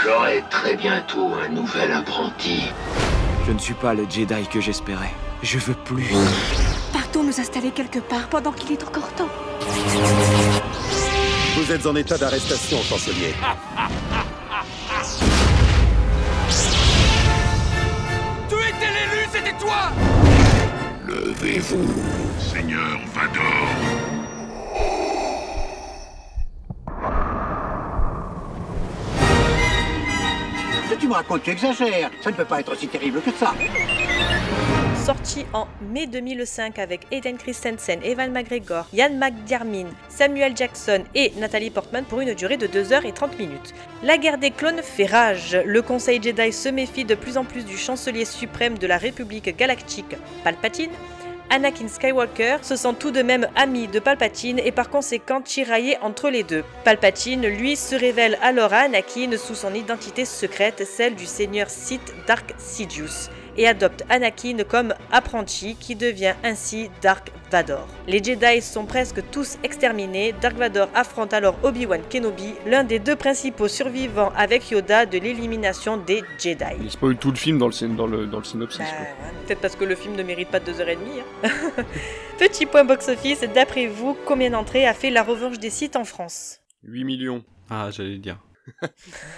[0.02, 2.62] J'aurai très bientôt un nouvel apprenti.
[3.46, 5.12] Je ne suis pas le Jedi que j'espérais.
[5.42, 6.14] Je veux plus.
[6.90, 9.28] Partons nous installer quelque part pendant qu'il est encore temps.
[11.56, 13.34] Vous êtes en état d'arrestation, chancelier.
[18.48, 19.92] tu étais l'élu, c'était toi
[21.06, 21.92] Levez-vous,
[22.40, 24.21] Seigneur Vador.
[31.42, 32.10] Tu exagères.
[32.22, 33.54] Ça ne peut pas être aussi terrible que ça.
[35.04, 41.70] Sorti en mai 2005 avec Aiden Christensen, Evan McGregor, Ian McDiarmid, Samuel Jackson et Nathalie
[41.70, 43.74] Portman pour une durée de 2h30 minutes.
[44.04, 45.58] La guerre des clones fait rage.
[45.66, 49.56] Le Conseil Jedi se méfie de plus en plus du chancelier suprême de la République
[49.56, 50.90] galactique, Palpatine,
[51.50, 56.30] Anakin Skywalker se sent tout de même ami de Palpatine et par conséquent tiraillé entre
[56.30, 56.64] les deux.
[56.84, 62.14] Palpatine, lui, se révèle alors à Anakin sous son identité secrète, celle du seigneur Sith
[62.26, 67.86] Dark Sidious et adopte Anakin comme apprenti qui devient ainsi Dark Vador.
[68.06, 73.16] Les Jedi sont presque tous exterminés, Dark Vador affronte alors Obi-Wan Kenobi, l'un des deux
[73.16, 76.64] principaux survivants avec Yoda de l'élimination des Jedi.
[76.80, 78.80] Il spoil tout le film dans le, dans le, dans le synopsis.
[78.80, 81.20] Bah, peut-être parce que le film ne mérite pas deux heures et demie.
[81.44, 81.48] Hein.
[82.38, 86.60] Petit point box-office, d'après vous, combien d'entrées a fait La Revanche des Sites en France?
[86.84, 87.44] 8 millions.
[87.70, 88.38] Ah, j'allais dire.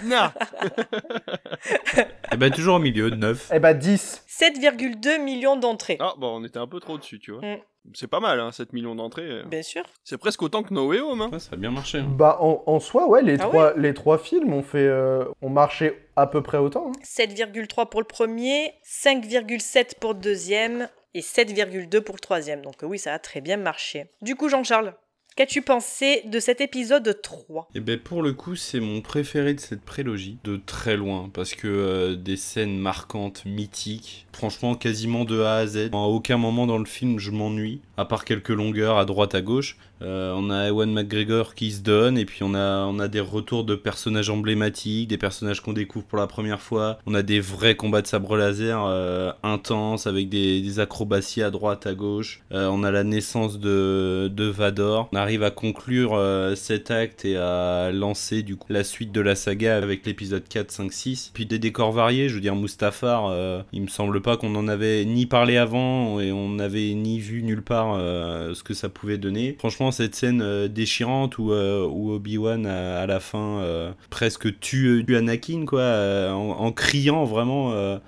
[0.03, 0.29] Non
[2.31, 3.51] Eh ben toujours au milieu, 9.
[3.53, 5.97] Eh ben 10 7,2 millions d'entrées.
[5.99, 7.41] Ah bon, on était un peu trop dessus, tu vois.
[7.41, 7.57] Mm.
[7.93, 9.43] C'est pas mal, hein, 7 millions d'entrées.
[9.45, 9.83] Bien sûr.
[10.03, 11.21] C'est presque autant que No Way Home.
[11.21, 11.39] Hein.
[11.39, 11.99] ça a bien marché.
[11.99, 12.07] Hein.
[12.09, 15.93] Bah en, soi, ouais, les, ah trois, les trois films ont fait, euh, ont marché
[16.15, 16.91] à peu près autant.
[17.03, 17.85] 7,3 hein.
[17.85, 22.61] pour le premier, 5,7 pour le deuxième et 7,2 pour le troisième.
[22.61, 24.07] Donc oui, ça a très bien marché.
[24.21, 24.95] Du coup, Jean-Charles,
[25.37, 29.59] Qu'as-tu pensé de cet épisode 3 Eh ben pour le coup, c'est mon préféré de
[29.59, 35.41] cette prélogie, de très loin, parce que euh, des scènes marquantes, mythiques, franchement quasiment de
[35.41, 35.89] A à Z.
[35.91, 39.41] À aucun moment dans le film je m'ennuie, à part quelques longueurs à droite à
[39.41, 39.77] gauche.
[40.01, 43.75] Euh, on a Ewan McGregor qui se donne, et puis on a, des retours de
[43.75, 46.97] personnages emblématiques, des personnages qu'on découvre pour la première fois.
[47.05, 51.87] On a des vrais combats de sabre laser euh, intenses, avec des, acrobaties à droite,
[51.87, 52.41] à gauche.
[52.51, 55.07] Euh, on a la naissance de, de Vador.
[55.13, 56.19] On arrive à conclure
[56.55, 61.31] cet acte et à lancer la suite de la saga avec l'épisode 4, 5, 6.
[61.33, 65.05] Puis des décors variés, je veux dire Mustafar, il me semble pas qu'on en avait
[65.05, 69.55] ni parlé avant, et on n'avait ni vu nulle part ce que ça pouvait donner.
[69.59, 75.65] Franchement, cette scène euh, déchirante où, euh, Obi-Wan à, la fin euh, presque tue, Anakin
[75.65, 77.99] quoi en, criant vraiment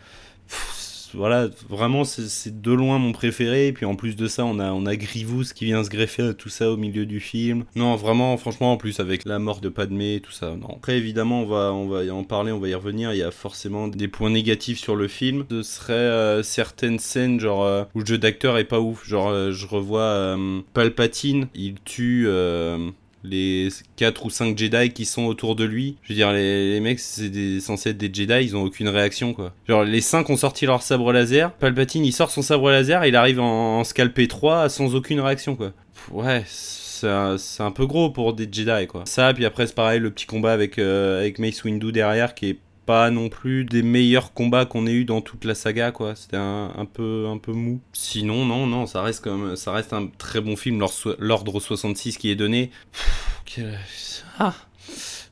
[1.14, 3.68] voilà, vraiment, c'est de loin mon préféré.
[3.68, 6.34] Et puis en plus de ça, on a, on a qui vient se greffer à
[6.34, 7.66] tout ça au milieu du film.
[7.76, 10.56] Non, vraiment, franchement, en plus avec la mort de Padmé et tout ça.
[10.56, 10.76] Non.
[10.78, 13.14] Après, évidemment, on va, on va y en parler, on va y revenir.
[13.14, 15.46] Il y a forcément des points négatifs sur le film.
[15.50, 19.08] Ce serait certaines scènes, genre, où le jeu d'acteur est pas ouf.
[19.08, 20.38] Genre, je revois
[20.74, 22.28] Palpatine, il tue
[23.24, 25.98] les 4 ou 5 Jedi qui sont autour de lui.
[26.04, 29.54] Je veux dire, les, mecs, c'est censé être des Jedi, ils ont aucune réaction, quoi.
[29.68, 33.10] Genre, les 5 ont sorti leur sabre laser, Palpatine, il sort son sabre laser, et
[33.10, 35.74] il arrive en, en scalper 3 sans aucune réaction, quoi.
[36.12, 39.04] Ouais, c'est un, peu gros pour des Jedi, quoi.
[39.06, 42.50] Ça, puis après, c'est pareil, le petit combat avec, euh, avec Mace Windu derrière, qui
[42.50, 46.16] est pas non plus des meilleurs combats qu'on ait eu dans toute la saga quoi
[46.16, 50.08] c'était un, peu un peu mou sinon non non ça reste comme ça reste un
[50.08, 50.84] très bon film
[51.20, 52.72] l'ordre 66 qui est donné
[54.40, 54.56] ah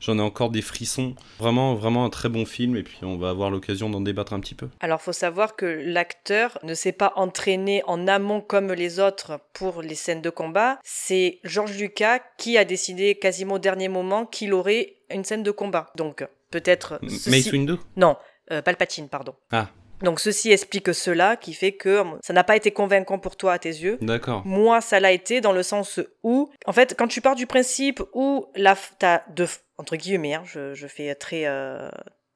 [0.06, 1.16] J'en ai encore des frissons.
[1.40, 2.76] Vraiment, vraiment un très bon film.
[2.76, 4.68] Et puis, on va avoir l'occasion d'en débattre un petit peu.
[4.78, 9.82] Alors, faut savoir que l'acteur ne s'est pas entraîné en amont comme les autres pour
[9.82, 10.78] les scènes de combat.
[10.84, 15.50] C'est Georges Lucas qui a décidé quasiment au dernier moment qu'il aurait une scène de
[15.50, 15.90] combat.
[15.96, 16.24] Donc,
[16.60, 16.98] peut-être.
[17.02, 18.16] Mace Windu Non,
[18.50, 19.34] euh, Palpatine, pardon.
[19.52, 19.68] Ah.
[20.02, 23.58] Donc ceci explique cela qui fait que ça n'a pas été convaincant pour toi à
[23.58, 23.98] tes yeux.
[24.00, 24.42] D'accord.
[24.46, 28.02] Moi, ça l'a été dans le sens où, en fait, quand tu pars du principe
[28.12, 29.48] où la, t'as deux,
[29.78, 31.88] entre guillemets, hein, je, je, fais très, euh,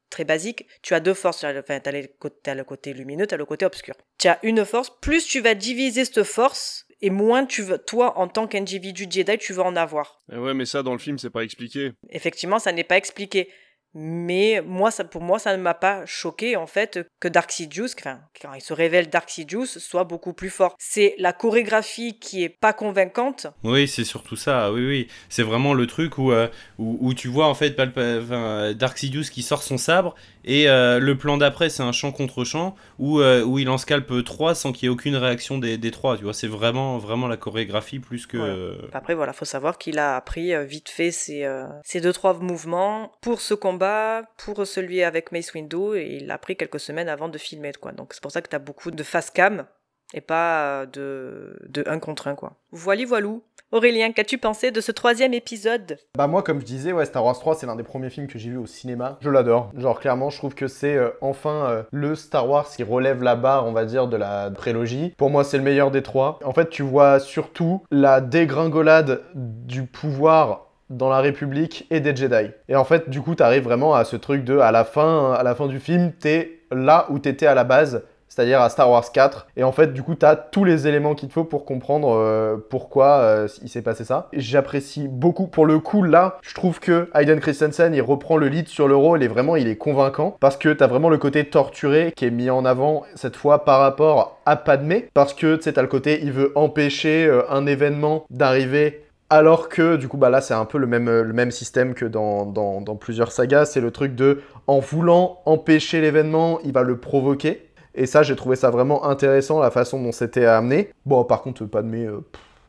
[0.08, 1.44] très basique, tu as deux forces.
[1.44, 3.94] Enfin, t'as, as le côté lumineux, tu as le côté obscur.
[4.18, 8.18] Tu as une force, plus tu vas diviser cette force, et moins tu veux, toi,
[8.18, 10.22] en tant qu'individu Jedi, tu veux en avoir.
[10.32, 11.92] Eh ouais, mais ça, dans le film, c'est pas expliqué.
[12.10, 13.48] Effectivement, ça n'est pas expliqué.
[13.95, 17.88] Mais moi, ça, pour moi, ça ne m'a pas choqué en fait que Dark Sidious,
[17.97, 20.76] quand il se révèle Dark Sidious, soit beaucoup plus fort.
[20.78, 23.49] C'est la chorégraphie qui est pas convaincante.
[23.64, 24.72] Oui, c'est surtout ça.
[24.72, 25.09] Oui, oui.
[25.28, 29.62] C'est vraiment le truc où, euh, où, tu vois en fait Dark Sidious qui sort
[29.62, 30.14] son sabre
[30.45, 33.78] et euh, le plan d'après, c'est un champ contre champ où, euh, où il en
[33.78, 36.16] scalpe 3 sans qu'il y ait aucune réaction des, des trois.
[36.16, 38.78] Tu vois, c'est vraiment, vraiment la chorégraphie plus que.
[38.93, 41.47] Après, voilà, faut savoir qu'il a appris vite fait ces,
[41.84, 46.38] ces deux trois mouvements pour ce combat pour celui avec Mace Windu et il a
[46.38, 47.93] pris quelques semaines avant de filmer quoi.
[47.93, 49.66] Donc c'est pour ça que tu as beaucoup de face cam
[50.14, 52.54] et pas de, de un contre un quoi.
[52.72, 53.42] Voilà voilou.
[53.72, 55.96] Aurélien, qu'as-tu pensé de ce troisième épisode?
[56.16, 58.36] Bah moi comme je disais, ouais, Star Wars 3 c'est l'un des premiers films que
[58.36, 59.18] j'ai vu au cinéma.
[59.20, 59.70] Je l'adore.
[59.76, 63.36] Genre clairement je trouve que c'est euh, enfin euh, le Star Wars qui relève la
[63.36, 65.14] barre on va dire de la prélogie.
[65.16, 66.40] Pour moi c'est le meilleur des trois.
[66.44, 72.50] En fait tu vois surtout la dégringolade du pouvoir dans la République et des Jedi.
[72.68, 75.44] Et en fait, du coup, t'arrives vraiment à ce truc de, à la fin, à
[75.44, 79.12] la fin du film, t'es là où t'étais à la base, c'est-à-dire à Star Wars
[79.12, 79.48] 4.
[79.56, 82.56] Et en fait, du coup, t'as tous les éléments qu'il te faut pour comprendre euh,
[82.70, 84.28] pourquoi euh, il s'est passé ça.
[84.32, 85.48] J'apprécie beaucoup.
[85.48, 88.96] Pour le coup, là, je trouve que Hayden Christensen, il reprend le lead sur le
[88.96, 92.30] rôle et vraiment, il est convaincant parce que t'as vraiment le côté torturé qui est
[92.30, 95.08] mis en avant cette fois par rapport à Padmé.
[95.12, 99.94] Parce que, tu sais, le côté, il veut empêcher euh, un événement d'arriver alors que
[99.94, 102.96] du coup bah là c'est un peu le même, le même système que dans, dans,
[102.96, 107.69] plusieurs sagas, c'est le truc de en voulant empêcher l'événement, il va le provoquer.
[107.95, 110.91] Et ça j'ai trouvé ça vraiment intéressant la façon dont c'était amené.
[111.07, 112.20] Bon par contre pas de mais euh,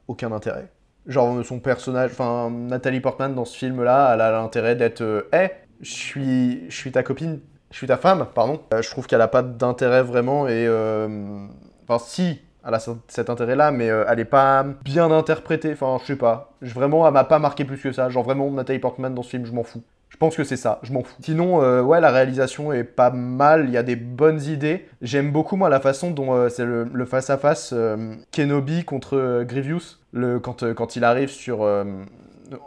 [0.08, 0.70] aucun intérêt.
[1.08, 5.30] Genre son personnage, enfin Nathalie Portman dans ce film là, elle a l'intérêt d'être euh,
[5.34, 5.50] hé,
[5.82, 7.40] je suis ta copine,
[7.72, 8.62] je suis ta femme, pardon.
[8.74, 10.68] Euh, je trouve qu'elle a pas d'intérêt vraiment et
[11.88, 15.74] enfin si elle a cet intérêt-là, mais euh, elle est pas bien interprétée.
[15.74, 16.54] Enfin, je sais pas.
[16.62, 18.10] Vraiment, elle m'a pas marqué plus que ça.
[18.10, 19.82] Genre, vraiment, Nathalie Portman dans ce film, je m'en fous.
[20.12, 21.16] Je pense que c'est ça, je m'en fous.
[21.24, 24.86] Sinon, euh, ouais, la réalisation est pas mal, il y a des bonnes idées.
[25.02, 27.74] J'aime beaucoup, moi, la façon dont euh, c'est le face-à-face
[28.32, 29.98] Kenobi contre Grievous.
[30.14, 31.68] Le, quand, quand il arrive sur.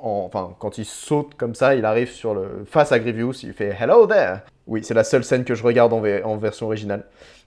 [0.03, 3.77] enfin, quand il saute comme ça, il arrive sur le face à Grievous, il fait
[3.79, 4.39] Hello there.
[4.67, 7.05] Oui, c'est la seule scène que je regarde en version originale.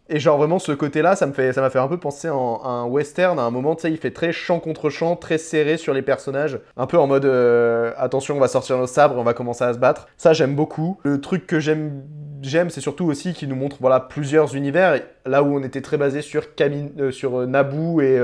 [0.09, 2.61] Et genre vraiment ce côté-là, ça me fait, ça m'a fait un peu penser en,
[2.63, 3.39] à un western.
[3.39, 6.01] À un moment, tu sais, il fait très chant contre chant, très serré sur les
[6.01, 9.63] personnages, un peu en mode euh, attention, on va sortir nos sabres, on va commencer
[9.63, 10.07] à se battre.
[10.17, 10.97] Ça, j'aime beaucoup.
[11.03, 12.03] Le truc que j'aime
[12.41, 15.01] j'aime, c'est surtout aussi qu'il nous montre voilà, plusieurs univers.
[15.25, 18.19] Là où on était très basé sur, Cami euh, sur Naboo et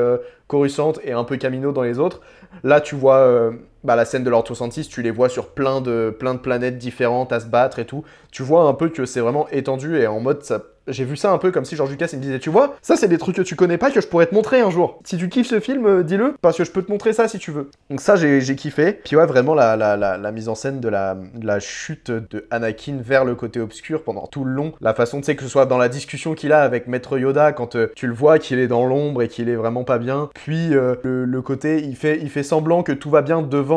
[0.48, 2.22] Coruscant et un peu Camino dans les autres,
[2.64, 3.52] là tu vois
[3.84, 6.78] bah, la scène de l'Ordre 66, tu les vois sur plein de, plein de planètes
[6.78, 8.04] différentes à se battre et tout.
[8.32, 11.32] Tu vois un peu que c'est vraiment étendu et en mode ça j'ai vu ça
[11.32, 13.36] un peu comme si George Lucas il me disait tu vois ça c'est des trucs
[13.36, 15.00] que tu connais pas que je pourrais te montrer un jour.
[15.06, 17.40] Si tu kiffes ce film euh, dis-le parce que je peux te montrer ça si
[17.40, 17.70] tu veux.
[17.90, 18.94] Donc ça j'ai kiffé.
[18.94, 22.98] Puis ouais vraiment la, la, la, mise en scène de la, la chute de Anakin
[23.02, 24.74] vers le côté obscur pendant tout le long.
[24.82, 27.54] La façon tu sais que ce soit dans la discussion qu'il a avec Maître Yoda
[27.54, 30.30] quand euh, tu le vois qu'il est dans l'ombre et qu'il est vraiment pas bien.
[30.34, 33.73] Puis euh, le, côté il fait, il fait semblant que tout va bien devant,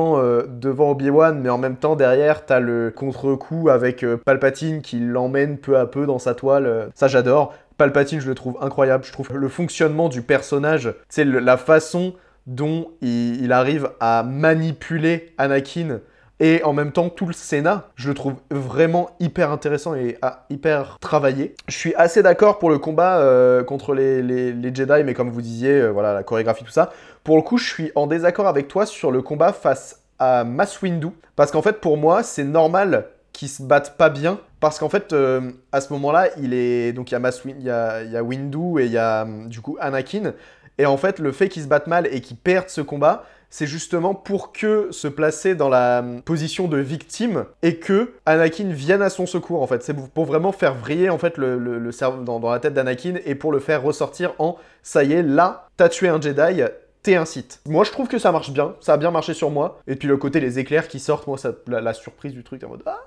[0.48, 5.78] devant Obi-Wan mais en même temps derrière t'as le contre-coup avec Palpatine qui l'emmène peu
[5.78, 7.54] à peu dans sa toile ça, j'adore.
[7.76, 9.04] Palpatine, je le trouve incroyable.
[9.04, 12.14] Je trouve le fonctionnement du personnage, c'est la façon
[12.46, 16.00] dont il, arrive à manipuler Anakin
[16.40, 20.18] et en même temps tout le Sénat, je le trouve vraiment hyper intéressant et
[20.50, 21.54] hyper travaillé.
[21.68, 25.80] Je suis assez d'accord pour le combat euh, contre les, Jedi, mais comme vous disiez,
[25.80, 26.90] euh, voilà la chorégraphie tout ça.
[27.24, 30.80] Pour le coup, je suis en désaccord avec toi sur le combat face à Mass
[30.82, 34.88] Windu, parce qu'en fait pour moi c'est normal qu'ils se battent pas bien parce qu'en
[34.88, 38.16] fait, euh, à ce moment-là, il est donc il y a il y a, y
[38.16, 40.32] a Windu et il y a hum, du coup Anakin.
[40.78, 43.66] Et en fait, le fait qu'ils se battent mal et qu'ils perdent ce combat, c'est
[43.66, 49.02] justement pour que se placer dans la hum, position de victime et que Anakin vienne
[49.02, 49.62] à son secours.
[49.62, 52.58] En fait, c'est pour vraiment faire vriller en fait le, le, cerveau dans, dans la
[52.58, 56.20] tête d'Anakin et pour le faire ressortir en ça y est, là, t'as tué un
[56.20, 56.62] Jedi,
[57.06, 57.60] t'es un site.
[57.66, 58.74] Moi, je trouve que ça marche bien.
[58.80, 59.80] Ça a bien marché sur moi.
[59.86, 62.68] Et puis le côté les éclairs qui sortent, moi, ça, la, surprise du truc, en
[62.68, 62.98] mode ah,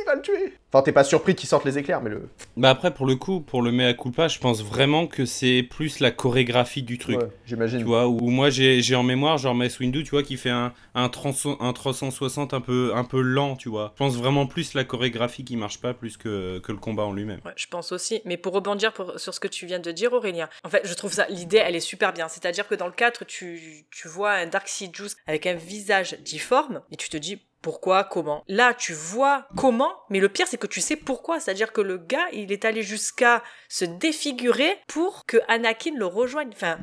[0.00, 0.54] il va le tuer.
[0.72, 2.28] Enfin, t'es pas surpris qu'ils sortent les éclairs, mais le.
[2.56, 6.00] Bah après, pour le coup, pour le mea culpa, je pense vraiment que c'est plus
[6.00, 7.18] la chorégraphie du truc.
[7.18, 7.78] Ouais, j'imagine.
[7.78, 10.74] Tu vois, où moi j'ai en mémoire, genre Mace Windu, tu vois, qui fait un,
[10.94, 13.92] un, 360 un peu, un peu lent, tu vois.
[13.94, 17.12] Je pense vraiment plus la chorégraphie qui marche pas plus que, que le combat en
[17.12, 17.40] lui-même.
[17.46, 18.20] Ouais, je pense aussi.
[18.26, 21.12] Mais pour rebondir sur ce que tu viens de dire, Aurélien, en fait, je trouve
[21.12, 22.28] ça, l'idée, elle est super bien.
[22.28, 23.47] C'est-à-dire que dans le 4, tu,
[23.90, 28.44] tu vois un Dark Sidious avec un visage difforme, et tu te dis, pourquoi, comment?
[28.46, 31.40] Là, tu vois comment, mais le pire, c'est que tu sais pourquoi.
[31.40, 36.50] C'est-à-dire que le gars, il est allé jusqu'à se défigurer pour que Anakin le rejoigne.
[36.52, 36.78] Enfin,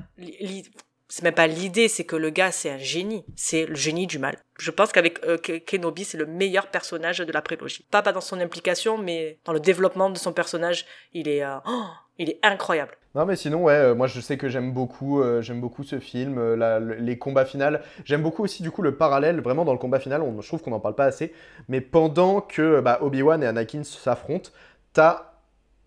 [1.08, 3.26] c'est même pas l'idée, c'est que le gars, c'est un génie.
[3.36, 4.38] C'est le génie du mal.
[4.58, 7.86] Je pense qu'avec euh, Kenobi, c'est le meilleur personnage de la prélogie.
[7.92, 11.58] Pas, pas dans son implication, mais dans le développement de son personnage, il est, euh,
[11.68, 11.86] oh,
[12.18, 12.98] il est incroyable.
[13.14, 16.00] Non mais sinon ouais, euh, moi je sais que j'aime beaucoup, euh, j'aime beaucoup ce
[16.00, 16.56] film,
[17.00, 17.78] les combats finaux.
[18.04, 20.62] J'aime beaucoup aussi du coup le parallèle, vraiment dans le combat final, on, je trouve
[20.62, 21.34] qu'on n'en parle pas assez.
[21.70, 24.50] Mais pendant que bah, Obi-Wan et Anakin s'affrontent,
[24.92, 25.32] t'as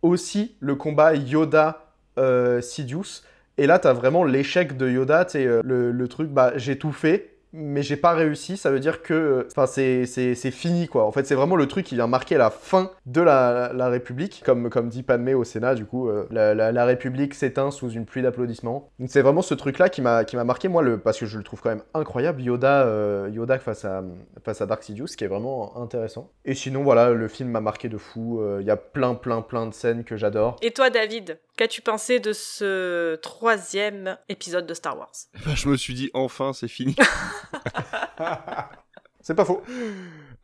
[0.00, 3.24] aussi le combat Yoda-Sidious.
[3.58, 7.38] Et là t'as vraiment l'échec de Yoda, tu le, le truc, bah j'ai tout fait,
[7.52, 11.04] mais j'ai pas réussi, ça veut dire que enfin c'est, c'est, fini quoi.
[11.04, 14.42] En fait, c'est vraiment le truc qui vient marquer la fin de la, la République,
[14.44, 18.06] comme, comme dit Padmé au Sénat, du coup, euh, la, la, République s'éteint sous une
[18.06, 18.90] pluie d'applaudissements.
[18.98, 21.60] Donc c'est vraiment ce truc-là qui m'a, marqué, moi, le, parce que je le trouve
[21.60, 24.02] quand même incroyable, Yoda, euh, Yoda face, à,
[24.44, 26.30] face à Dark Sidious, qui est vraiment intéressant.
[26.44, 29.42] Et sinon, voilà, le film m'a marqué de fou, euh, il y a plein, plein,
[29.42, 30.56] plein de scènes que j'adore.
[30.62, 31.38] Et toi, David?
[31.58, 35.10] Qu'as-tu pensé de ce troisième épisode de Star Wars?
[35.44, 36.94] Bah, Je me suis dit, enfin, c'est fini.
[39.20, 39.60] c'est pas faux.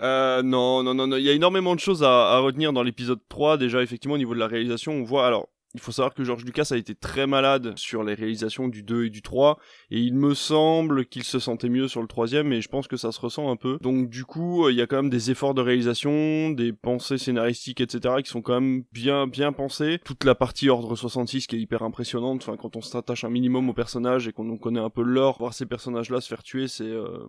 [0.02, 2.82] Euh, non, non, non, non, il y a énormément de choses à, à retenir dans
[2.82, 3.58] l'épisode 3.
[3.58, 5.28] Déjà, effectivement, au niveau de la réalisation, on voit.
[5.28, 8.82] Alors, il faut savoir que George Lucas a été très malade sur les réalisations du
[8.82, 9.58] 2 et du 3,
[9.90, 12.96] et il me semble qu'il se sentait mieux sur le troisième, et je pense que
[12.96, 13.78] ça se ressent un peu.
[13.80, 17.80] Donc du coup, il y a quand même des efforts de réalisation, des pensées scénaristiques,
[17.80, 19.98] etc., qui sont quand même bien bien pensés.
[20.04, 23.68] Toute la partie Ordre 66 qui est hyper impressionnante, enfin quand on s'attache un minimum
[23.68, 26.84] aux personnages et qu'on connaît un peu l'or, voir ces personnages-là se faire tuer, c'est...
[26.84, 27.26] Euh,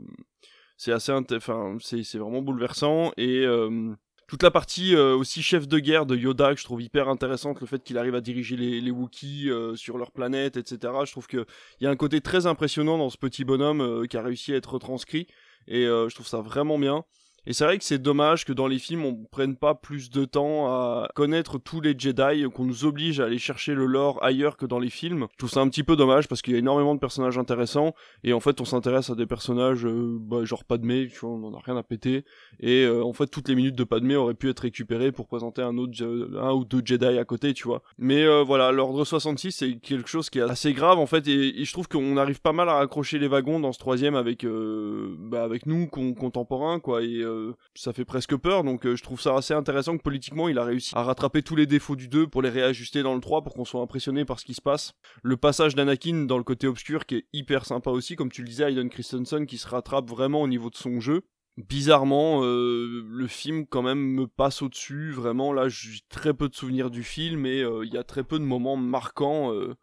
[0.78, 3.96] c'est assez enfin c'est vraiment bouleversant et euh,
[4.28, 7.62] toute la partie euh, aussi chef de guerre de Yoda que je trouve hyper intéressante,
[7.62, 10.94] le fait qu'il arrive à diriger les, les Wookiees euh, sur leur planète, etc.
[11.06, 11.46] Je trouve qu'il
[11.82, 14.56] y a un côté très impressionnant dans ce petit bonhomme euh, qui a réussi à
[14.56, 15.28] être retranscrit
[15.68, 17.04] et je trouve ça vraiment bien.
[17.48, 20.26] Et c'est vrai que c'est dommage que dans les films, on prenne pas plus de
[20.26, 24.58] temps à connaître tous les Jedi, qu'on nous oblige à aller chercher le lore ailleurs
[24.58, 25.28] que dans les films.
[25.34, 27.94] Je trouve ça un petit peu dommage parce qu'il y a énormément de personnages intéressants
[28.24, 31.44] et en fait, on s'intéresse à des personnages euh, bah, genre Padmé, tu vois, on
[31.44, 32.26] en a rien à péter.
[32.60, 35.62] Et euh, en fait, toutes les minutes de Padmé auraient pu être récupérées pour présenter
[35.62, 37.84] un autre, un ou deux Jedi à côté, tu vois.
[38.00, 41.64] Mais euh, voilà, l'ordre 66, c'est quelque chose qui est assez grave en fait et,
[41.66, 45.44] je trouve qu'on arrive pas mal à accrocher les wagons dans ce troisième avec, bah,
[45.44, 47.35] avec nous contemporains quoi et euh,
[47.74, 48.64] ça fait presque peur.
[48.64, 51.66] Donc je trouve ça assez intéressant que politiquement il a réussi à rattraper tous les
[51.66, 54.46] défauts du 2 pour les réajuster dans le 3 pour qu'on soit impressionné par ce
[54.46, 54.94] qui se passe.
[55.24, 58.48] Le passage d'Anakin dans le côté obscur qui est hyper sympa aussi, comme tu le
[58.48, 61.24] disais, Aiden Christensen qui se rattrape vraiment au niveau de son jeu
[61.58, 65.12] bizarrement, euh, le film quand même me passe au-dessus.
[65.12, 68.24] Vraiment, là, j'ai très peu de souvenirs du film et euh, il y a très
[68.24, 69.54] peu de moments marquants.
[69.54, 69.76] Euh.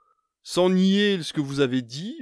[0.43, 2.16] sans nier ce que vous avez dit,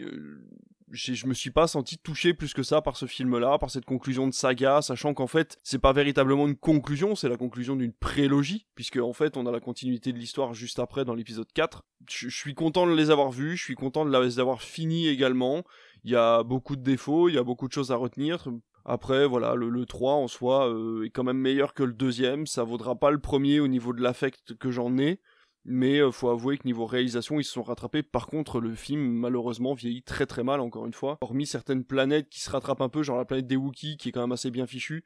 [0.90, 4.26] je me suis pas senti touché plus que ça par ce film-là, par cette conclusion
[4.26, 8.66] de saga, sachant qu'en fait, c'est pas véritablement une conclusion, c'est la conclusion d'une prélogie,
[8.74, 11.84] puisque en fait, on a la continuité de l'histoire juste après dans l'épisode 4.
[12.08, 15.64] Je suis content de les avoir vus, je suis content de les avoir finis également.
[16.04, 18.48] Il y a beaucoup de défauts, il y a beaucoup de choses à retenir.
[18.84, 22.46] Après, voilà, le, 3 en soi euh, est quand même meilleur que le deuxième.
[22.46, 25.20] Ça vaudra pas le premier au niveau de l'affect que j'en ai.
[25.64, 28.02] Mais euh, faut avouer que niveau réalisation, ils se sont rattrapés.
[28.02, 31.18] Par contre, le film, malheureusement, vieillit très très mal, encore une fois.
[31.20, 34.12] Hormis certaines planètes qui se rattrapent un peu, genre la planète des Wookiees, qui est
[34.12, 35.04] quand même assez bien fichue.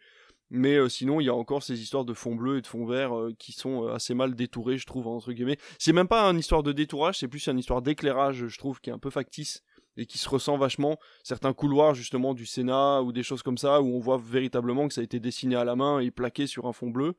[0.51, 2.87] Mais euh, sinon, il y a encore ces histoires de fond bleu et de fond
[2.87, 5.59] vert qui sont assez mal détourées, je trouve, entre guillemets.
[5.79, 8.91] C'est même pas une histoire de détourage, c'est plus une histoire d'éclairage, je trouve, qui
[8.91, 9.65] est un peu factice
[9.97, 10.99] et qui se ressent vachement.
[11.23, 14.95] Certains couloirs justement du Sénat ou des choses comme ça où on voit véritablement que
[14.95, 17.15] ça a été dessiné à la main et plaqué sur un fond bleu.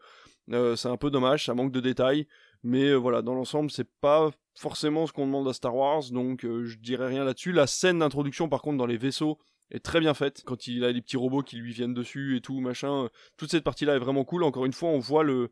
[0.51, 2.27] Euh, c'est un peu dommage, ça manque de détails,
[2.65, 6.43] mais euh, voilà, dans l'ensemble, c'est pas forcément ce qu'on demande à Star Wars, donc
[6.43, 7.51] euh, je dirais rien là-dessus.
[7.51, 9.37] La scène d'introduction, par contre, dans les vaisseaux
[9.71, 12.41] est très bien faite quand il a les petits robots qui lui viennent dessus et
[12.41, 13.09] tout machin.
[13.37, 14.43] Toute cette partie-là est vraiment cool.
[14.43, 15.49] Encore une fois, on voit le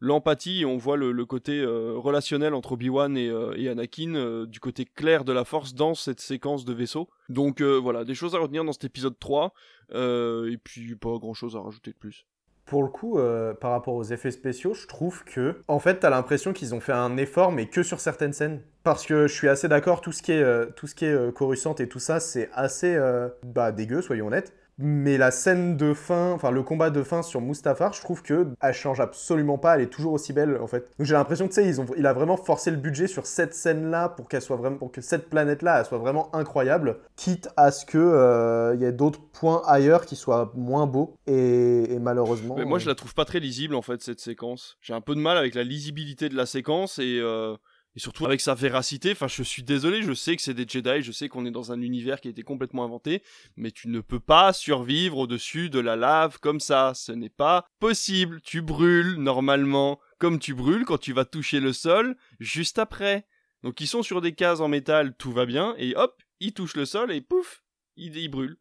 [0.00, 4.86] l'empathie, on voit le, côté euh, relationnel entre Obi-Wan et, euh, Anakin, euh, du côté
[4.86, 7.08] clair de la force dans cette séquence de vaisseau.
[7.28, 9.52] Donc voilà, des choses à retenir dans cet épisode 3,
[9.92, 12.26] et puis pas grand chose à rajouter de plus.
[12.70, 13.18] Pour le coup,
[13.60, 16.92] par rapport aux effets spéciaux, je trouve que, en fait, t'as l'impression qu'ils ont fait
[16.92, 18.60] un effort, mais que sur certaines scènes.
[18.84, 22.20] Parce que je suis assez d'accord, tout ce qui est, est Coruscant et tout ça,
[22.20, 22.96] c'est assez
[23.42, 24.54] bah, dégueu, soyons honnêtes.
[24.82, 28.48] Mais la scène de fin, enfin le combat de fin sur Mustafar, je trouve que
[28.62, 30.88] elle change absolument pas, elle est toujours aussi belle en fait.
[30.98, 33.26] Donc j'ai l'impression que tu sais, ils ont, il a vraiment forcé le budget sur
[33.26, 37.50] cette scène-là pour qu'elle soit vraiment, pour que cette planète-là, elle soit vraiment incroyable, quitte
[37.58, 41.14] à ce que euh, il y ait d'autres points ailleurs qui soient moins beaux.
[41.26, 42.54] Et, malheureusement.
[42.56, 44.78] Mais moi je la trouve pas très lisible en fait cette séquence.
[44.80, 47.54] J'ai un peu de mal avec la lisibilité de la séquence et euh,
[47.96, 49.12] et surtout avec sa véracité.
[49.12, 51.72] Enfin, je suis désolé, je sais que c'est des Jedi, je sais qu'on est dans
[51.72, 53.22] un univers qui a été complètement inventé,
[53.56, 56.92] mais tu ne peux pas survivre au-dessus de la lave comme ça.
[56.94, 58.40] Ce n'est pas possible.
[58.42, 63.26] Tu brûles normalement, comme tu brûles quand tu vas toucher le sol juste après.
[63.62, 66.76] Donc ils sont sur des cases en métal, tout va bien, et hop, ils touchent
[66.76, 67.62] le sol et pouf,
[67.96, 68.56] ils, ils brûlent.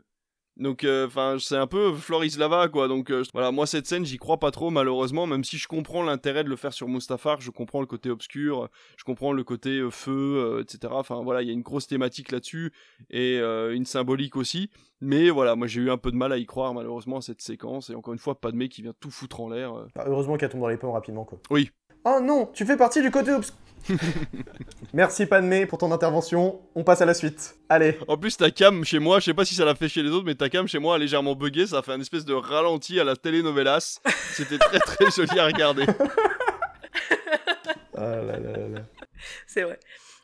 [0.60, 2.90] Donc, euh, enfin, c'est un peu Floris Lava, quoi.
[2.90, 6.04] Donc, euh, voilà, moi, cette scène, j'y crois pas trop, malheureusement, même si je comprends
[6.04, 8.68] l'intérêt de le faire sur Mustafar, je comprends le côté obscur,
[8.98, 10.94] je comprends le côté euh, feu, etc.
[10.98, 12.74] Enfin, voilà, il y a une grosse thématique là-dessus,
[13.10, 14.70] et une symbolique aussi.
[15.02, 17.42] Mais voilà, moi, j'ai eu un peu de mal à y croire, malheureusement, à cette
[17.42, 19.74] séquence, et encore une fois, pas de mec qui vient tout foutre en l'air.
[19.96, 21.40] Bah, heureusement qu'elle tombe dans les pommes rapidement, quoi.
[21.50, 21.72] Oui.
[22.06, 23.58] Oh non, tu fais partie du côté obscur.
[24.94, 26.62] Merci Padmé pour ton intervention.
[26.76, 27.56] On passe à la suite.
[27.70, 27.98] Allez.
[28.08, 30.10] En plus, ta cam chez moi, je sais pas si ça l'a fait chez les
[30.10, 31.68] autres, mais ta cam chez moi a légèrement bugué.
[31.68, 34.00] Ça a fait un espèce de ralenti à la telenovelas.
[34.34, 35.86] C'était très très joli à regarder.
[37.98, 38.82] ah là là là.
[39.48, 39.80] C'est vrai.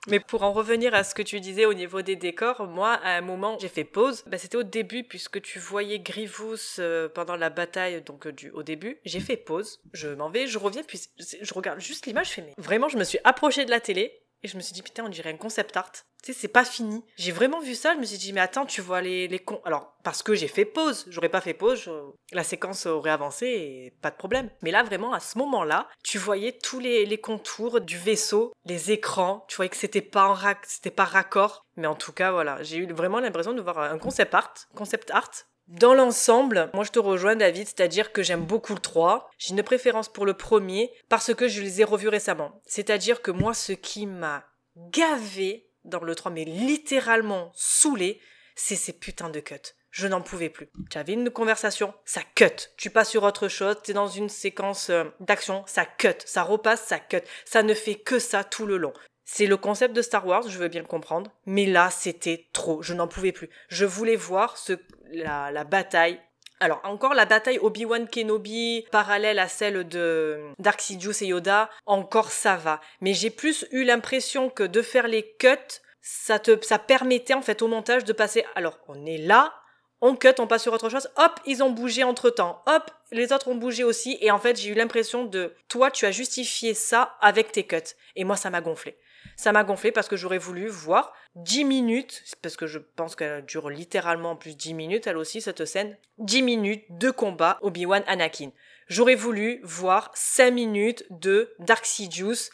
[0.08, 3.18] Mais pour en revenir à ce que tu disais au niveau des décors, moi, à
[3.18, 4.24] un moment, j'ai fait pause.
[4.28, 8.52] Bah, c'était au début, puisque tu voyais Grievous euh, pendant la bataille, donc euh, du,
[8.52, 8.98] au début.
[9.06, 9.80] J'ai fait pause.
[9.94, 12.98] Je m'en vais, je reviens, puis je regarde juste l'image, je fais, mais vraiment, je
[12.98, 15.38] me suis approchée de la télé et je me suis dit, putain, on dirait un
[15.38, 15.92] concept art.
[15.92, 17.04] Tu sais, c'est pas fini.
[17.18, 19.62] J'ai vraiment vu ça, je me suis dit, mais attends, tu vois les, les cons.
[19.66, 21.06] Alors, parce que j'ai fait pause.
[21.10, 21.90] J'aurais pas fait pause,
[22.32, 24.50] la séquence aurait avancé et pas de problème.
[24.62, 28.92] Mais là, vraiment, à ce moment-là, tu voyais tous les, les contours du vaisseau, les
[28.92, 29.46] écrans.
[29.48, 31.66] Tu voyais que c'était pas en c'était pas raccord.
[31.76, 35.12] Mais en tout cas, voilà, j'ai eu vraiment l'impression de voir un concept art, concept
[35.12, 35.32] art
[35.68, 39.30] dans l'ensemble, moi je te rejoins David, c'est-à-dire que j'aime beaucoup le 3.
[39.38, 42.62] J'ai une préférence pour le premier parce que je les ai revus récemment.
[42.66, 48.20] C'est-à-dire que moi ce qui m'a gavé dans le 3, mais littéralement saoulé,
[48.56, 49.56] c'est ces putains de cuts.
[49.90, 50.70] Je n'en pouvais plus.
[50.92, 52.70] J'avais une conversation, ça cut.
[52.78, 56.18] Tu passes sur autre chose, t'es dans une séquence euh, d'action, ça cut.
[56.26, 57.22] Ça repasse, ça cut.
[57.46, 58.94] Ça ne fait que ça tout le long.
[59.28, 62.84] C'est le concept de Star Wars, je veux bien le comprendre, mais là c'était trop,
[62.84, 63.50] je n'en pouvais plus.
[63.70, 64.74] Je voulais voir ce,
[65.12, 66.20] la, bataille
[66.60, 72.32] alors encore la bataille Obi-Wan Kenobi parallèle à celle de Dark Sidious et Yoda, encore
[72.32, 72.80] ça va.
[73.02, 77.42] Mais j'ai plus eu l'impression que de faire les cuts, ça te ça permettait en
[77.42, 79.54] fait au montage de passer alors on est là,
[80.02, 82.62] on cut, on passe sur autre chose, hop, ils ont bougé entre-temps.
[82.68, 86.06] Hop, les autres ont bougé aussi et en fait, j'ai eu l'impression de toi tu
[86.06, 88.98] as justifié ça avec tes cuts et moi ça m'a gonflé.
[89.36, 93.46] Ça m'a gonflé parce que j'aurais voulu voir 10 minutes, parce que je pense qu'elle
[93.46, 98.52] dure littéralement plus 10 minutes, elle aussi, cette scène, 10 minutes de combat Obi-Wan Anakin.
[98.88, 102.50] J'aurais voulu voir 5 minutes de Dark Sidious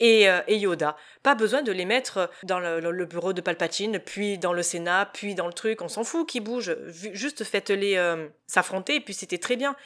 [0.00, 0.96] et, euh, et, Yoda.
[1.22, 5.34] Pas besoin de les mettre dans le, bureau de Palpatine, puis dans le Sénat, puis
[5.34, 5.80] dans le truc.
[5.80, 6.76] On s'en fout qu'ils bougent.
[6.88, 9.76] Juste faites-les euh, s'affronter, et puis c'était très bien.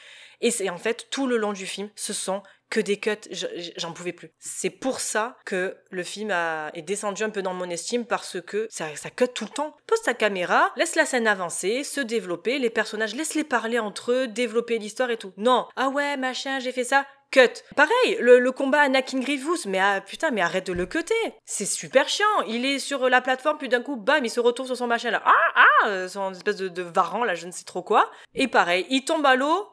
[0.41, 3.29] Et c'est en fait tout le long du film, ce sont que des cuts,
[3.77, 4.31] j'en pouvais plus.
[4.39, 8.41] C'est pour ça que le film a, est descendu un peu dans mon estime parce
[8.41, 9.77] que ça, cut tout le temps.
[9.87, 14.29] Pose ta caméra, laisse la scène avancer, se développer, les personnages, laisse-les parler entre eux,
[14.29, 15.33] développer l'histoire et tout.
[15.37, 17.41] Non, ah ouais, machin, j'ai fait ça, cut.
[17.75, 21.15] Pareil, le, combat Anakin Grievous, mais ah, putain, mais arrête de le cutter.
[21.45, 22.25] C'est super chiant.
[22.47, 25.11] Il est sur la plateforme, puis d'un coup, bam, il se retrouve sur son machin
[25.11, 25.23] là.
[25.25, 28.11] Ah, ah, son espèce de, de varan là, je ne sais trop quoi.
[28.35, 29.69] Et pareil, il tombe à l'eau,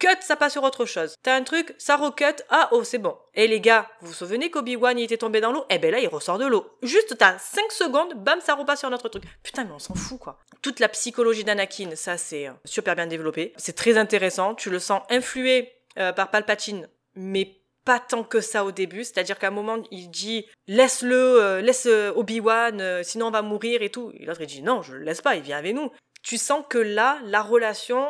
[0.00, 1.14] cut, ça passe sur autre chose.
[1.22, 3.16] T'as un truc, ça recut, ah oh c'est bon.
[3.34, 5.64] Et les gars, vous vous souvenez qu'Obi-Wan il était tombé dans l'eau?
[5.70, 6.66] Eh ben là il ressort de l'eau.
[6.82, 9.24] Juste t'as 5 secondes, bam ça repasse sur notre truc.
[9.42, 10.40] Putain mais on s'en fout quoi.
[10.62, 13.52] Toute la psychologie d'Anakin, ça c'est euh, super bien développé.
[13.56, 18.64] C'est très intéressant, tu le sens influé euh, par Palpatine, mais pas tant que ça
[18.64, 21.86] au début, c'est-à-dire qu'à un moment il dit laisse-le, euh, laisse
[22.16, 24.12] Obi-Wan, sinon on va mourir et tout.
[24.14, 25.90] Et l'autre il dit non, je le laisse pas, il vient avec nous.
[26.22, 28.06] Tu sens que là, la relation,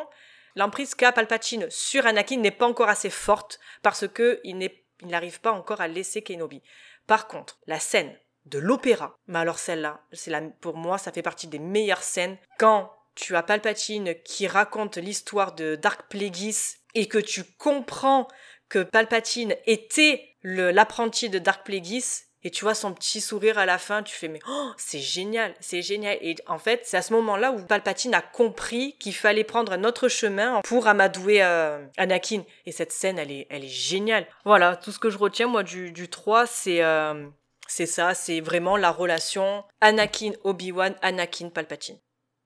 [0.57, 4.59] l'emprise qu'a Palpatine sur Anakin n'est pas encore assez forte parce que il
[5.03, 6.63] n'arrive pas encore à laisser Kenobi.
[7.07, 8.17] Par contre, la scène
[8.47, 12.93] de l'opéra, mais alors celle-là, c'est pour moi, ça fait partie des meilleures scènes quand
[13.15, 18.29] tu as Palpatine qui raconte l'histoire de Dark Plagueis et que tu comprends
[18.69, 23.79] que Palpatine était l'apprenti de Dark Plagueis et tu vois son petit sourire à la
[23.79, 26.17] fin, tu fais mais oh, c'est génial, c'est génial.
[26.23, 29.85] Et en fait, c'est à ce moment-là où Palpatine a compris qu'il fallait prendre un
[29.85, 32.43] autre chemin pour amadouer euh, Anakin.
[32.65, 34.27] Et cette scène, elle est, elle est géniale.
[34.45, 37.29] Voilà, tout ce que je retiens moi du, du 3, c'est euh,
[37.71, 41.99] c'est ça, c'est vraiment la relation Anakin Obi-Wan, Anakin Palpatine.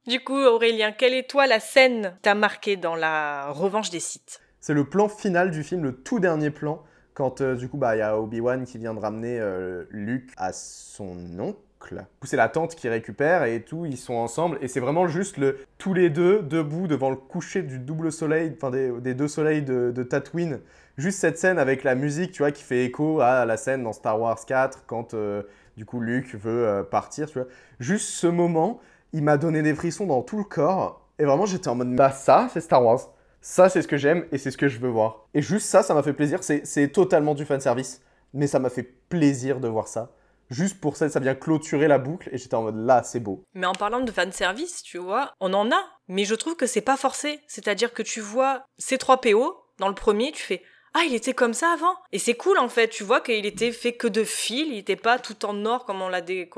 [0.07, 4.43] Du coup, Aurélien, quelle est toi la scène t'a marqué dans la revanche des sites
[4.61, 6.85] C'est le plan final du film, le tout dernier plan
[7.15, 10.31] quand euh, du coup, bah, il y a Obi-Wan qui vient de ramener euh, Luke
[10.37, 12.05] à son oncle.
[12.23, 14.59] C'est la tante qui récupère et tout, ils sont ensemble.
[14.63, 18.57] Et c'est vraiment juste le, tous les deux debout devant le coucher du double soleil,
[18.57, 20.61] enfin des, deux soleils de, Tatooine.
[20.97, 23.93] Juste cette scène avec la musique, tu vois, qui fait écho à la scène dans
[23.93, 25.43] Star Wars 4 quand euh,
[25.77, 27.49] du coup Luke veut partir, tu vois.
[27.81, 28.81] Juste ce moment,
[29.13, 31.07] il m'a donné des frissons dans tout le corps.
[31.19, 33.11] Et vraiment, j'étais en mode, bah ça, c'est Star Wars.
[33.47, 35.29] Ça, c'est ce que j'aime et c'est ce que je veux voir.
[35.35, 36.41] Et juste ça, ça m'a fait plaisir.
[36.43, 38.01] C'est totalement du fanservice,
[38.33, 40.13] mais ça m'a fait plaisir de voir ça.
[40.49, 43.45] Juste pour ça, ça vient clôturer la boucle et j'étais en mode là, c'est beau.
[43.53, 46.81] Mais en parlant de fanservice, tu vois, on en a, mais je trouve que c'est
[46.81, 47.39] pas forcé.
[47.47, 50.63] C'est-à-dire que tu vois C3PO dans le premier, tu fais
[50.97, 51.97] ah, il était comme ça avant?
[52.13, 54.95] Et c'est cool en fait, tu vois qu'il était fait que de fils, il était
[54.95, 56.49] pas tout en or comme on l'a dé...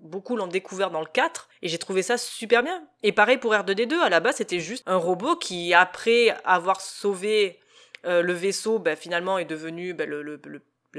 [0.00, 2.82] beaucoup l'ont découvert dans le 4 et j'ai trouvé ça super bien.
[3.04, 7.60] Et pareil pour R2D2, à la base c'était juste un robot qui après avoir sauvé
[8.04, 10.40] euh, le vaisseau, bah, finalement est devenu bah, le,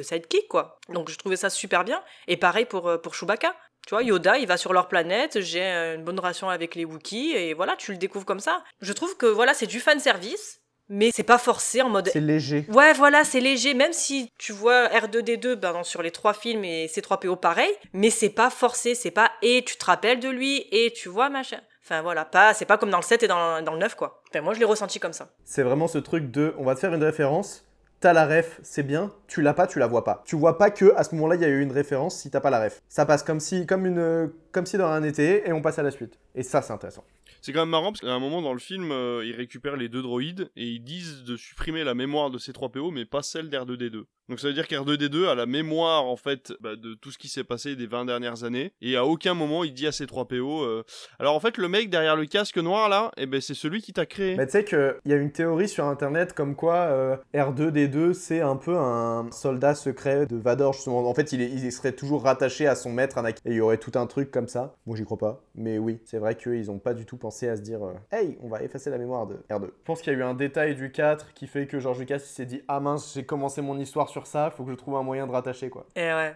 [0.02, 0.80] sidekick quoi.
[0.88, 2.02] Donc je trouvais ça super bien.
[2.30, 3.54] Et pareil pour, euh, pour Chewbacca.
[3.88, 7.32] Tu vois, Yoda, il va sur leur planète, j'ai une bonne relation avec les Wookiees,
[7.32, 8.64] et voilà, tu le découvres comme ça.
[8.82, 12.10] Je trouve que voilà, c'est du fan service, mais c'est pas forcé en mode.
[12.12, 12.66] C'est léger.
[12.74, 16.88] Ouais, voilà, c'est léger, même si tu vois R2D2 ben, sur les trois films et
[16.88, 20.92] C3PO pareil, mais c'est pas forcé, c'est pas et tu te rappelles de lui et
[20.92, 21.60] tu vois machin.
[21.84, 24.22] Enfin voilà, pas, c'est pas comme dans le 7 et dans, dans le 9 quoi.
[24.30, 25.30] Enfin, moi je l'ai ressenti comme ça.
[25.44, 27.66] C'est vraiment ce truc de on va te faire une référence,
[28.00, 30.24] t'as la ref, c'est bien, tu l'as pas, tu la vois pas.
[30.26, 32.42] Tu vois pas que à ce moment-là il y a eu une référence si t'as
[32.42, 32.82] pas la ref.
[32.90, 35.84] Ça passe comme si, comme une, comme si dans un été et on passe à
[35.84, 36.20] la suite.
[36.36, 37.04] Et ça c'est intéressant.
[37.42, 39.90] C'est quand même marrant parce qu'à un moment dans le film, euh, ils récupèrent les
[39.90, 43.22] deux droïdes et ils disent de supprimer la mémoire de ces 3 PO mais pas
[43.22, 44.04] celle d'R2D2.
[44.28, 47.30] Donc ça veut dire qu'R2D2 a la mémoire en fait bah, de tout ce qui
[47.30, 50.28] s'est passé des 20 dernières années et à aucun moment il dit à ces 3
[50.28, 50.84] PO
[51.18, 53.92] alors en fait le mec derrière le casque noir là eh ben c'est celui qui
[53.92, 54.36] t'a créé.
[54.36, 58.42] Mais tu sais qu'il y a une théorie sur internet comme quoi euh, R2D2 c'est
[58.42, 61.10] un peu un soldat secret de Vador justement.
[61.10, 63.78] En fait il, il serait toujours rattaché à son maître Anakin et il y aurait
[63.78, 64.76] tout un truc comme ça.
[64.86, 67.56] Moi j'y crois pas mais oui c'est vrai qu'ils ont pas du tout pensé à
[67.56, 69.66] se dire euh, hey on va effacer la mémoire de R2.
[69.66, 72.20] Je pense qu'il y a eu un détail du 4 qui fait que George Lucas
[72.20, 75.04] s'est dit ah mince j'ai commencé mon histoire sur ça, faut que je trouve un
[75.04, 75.88] moyen de rattacher quoi.
[75.96, 76.36] Et ouais.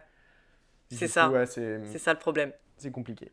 [0.91, 1.31] C'est ça.
[1.45, 2.51] c'est ça le problème.
[2.77, 3.31] C'est compliqué.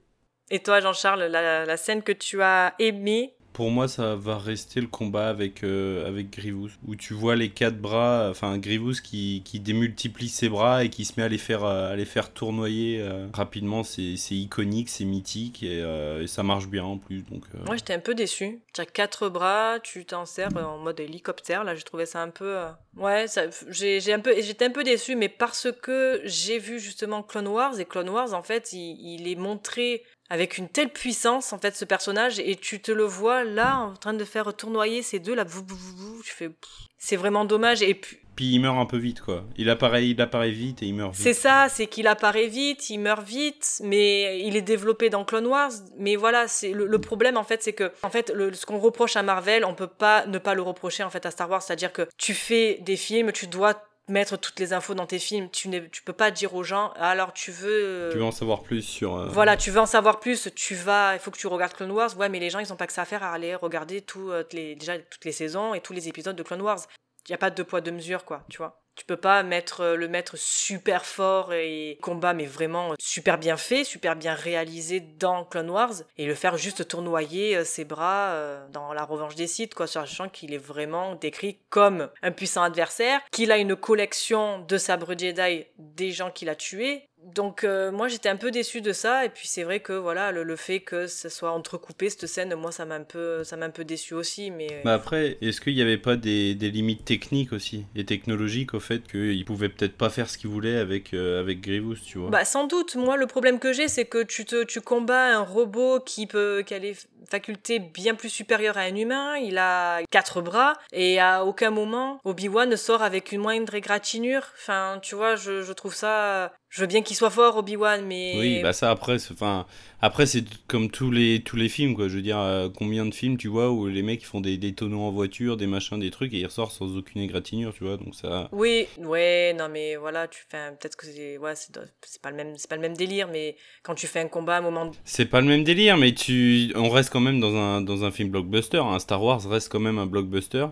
[0.50, 4.86] Et toi, Jean-Charles, la, scène que tu as aimée pour moi, ça va rester le
[4.86, 6.40] combat avec, euh, avec
[6.86, 11.04] où tu vois les quatre bras, enfin Grievous qui, qui démultiplie ses bras et qui
[11.04, 13.82] se met à les faire, tournoyer euh, rapidement.
[13.82, 17.22] C'est iconique, c'est mythique et, et, ça marche bien en plus.
[17.30, 18.60] Donc, Moi, j'étais un peu déçu.
[18.72, 21.64] Tu as quatre bras, tu t'en sers en mode hélicoptère.
[21.64, 22.56] Là, j'ai trouvé ça un peu.
[22.96, 23.26] Ouais,
[23.68, 27.84] j'ai un j'étais un peu déçu, mais parce que j'ai vu justement Clone Wars et
[27.84, 31.84] Clone Wars, en fait, il, il est montré avec une telle puissance en fait ce
[31.84, 35.44] personnage et tu te le vois là en train de faire tournoyer ces deux là
[35.44, 36.50] tu fais
[36.98, 37.82] c'est vraiment dommage.
[37.82, 40.86] Et puis puis il meurt un peu vite quoi il apparaît il apparaît vite et
[40.86, 44.62] il meurt vite c'est ça c'est qu'il apparaît vite il meurt vite mais il est
[44.62, 48.32] développé dans Clone Wars mais voilà c'est le, problème en fait c'est que en fait
[48.34, 51.26] le, ce qu'on reproche à Marvel on peut pas ne pas le reprocher en fait
[51.26, 53.74] à Star Wars c'est à dire que tu fais des films tu dois
[54.08, 55.48] mettre toutes les infos dans tes films.
[55.50, 58.08] Tu ne tu peux pas dire aux gens, alors tu veux.
[58.10, 59.14] Tu veux en savoir plus sur.
[59.14, 61.14] Euh, voilà, tu veux en savoir plus, tu vas.
[61.14, 62.16] Il faut que tu regardes Clone Wars.
[62.18, 64.30] Ouais, mais les gens, ils n'ont pas que ça à faire à aller regarder tout,
[64.30, 66.80] euh, les, déjà toutes les saisons et tous les épisodes de Clone Wars.
[67.28, 68.80] Il n'y a pas de poids, deux mesures, quoi, tu vois.
[68.96, 73.56] Tu peux pas mettre euh, le mettre super fort et combat, mais vraiment super bien
[73.56, 78.32] fait, super bien réalisé dans Clone Wars et le faire juste tournoyer euh, ses bras
[78.32, 82.62] euh, dans la revanche des Sith, quoi, sachant qu'il est vraiment décrit comme un puissant
[82.62, 87.90] adversaire, qu'il a une collection de sabres Jedi des gens qu'il a tués donc euh,
[87.92, 89.24] moi j'étais un peu déçu de ça.
[89.24, 92.72] Et puis c'est vrai que voilà le, fait que ça soit entrecoupé cette scène moi
[92.72, 95.74] ça m'a un peu ça m'a un peu déçu aussi mais bah après est-ce qu'il
[95.74, 99.96] n'y avait pas des, des, limites techniques aussi et technologiques au fait qu'il pouvait peut-être
[99.96, 102.30] pas faire ce qu'il voulait avec euh, avec Grievous tu vois?
[102.30, 102.96] Bah sans doute.
[102.96, 106.62] Moi le problème que j'ai c'est que tu te tu combats un robot qui peut
[106.66, 106.96] qui a les
[107.30, 109.36] facultés bien plus supérieures à un humain.
[109.36, 114.46] Il a quatre bras et à aucun moment Obi-Wan ne sort avec une moindre égratignure.
[114.54, 118.34] Enfin tu vois je, je trouve ça je veux bien qu'il soit fort Obi-Wan mais
[118.38, 119.66] oui bah ça après enfin
[120.00, 123.12] après c'est comme tous les tous les films quoi je veux dire euh, combien de
[123.12, 126.12] films tu vois où les mecs font des, des tonneaux en voiture des machins des
[126.12, 129.96] trucs et ils ressortent sans aucune égratignure tu vois donc ça oui ouais non mais
[129.96, 132.96] voilà tu fais peut-être que c'est ouais c'est pas le même c'est pas le même
[132.96, 135.96] délire mais quand tu fais un combat à un moment c'est pas le même délire
[135.96, 138.98] mais tu on reste quand même dans un dans un film blockbuster un hein.
[139.00, 140.66] Star Wars reste quand même un blockbuster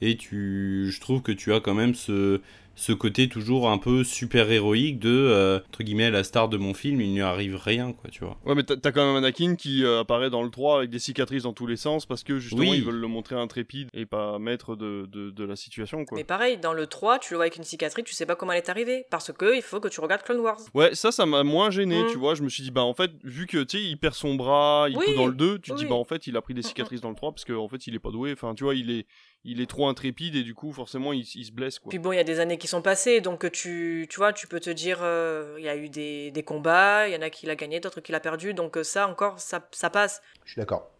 [0.00, 2.40] et tu je trouve que tu as quand même ce
[2.76, 6.74] ce côté toujours un peu super héroïque de euh, entre guillemets la star de mon
[6.74, 8.36] film il n'y arrive rien quoi tu vois.
[8.44, 11.44] Ouais mais t'as quand même Anakin qui euh, apparaît dans le 3 avec des cicatrices
[11.44, 14.76] dans tous les sens parce que justement ils veulent le montrer intrépide et pas maître
[14.76, 16.16] de, de, de, la situation quoi.
[16.16, 18.52] Mais pareil dans le 3 tu le vois avec une cicatrice tu sais pas comment
[18.52, 20.60] elle est arrivée parce que il faut que tu regardes Clone Wars.
[20.74, 22.10] Ouais ça ça m'a moins gêné mm.
[22.10, 22.34] tu vois.
[22.34, 24.86] Je me suis dit bah en fait vu que tu sais il perd son bras
[24.88, 26.62] il oui, dans le 2 tu te dis bah en fait il a pris des
[26.62, 28.32] cicatrices dans le 3 parce qu'en en fait il est pas doué.
[28.32, 29.06] Enfin tu vois il est
[29.44, 31.90] il est trop intrépide et du coup forcément il, se blesse quoi.
[31.90, 34.46] Puis bon il y a des années qui sont passées donc tu tu vois tu
[34.46, 37.30] peux te dire euh, il y a eu des, des combats il y en a
[37.30, 40.22] qui l'a gagné d'autres qui l'a perdu donc euh, ça encore ça, ça passe.
[40.44, 40.90] Je suis d'accord.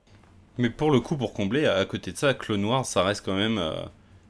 [0.59, 3.35] Mais pour le coup pour combler à côté de ça Clone Noir ça reste quand
[3.35, 3.73] même euh,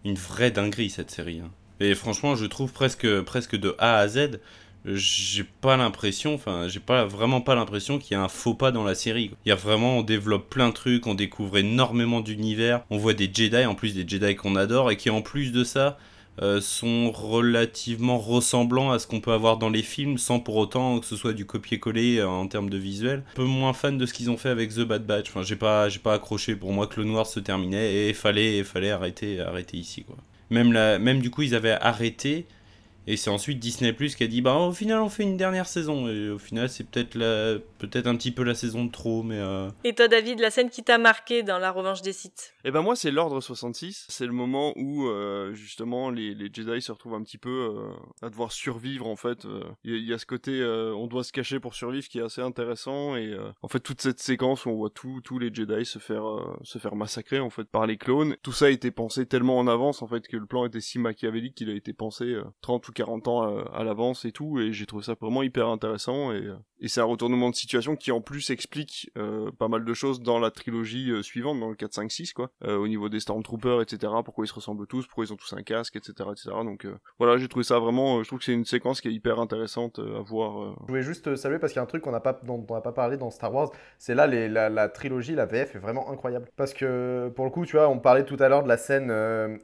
[0.05, 1.41] une vraie dinguerie cette série.
[1.41, 1.51] Hein.
[1.81, 4.41] Et franchement je trouve presque presque de A à Z
[4.85, 8.71] j'ai pas l'impression, enfin, j'ai pas vraiment pas l'impression qu'il y a un faux pas
[8.71, 9.31] dans la série.
[9.45, 13.15] Il y a vraiment, on développe plein de trucs, on découvre énormément d'univers, on voit
[13.15, 15.99] des Jedi, en plus des Jedi qu'on adore, et qui en plus de ça
[16.43, 20.99] euh, sont relativement ressemblants à ce qu'on peut avoir dans les films, sans pour autant
[20.99, 23.23] que ce soit du copier-coller euh, en termes de visuel.
[23.33, 25.29] Un peu moins fan de ce qu'ils ont fait avec The Bad Batch.
[25.31, 26.57] Enfin, j'ai pas, j'ai pas accroché.
[26.57, 30.17] Pour moi, que le noir se terminait et fallait, fallait arrêter, arrêter ici, quoi.
[30.51, 32.47] Même, la, même du coup, ils avaient arrêté
[33.07, 35.67] et c'est ensuite Disney Plus qui a dit bah au final on fait une dernière
[35.67, 39.23] saison et au final c'est peut-être la peut-être un petit peu la saison de trop
[39.23, 39.69] mais euh...
[39.85, 42.81] Et toi David, la scène qui t'a marqué dans la revanche des sites Eh ben
[42.81, 47.15] moi c'est l'ordre 66, c'est le moment où euh, justement les, les, Jedi se retrouvent
[47.15, 49.45] un petit peu euh, à devoir survivre en fait.
[49.45, 49.63] Euh.
[49.85, 53.17] Il y, a ce côté on doit se cacher pour survivre qui est assez intéressant
[53.17, 56.25] et en fait toute cette séquence où on voit tous tous les Jedi se faire
[56.63, 58.37] se faire massacrer en fait par les clones.
[58.43, 60.99] Tout ça a été pensé tellement en avance en fait que le plan était si
[60.99, 64.73] machiavélique qu'il a été pensé 30 ou 40 ans à, à l'avance et tout, et
[64.73, 66.57] j'ai trouvé ça vraiment hyper intéressant, et, euh,
[66.87, 70.39] c'est un retournement de situation qui en plus explique euh, pas mal de choses dans
[70.39, 74.13] la trilogie euh, suivante, dans le 4, 5, 6, quoi, au niveau des Stormtroopers, etc.,
[74.25, 76.87] pourquoi ils se ressemblent tous, pourquoi ils ont tous un casque, etc., etc., donc
[77.19, 79.99] voilà, j'ai trouvé ça vraiment, je trouve que c'est une séquence qui est hyper intéressante
[79.99, 80.77] à voir.
[80.83, 82.75] Je voulais juste saluer parce qu'il y a un truc qu'on n'a pas, dont on
[82.75, 86.49] n'a pas parlé dans Star Wars, c'est là la, trilogie, la VF est vraiment incroyable,
[86.57, 89.11] parce que pour le coup, tu vois, on parlait tout à l'heure de la scène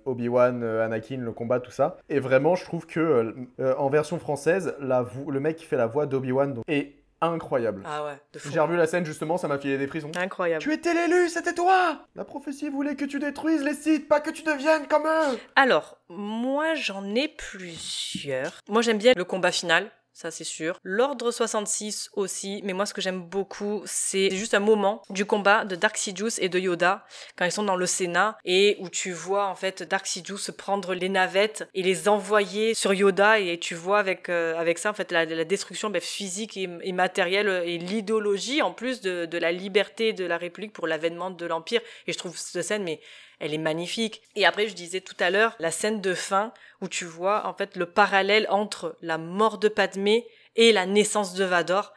[0.04, 3.19] Obi-Wan, Anakin, le combat, tout ça, et vraiment, je trouve que
[3.60, 7.82] euh, en version française, la le mec qui fait la voix d'Obi-Wan est incroyable.
[7.84, 8.18] Ah ouais,
[8.50, 10.10] J'ai revu la scène justement, ça m'a filé des prisons.
[10.16, 10.62] Incroyable.
[10.62, 14.30] Tu étais l'élu, c'était toi La prophétie voulait que tu détruises les sites, pas que
[14.30, 18.60] tu deviennes comme eux Alors, moi j'en ai plusieurs.
[18.68, 19.90] Moi j'aime bien le combat final.
[20.20, 20.78] Ça c'est sûr.
[20.82, 25.64] L'ordre 66 aussi, mais moi ce que j'aime beaucoup, c'est juste un moment du combat
[25.64, 27.06] de Dark Sidious et de Yoda
[27.36, 30.92] quand ils sont dans le Sénat et où tu vois en fait Dark Sidious prendre
[30.92, 34.94] les navettes et les envoyer sur Yoda et tu vois avec euh, avec ça en
[34.94, 40.12] fait la, destruction ben, physique et, matérielle et l'idéologie en plus de, de la liberté
[40.12, 43.00] de la République pour l'avènement de l'Empire et je trouve cette scène mais
[43.40, 44.22] elle est magnifique.
[44.36, 47.54] Et après, je disais tout à l'heure, la scène de fin où tu vois en
[47.54, 50.26] fait le parallèle entre la mort de Padmé
[50.56, 51.92] et la naissance de Vador.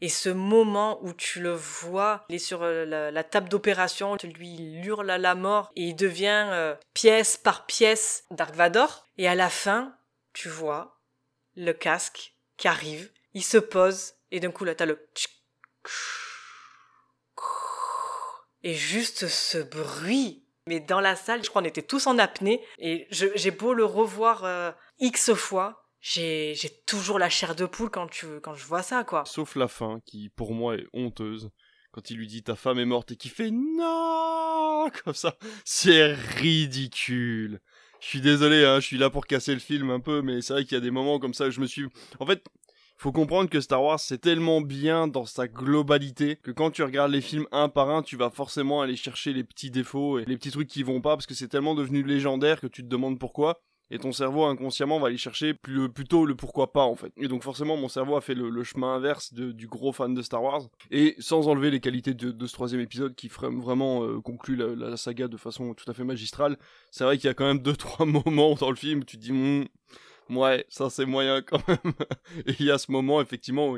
[0.00, 4.54] Et ce moment où tu le vois, il est sur euh, la, table d'opération, lui
[4.54, 9.06] il hurle à la mort et il devient euh, pièce par pièce Dark Vador.
[9.18, 9.96] Et à la fin,
[10.32, 11.00] tu vois
[11.56, 15.08] le casque qui arrive, il se pose et d'un coup là t'as le
[18.62, 22.62] et juste ce bruit mais dans la salle, je crois qu'on était tous en apnée.
[22.78, 26.54] Et j'ai beau le revoir euh, X fois, j'ai
[26.86, 29.24] toujours la chair de poule quand, je vois ça, quoi.
[29.26, 31.50] Sauf la fin, qui pour moi est honteuse.
[31.92, 36.12] Quand il lui dit ta femme est morte et qui fait non comme ça, c'est
[36.12, 37.60] ridicule.
[38.00, 40.52] Je suis désolé, hein, je suis là pour casser le film un peu, mais c'est
[40.52, 41.86] vrai qu'il y a des moments comme ça où je me suis.
[42.18, 42.44] En fait,
[42.96, 47.12] faut comprendre que Star Wars c'est tellement bien dans sa globalité que quand tu regardes
[47.12, 50.36] les films un par un, tu vas forcément aller chercher les petits défauts et les
[50.36, 53.18] petits trucs qui vont pas parce que c'est tellement devenu légendaire que tu te demandes
[53.18, 53.60] pourquoi.
[53.90, 57.12] Et ton cerveau inconsciemment va aller chercher plutôt le pourquoi pas en fait.
[57.18, 60.42] Et donc forcément mon cerveau a fait le, chemin inverse du gros fan de Star
[60.42, 60.62] Wars.
[60.90, 65.28] Et sans enlever les qualités de, ce troisième épisode qui vraiment euh, conclut la, saga
[65.28, 66.56] de façon tout à fait magistrale,
[66.90, 69.18] c'est vrai qu'il y a quand même deux trois moments dans le film où tu
[69.18, 69.66] te dis hmm,
[70.30, 71.78] Ouais, ça c'est moyen quand même.
[72.46, 73.76] Et il y a ce moment, effectivement.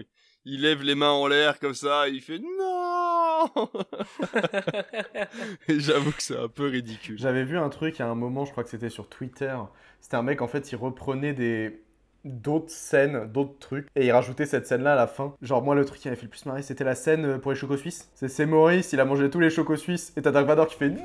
[0.48, 3.50] Il lève les mains en l'air comme ça, et il fait non
[5.68, 7.18] Et j'avoue que c'est un peu ridicule.
[7.18, 9.56] J'avais vu un truc à un moment, je crois que c'était sur Twitter.
[10.00, 11.82] C'était un mec, en fait, il reprenait des
[12.24, 15.34] d'autres scènes, d'autres trucs, et il rajoutait cette scène-là à la fin.
[15.42, 17.56] Genre, moi, le truc qui m'avait fait le plus marrer, c'était la scène pour les
[17.56, 18.08] chocos suisses.
[18.14, 20.90] C'est Maurice, il a mangé tous les chocos suisses, et t'as Dark Vador qui fait
[20.90, 21.02] non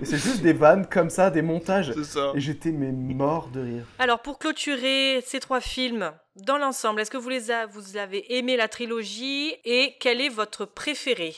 [0.00, 1.92] et c'est juste des vannes comme ça, des montages.
[1.94, 2.32] C'est ça.
[2.34, 3.84] Et j'étais mais mort de rire.
[3.98, 7.38] Alors pour clôturer ces trois films dans l'ensemble, est-ce que vous, les
[7.72, 11.34] vous avez aimé la trilogie et quel est votre préféré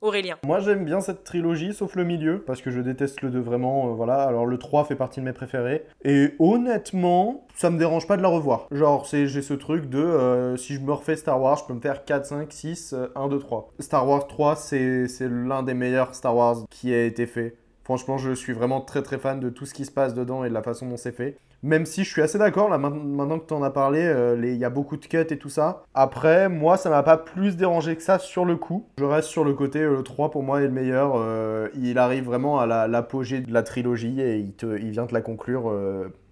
[0.00, 0.36] Aurélien?
[0.44, 3.88] Moi j'aime bien cette trilogie, sauf le milieu, parce que je déteste le 2 vraiment,
[3.88, 4.22] euh, voilà.
[4.24, 5.86] Alors le 3 fait partie de mes préférés.
[6.04, 8.66] Et honnêtement, ça me dérange pas de la revoir.
[8.70, 11.74] Genre, c'est, j'ai ce truc de, euh, si je me refais Star Wars, je peux
[11.74, 13.72] me faire 4, 5, 6, 1, 2, 3.
[13.80, 17.56] Star Wars 3, c'est, c'est l'un des meilleurs Star Wars qui a été fait.
[17.84, 20.48] Franchement, je suis vraiment très très fan de tout ce qui se passe dedans et
[20.48, 21.38] de la façon dont c'est fait.
[21.64, 24.58] Même si je suis assez d'accord, là, maintenant que tu en as parlé, euh, il
[24.58, 25.82] y a beaucoup de cuts et tout ça.
[25.94, 28.86] Après, moi, ça m'a pas plus dérangé que ça sur le coup.
[28.98, 31.14] Je reste sur le côté, euh, le 3 pour moi est le meilleur.
[31.16, 35.14] Euh, il arrive vraiment à l'apogée de la trilogie et il, te, il vient te
[35.14, 35.72] la conclure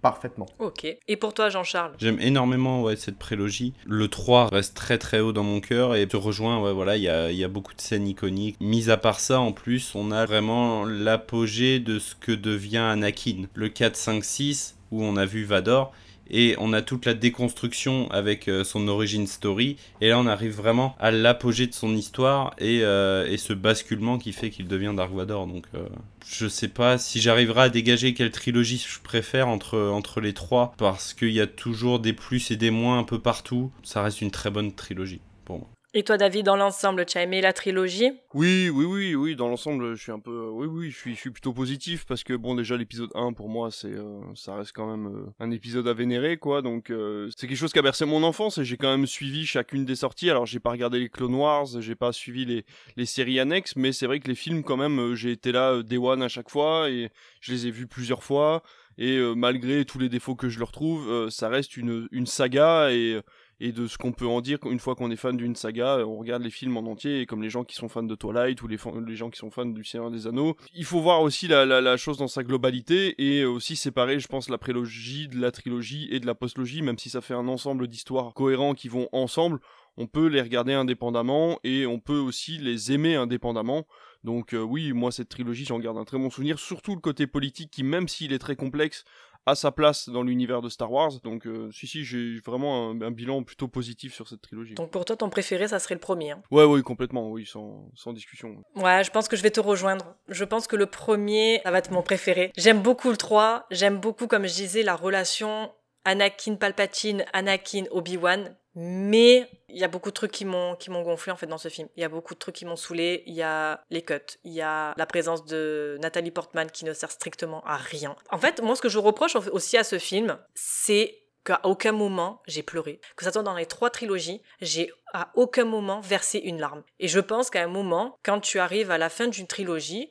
[0.03, 0.45] parfaitement.
[0.59, 0.85] Ok.
[1.07, 1.93] Et pour toi, Jean-Charles?
[1.97, 3.73] J'aime énormément ouais, cette prélogie.
[3.87, 7.03] Le 3 reste très très haut dans mon cœur et te rejoint, ouais, voilà, il
[7.03, 8.57] y a, y a, beaucoup de scènes iconiques.
[8.59, 13.45] Mis à part ça, en plus, on a vraiment l'apogée de ce que devient Anakin.
[13.55, 15.91] Le 4, 5, 6, où on a vu Vador,
[16.29, 20.55] et on a toute la déconstruction avec euh, son origin story et là on arrive
[20.55, 24.93] vraiment à l'apogée de son histoire et, euh, et, ce basculement qui fait qu'il devient
[24.95, 25.85] Dark Vador donc euh,
[26.25, 30.73] je sais pas si j'arriverai à dégager quelle trilogie je préfère entre, entre les trois,
[30.77, 33.71] parce qu'il y a toujours des plus et des moins un peu partout.
[33.83, 35.69] Ça reste une très bonne trilogie pour moi.
[35.95, 38.13] Et toi, David, dans l'ensemble, tu as aimé la trilogie?
[38.33, 39.35] Oui, oui, oui, oui.
[39.35, 42.07] Dans l'ensemble, je suis un peu, euh, oui, oui, je suis, je suis plutôt positif
[42.07, 45.29] parce que bon, déjà l'épisode 1 pour moi, c'est, euh, ça reste quand même euh,
[45.39, 46.63] un épisode à vénérer, quoi.
[46.63, 46.91] Donc
[47.37, 49.95] c'est quelque chose qui a bercé mon enfance et j'ai quand même suivi chacune des
[49.95, 50.31] sorties.
[50.31, 52.65] Alors j'ai pas regardé les Clone Wars, j'ai pas suivi les,
[52.97, 55.97] les séries annexes, mais c'est vrai que les films, quand même, j'ai été là day
[55.97, 58.63] one à chaque fois et je les ai vus plusieurs fois.
[58.97, 63.19] Et malgré tous les défauts que je leur trouve, ça reste une, une saga et
[63.63, 66.05] et de ce qu'on peut en dire une fois qu'on est fan d'une saga, euh,
[66.05, 68.67] on regarde les films en entier, comme les gens qui sont fans de Twilight ou
[68.67, 68.77] les,
[69.15, 70.57] gens qui sont fans du Seigneur des Anneaux.
[70.75, 74.57] Il faut voir aussi la, chose dans sa globalité et aussi séparer, je pense, la
[74.57, 78.33] prélogie de la trilogie et de la postlogie, même si ça fait un ensemble d'histoires
[78.33, 79.61] cohérents qui vont ensemble.
[79.95, 83.85] On peut les regarder indépendamment et on peut aussi les aimer indépendamment.
[84.25, 87.27] Donc euh, oui, moi cette trilogie, j'en garde un très bon souvenir, surtout le côté
[87.27, 89.05] politique qui, même s'il est très complexe,
[89.45, 91.11] à sa place dans l'univers de Star Wars.
[91.23, 94.75] Donc, euh, si, si, j'ai vraiment un, bilan plutôt positif sur cette trilogie.
[94.75, 96.41] Donc, pour toi, ton préféré, ça serait le premier hein.
[96.51, 98.63] Ouais, oui, complètement, oui, sans, sans, discussion.
[98.75, 100.15] Ouais, je pense que je vais te rejoindre.
[100.29, 102.51] Je pense que le premier, ça va être mon préféré.
[102.57, 103.67] J'aime beaucoup le 3.
[103.71, 105.71] J'aime beaucoup, comme je disais, la relation
[106.05, 108.55] Anakin Palpatine, Anakin Obi-Wan.
[108.75, 111.57] Mais il y a beaucoup de trucs qui m'ont qui m'ont gonflé en fait dans
[111.57, 111.87] ce film.
[111.95, 113.23] Il y a beaucoup de trucs qui m'ont saoulé.
[113.27, 116.93] Il y a les cuts, il y a la présence de Nathalie Portman qui ne
[116.93, 118.15] sert strictement à rien.
[118.31, 122.41] En fait, moi ce que je reproche aussi à ce film, c'est qu'à aucun moment
[122.47, 122.99] j'ai pleuré.
[123.15, 126.83] Que ça soit dans les trois trilogies, j'ai à aucun moment versé une larme.
[126.99, 130.09] Et je pense qu'à un moment, quand tu arrives à la fin d'une trilogie,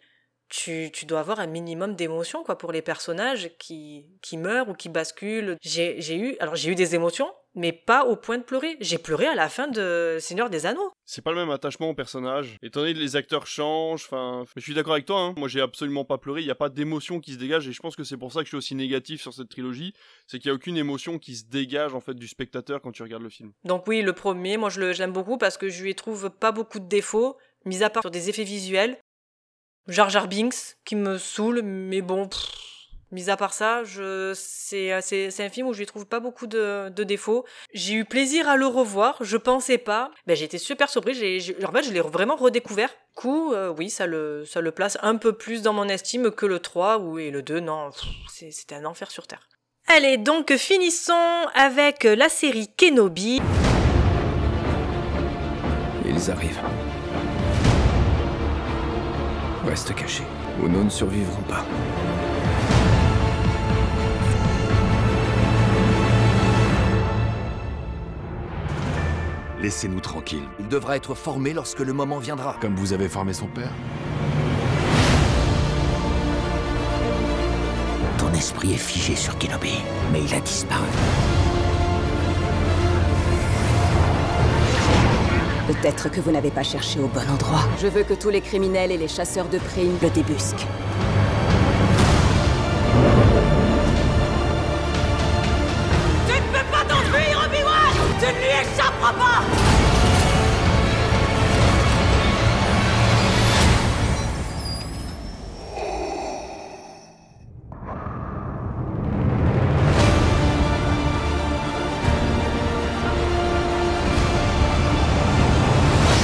[0.48, 4.74] tu, tu, dois avoir un minimum d'émotion quoi pour les personnages qui, qui meurent ou
[4.74, 5.56] qui basculent.
[5.62, 8.76] J'ai eu alors j'ai eu des émotions, mais pas au point de pleurer.
[8.80, 10.90] J'ai pleuré à la fin de Seigneur des Anneaux.
[11.04, 12.56] C'est pas le même attachement au personnage.
[12.62, 15.20] Étant donné que les acteurs changent, enfin, je suis d'accord avec toi.
[15.20, 15.34] Hein.
[15.36, 16.40] Moi, j'ai absolument pas pleuré.
[16.40, 18.40] Il n'y a pas d'émotion qui se dégage, et je pense que c'est pour ça
[18.40, 19.92] que je suis aussi négatif sur cette trilogie.
[20.26, 23.02] C'est qu'il y a aucune émotion qui se dégage en fait du spectateur quand tu
[23.02, 23.52] regardes le film.
[23.64, 26.78] Donc oui, le premier, moi je l'aime beaucoup parce que je lui trouve pas beaucoup
[26.78, 28.96] de défauts, mis à part sur des effets visuels.
[29.88, 32.28] Jar Jar Binks qui me saoule, mais bon.
[33.12, 33.82] Mis à part ça,
[34.34, 37.44] c'est, un film où je lui trouve pas beaucoup de, défauts.
[37.74, 40.10] J'ai eu plaisir à le revoir, je pensais pas.
[40.26, 42.88] Ben, été super surpris, en fait, je l'ai vraiment redécouvert.
[42.88, 46.58] Du coup, euh, oui, ça le, place un peu plus dans mon estime que le
[46.58, 47.60] 3 ou, le 2.
[47.60, 47.90] Non,
[48.28, 49.46] c'était un enfer sur Terre.
[49.88, 53.42] Allez, donc finissons avec la série Kenobi.
[56.06, 56.60] Ils arrivent.
[59.66, 60.22] Reste caché,
[60.62, 61.64] ou nous ne survivrons pas.
[69.62, 70.42] Laissez-nous tranquilles.
[70.58, 72.56] Il devra être formé lorsque le moment viendra.
[72.60, 73.70] Comme vous avez formé son père
[78.18, 79.74] Ton esprit est figé sur Kenobi,
[80.12, 80.82] mais il a disparu.
[85.68, 87.62] Peut-être que vous n'avez pas cherché au bon endroit.
[87.80, 90.66] Je veux que tous les criminels et les chasseurs de primes le débusquent.
[98.22, 98.46] Tu ne lui
[99.00, 99.42] pas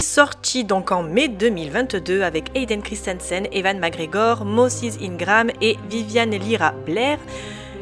[0.01, 6.75] sorti donc en mai 2022 avec Aiden Christensen, Evan McGregor, Moses Ingram et Viviane Lyra
[6.87, 7.19] Blair,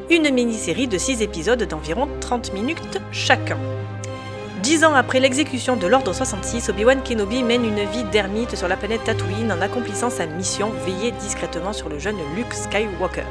[0.09, 3.59] une mini-série de 6 épisodes d'environ 30 minutes chacun.
[4.67, 8.77] Dix ans après l'exécution de l'Ordre 66, Obi-Wan Kenobi mène une vie d'ermite sur la
[8.77, 13.23] planète Tatooine en accomplissant sa mission veiller discrètement sur le jeune Luke Skywalker.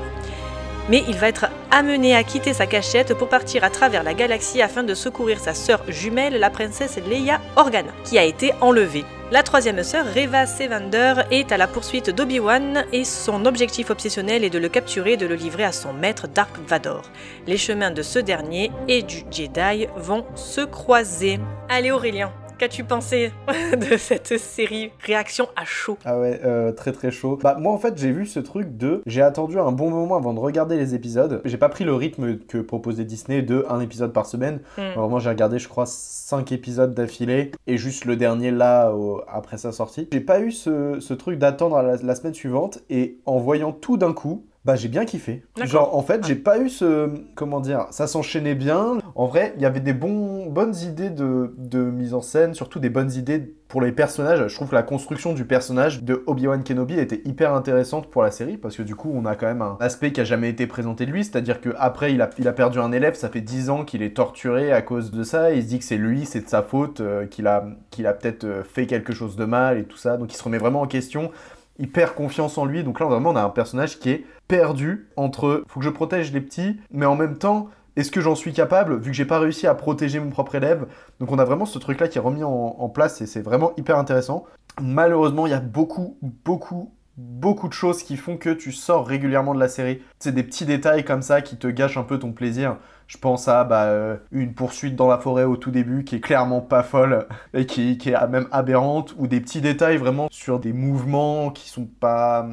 [0.90, 4.62] Mais il va être amené à quitter sa cachette pour partir à travers la galaxie
[4.62, 9.04] afin de secourir sa sœur jumelle, la princesse Leia Organa, qui a été enlevée.
[9.36, 14.50] La troisième sœur, Reva Sevander, est à la poursuite d'Obi-Wan et son objectif obsessionnel est
[14.50, 17.02] de le capturer et de le livrer à son maître Dark Vador.
[17.46, 21.38] Les chemins de ce dernier et du Jedi vont se croiser.
[21.68, 23.32] Allez Aurélien, Qu'as-tu pensé
[23.74, 25.98] de cette série Réaction à chaud.
[26.06, 27.38] Ah ouais, euh, très très chaud.
[27.44, 29.02] Bah moi en fait j'ai vu ce truc de...
[29.06, 31.42] J'ai attendu un bon moment avant de regarder les épisodes.
[31.44, 34.62] J'ai pas pris le rythme que proposait Disney de un épisode par semaine.
[34.78, 34.94] Hmm.
[34.96, 38.94] Vraiment j'ai regardé je crois 5 épisodes d'affilée et juste le dernier là
[39.28, 40.08] après sa sortie.
[40.14, 44.46] J'ai pas eu ce, truc d'attendre la semaine suivante et en voyant tout d'un coup,
[44.66, 45.44] bah j'ai bien kiffé.
[45.64, 48.98] Genre en fait j'ai pas eu ce comment dire ça s'enchaînait bien.
[49.14, 52.80] En vrai il y avait des bons bonnes idées de, de, mise en scène, surtout
[52.80, 54.48] des bonnes idées pour les personnages.
[54.48, 58.32] Je trouve que la construction du personnage de Obi-Wan Kenobi était hyper intéressante pour la
[58.32, 60.66] série parce que du coup on a quand même un aspect qui a jamais été
[60.66, 63.42] présenté de lui, c'est-à-dire que après il a, il a perdu un élève, ça fait
[63.42, 66.26] 10 ans qu'il est torturé à cause de ça, il se dit que c'est lui,
[66.26, 69.46] c'est de sa faute, euh, qu'il a, qu'il a peut-être euh, fait quelque chose de
[69.46, 71.32] mal et tout ça, donc il se remet vraiment en question
[71.80, 72.84] il perd confiance en lui.
[72.84, 76.32] Donc là, vraiment, on a un personnage qui est perdu entre faut que je protège
[76.32, 79.40] les petits, mais en même temps, est-ce que j'en suis capable vu que j'ai pas
[79.40, 80.88] réussi à protéger mon propre élève?
[81.20, 83.72] Donc on a vraiment ce truc là qui est remis en, place et c'est vraiment
[83.78, 84.46] hyper intéressant.
[84.82, 89.54] Malheureusement, il y a beaucoup, beaucoup, beaucoup de choses qui font que tu sors régulièrement
[89.54, 90.02] de la série.
[90.20, 92.78] C'est des petits détails comme ça qui te gâchent un peu ton plaisir.
[93.08, 96.20] Je pense à bah, euh, une poursuite dans la forêt au tout début qui est
[96.20, 100.74] clairement pas folle et qui, est même aberrante, ou des petits détails vraiment sur des
[100.74, 102.48] mouvements qui sont pas.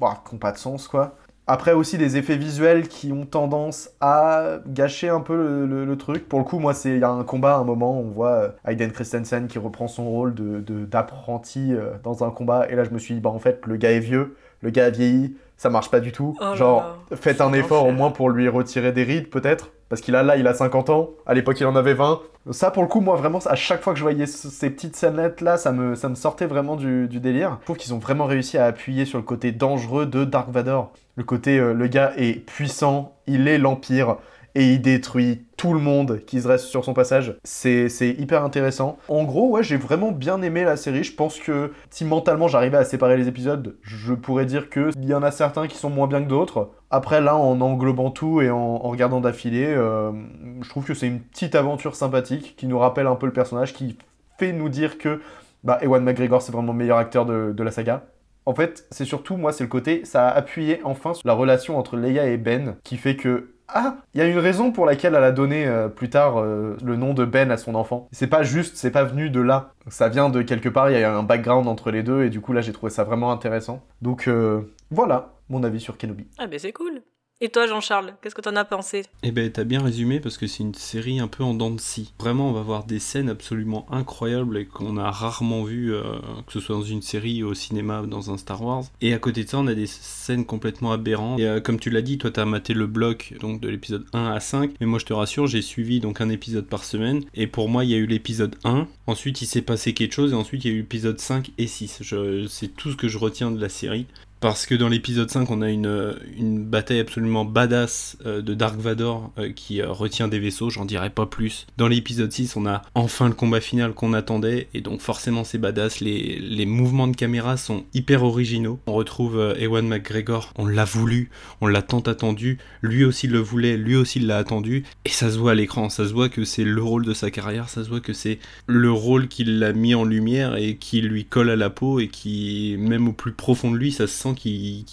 [0.00, 1.16] Bah, qui n'ont pas de sens quoi.
[1.48, 6.28] Après aussi des effets visuels qui ont tendance à gâcher un peu le, truc.
[6.28, 8.48] Pour le coup, moi, il y a un combat, à un moment, on voit euh,
[8.64, 12.90] Aiden Christensen qui reprend son rôle de d'apprenti euh, dans un combat, et là je
[12.90, 15.70] me suis dit bah en fait le gars est vieux, le gars a vieilli, ça
[15.70, 16.36] marche pas du tout.
[16.40, 19.70] Oh Genre, faites un effort au moins pour lui retirer des rides, peut-être.
[19.88, 21.10] Parce qu'il a là, il a 50 ans.
[21.26, 22.20] À l'époque, il en avait 20.
[22.50, 25.58] Ça, pour le coup, moi, vraiment, à chaque fois que je voyais ces petites scènettes-là,
[25.58, 27.58] ça me, ça me sortait vraiment du, délire.
[27.60, 30.92] Je trouve qu'ils ont vraiment réussi à appuyer sur le côté dangereux de Dark Vador.
[31.16, 34.16] Le côté, euh, le gars est puissant, il est l'Empire.
[34.54, 37.36] Et il détruit tout le monde qui se reste sur son passage.
[37.44, 37.88] C'est
[38.18, 38.98] hyper intéressant.
[39.08, 41.04] En gros, ouais, j'ai vraiment bien aimé la série.
[41.04, 45.14] Je pense que si mentalement j'arrivais à séparer les épisodes, je pourrais dire qu'il y
[45.14, 46.70] en a certains qui sont moins bien que d'autres.
[46.90, 50.12] Après, là, en englobant tout et en, regardant d'affilée, euh,
[50.60, 53.72] je trouve que c'est une petite aventure sympathique qui nous rappelle un peu le personnage,
[53.72, 53.96] qui
[54.38, 55.20] fait nous dire que
[55.64, 58.04] bah, Ewan McGregor, c'est vraiment le meilleur acteur de, de la saga.
[58.44, 61.78] En fait, c'est surtout, moi, c'est le côté, ça a appuyé enfin sur la relation
[61.78, 65.14] entre Leia et Ben, qui fait que ah, il y a une raison pour laquelle
[65.14, 68.08] elle a donné euh, plus tard euh, le nom de Ben à son enfant.
[68.12, 69.72] C'est pas juste, c'est pas venu de là.
[69.88, 72.40] Ça vient de quelque part, il y a un background entre les deux, et du
[72.40, 73.82] coup là j'ai trouvé ça vraiment intéressant.
[74.00, 76.26] Donc euh, voilà mon avis sur Kenobi.
[76.38, 77.02] Ah ben c'est cool.
[77.44, 79.04] Et toi, Jean-Charles, qu'est-ce que t'en as pensé?
[79.24, 81.80] Eh ben, t'as bien résumé parce que c'est une série un peu en dents de
[81.80, 82.12] scie.
[82.20, 86.04] Vraiment, on va voir des scènes absolument incroyables et qu'on a rarement vues, euh,
[86.46, 88.84] que ce soit dans une série, au cinéma, dans un Star Wars.
[89.00, 91.40] Et à côté de ça, on a des scènes complètement aberrantes.
[91.40, 94.24] Et euh, comme tu l'as dit, toi, t'as maté le bloc donc de l'épisode 1
[94.24, 94.76] à 5.
[94.80, 97.24] Mais moi, je te rassure, j'ai suivi donc un épisode par semaine.
[97.34, 98.86] Et pour moi, il y a eu l'épisode 1.
[99.08, 100.30] Ensuite, il s'est passé quelque chose.
[100.30, 102.04] Et ensuite, il y a eu l'épisode 5 et 6.
[102.48, 104.06] C'est tout ce que je retiens de la série
[104.42, 108.76] parce que dans l'épisode 5, on a une, une bataille absolument badass euh, de Dark
[108.76, 111.68] Vador euh, qui euh, retient des vaisseaux, j'en dirai pas plus.
[111.76, 115.58] Dans l'épisode 6, on a enfin le combat final qu'on attendait, et donc forcément c'est
[115.58, 118.80] badass, les, les, mouvements de caméra sont hyper originaux.
[118.88, 123.76] On retrouve Ewan McGregor, on l'a voulu, on l'a tant attendu, lui aussi le voulait,
[123.76, 126.64] lui aussi l'a attendu, et ça se voit à l'écran, ça se voit que c'est
[126.64, 129.94] le rôle de sa carrière, ça se voit que c'est le rôle qu'il l'a mis
[129.94, 133.70] en lumière et qui lui colle à la peau, et qui, même au plus profond
[133.70, 134.84] de lui, ça se sent qu'il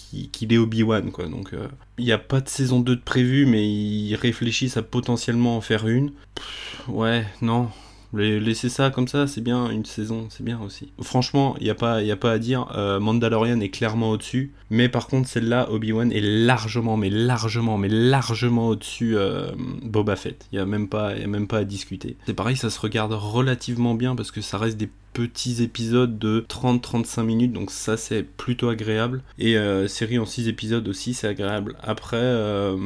[0.50, 1.26] est Obi-Wan, quoi.
[1.26, 1.68] Donc, euh,
[1.98, 5.60] il n'y a pas de saison 2 de prévu, mais ils réfléchissent à potentiellement en
[5.60, 6.12] faire une.
[6.88, 7.68] ouais, non.
[8.12, 10.92] Laisser ça comme ça, c'est bien, une saison, c'est bien aussi.
[11.00, 14.52] Franchement, il n'y a, pas, y a pas à dire, euh, Mandalorian est clairement au-dessus,
[14.68, 19.52] mais par contre, celle-là, Obi-Wan est largement, mais largement, mais largement au-dessus euh,
[19.84, 20.48] Boba Fett.
[20.50, 22.16] Il n'y a, même pas, a même pas à discuter.
[22.26, 26.44] C'est pareil, ça se regarde relativement bien parce que ça reste des petits épisodes de
[26.48, 29.22] 30-35 minutes, donc ça c'est plutôt agréable.
[29.38, 31.76] Et euh, série en 6 épisodes aussi, c'est agréable.
[31.82, 32.76] Après, euh,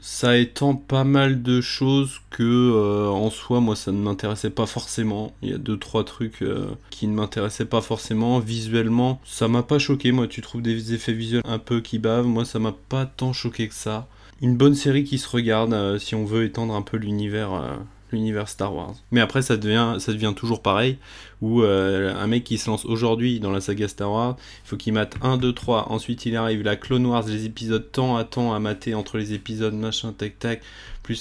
[0.00, 4.66] ça étend pas mal de choses que euh, en soi, moi ça ne m'intéressait pas
[4.66, 5.34] forcément.
[5.42, 6.44] Il y a 2-3 trucs
[6.90, 8.38] qui ne m'intéressaient pas forcément.
[8.38, 10.12] Visuellement, ça m'a pas choqué.
[10.12, 12.26] Moi, tu trouves des effets visuels un peu qui bavent.
[12.26, 14.08] Moi, ça m'a pas tant choqué que ça.
[14.42, 17.78] Une bonne série qui se regarde si on veut étendre un peu l'univers
[18.12, 18.94] l'univers Star Wars.
[19.10, 20.98] Mais après, ça devient, ça devient toujours pareil,
[21.40, 24.76] où euh, un mec qui se lance aujourd'hui dans la saga Star Wars, il faut
[24.76, 28.24] qu'il mate 1, 2, 3, ensuite il arrive la Clone Wars, les épisodes temps à
[28.24, 30.60] temps à mater entre les épisodes, machin, tac, tac,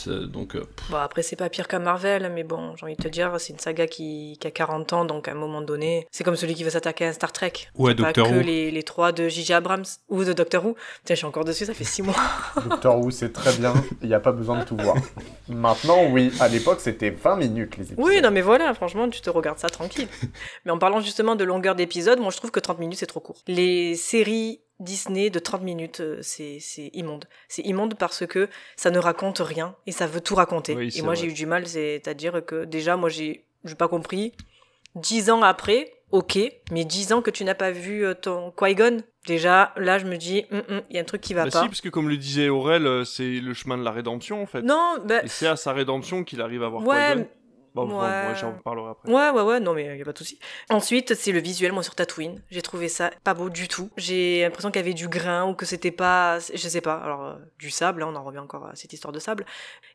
[0.08, 0.56] euh, donc.
[0.56, 3.34] Euh, bon, après, c'est pas pire qu'un Marvel, mais bon, j'ai envie de te dire,
[3.40, 6.56] c'est une saga qui, a 40 ans, donc à un moment donné, c'est comme celui
[6.56, 7.54] qui va s'attaquer à un Star Trek.
[7.76, 9.54] Ouais, Doctor pas que les, les trois de J.J.
[9.54, 10.74] Abrams ou de Doctor Who.
[10.74, 12.16] Putain, je suis encore dessus, ça fait 6 mois.
[12.70, 14.96] Doctor Who, c'est très bien, il n'y a pas besoin de tout voir.
[15.48, 18.06] Maintenant, oui, à l'époque, c'était 20 minutes les épisodes.
[18.06, 20.08] Oui, non, mais voilà, franchement, tu te regardes ça tranquille.
[20.66, 23.20] mais en parlant justement de longueur d'épisode, moi je trouve que 30 minutes c'est trop
[23.20, 23.38] court.
[23.48, 26.60] Les séries Disney de 30 minutes, euh, c'est
[26.94, 27.26] immonde.
[27.48, 30.90] C'est immonde parce que ça ne raconte rien et ça veut tout raconter.
[30.96, 33.46] et moi, j'ai eu du mal, c'est-à-dire que déjà, moi, j'ai
[33.78, 34.34] pas compris.
[34.96, 36.40] Dix ans après, ok,
[36.72, 40.18] mais dix ans que tu n'as pas vu euh, ton Qui-Gon, déjà, là, je me
[40.18, 41.62] dis, hum, hum, il y a un truc qui va bah pas.
[41.62, 44.48] Si, parce que comme le disait Aurel, euh, c'est le chemin de la rédemption, en
[44.48, 44.64] fait.
[44.64, 45.24] Non, bah...
[45.24, 47.28] Et c'est à sa rédemption qu'il arrive à voir Qui-Gon
[47.76, 48.36] ouais.
[48.36, 49.12] j'en parlerai après.
[49.12, 50.40] Ouais, ouais, ouais, non, mais y a pas de souci.
[50.70, 52.42] Ensuite, c'est le visuel, moi, sur Tatooine.
[52.52, 53.90] J'ai trouvé ça pas beau du tout.
[53.98, 57.26] J'ai l'impression qu'il y avait du grain ou que c'était pas, je sais pas, alors,
[57.26, 59.46] euh, du sable, hein, on en revient encore à cette histoire de sable.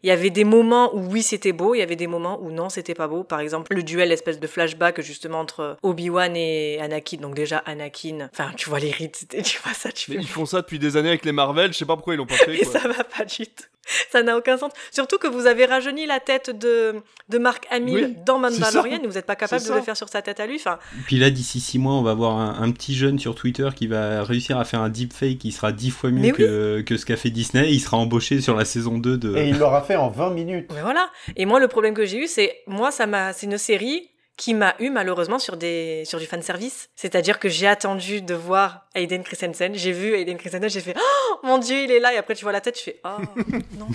[0.02, 2.50] Il y avait des moments où oui, c'était beau, il y avait des moments où
[2.50, 3.24] non, c'était pas beau.
[3.24, 7.18] Par exemple, le duel, l'espèce de flashback, justement, entre Obi-Wan et Anakin.
[7.18, 10.18] Donc, déjà, Anakin, enfin, tu vois les rites, tu vois ça, tu fais...
[10.18, 12.26] Ils font ça depuis des années avec les Marvel, je sais pas pourquoi ils l'ont
[12.26, 12.60] pas fait.
[12.60, 13.64] Et ça va pas du tout.
[14.10, 14.72] Ça n'a aucun sens.
[14.90, 19.14] Surtout que vous avez rajeuni la tête de, de Marc Hamill dans Mandalorian et vous
[19.14, 20.56] n'êtes pas capable de le faire sur sa tête à lui.
[20.56, 20.78] Enfin...
[21.06, 24.24] Puis là, d'ici six mois, on va voir un, petit jeune sur Twitter qui va
[24.24, 27.30] réussir à faire un deepfake qui sera dix fois mieux que, que, ce qu'a fait
[27.30, 27.70] Disney.
[27.72, 29.36] il sera embauché sur la saison 2 de.
[29.36, 30.70] Et il l'aura fait en 20 minutes.
[30.74, 31.10] Mais voilà.
[31.36, 32.62] Et moi, le problème que j'ai eu, c'est.
[32.66, 33.32] Moi, ça m'a.
[33.32, 36.90] C'est une série qui m'a eu malheureusement sur des sur du fan service.
[36.96, 41.36] C'est-à-dire que j'ai attendu de voir Aiden Christensen, j'ai vu Aiden Christensen, j'ai fait oh
[41.42, 43.22] mon dieu, il est là et après tu vois la tête, je fais oh
[43.78, 43.86] non.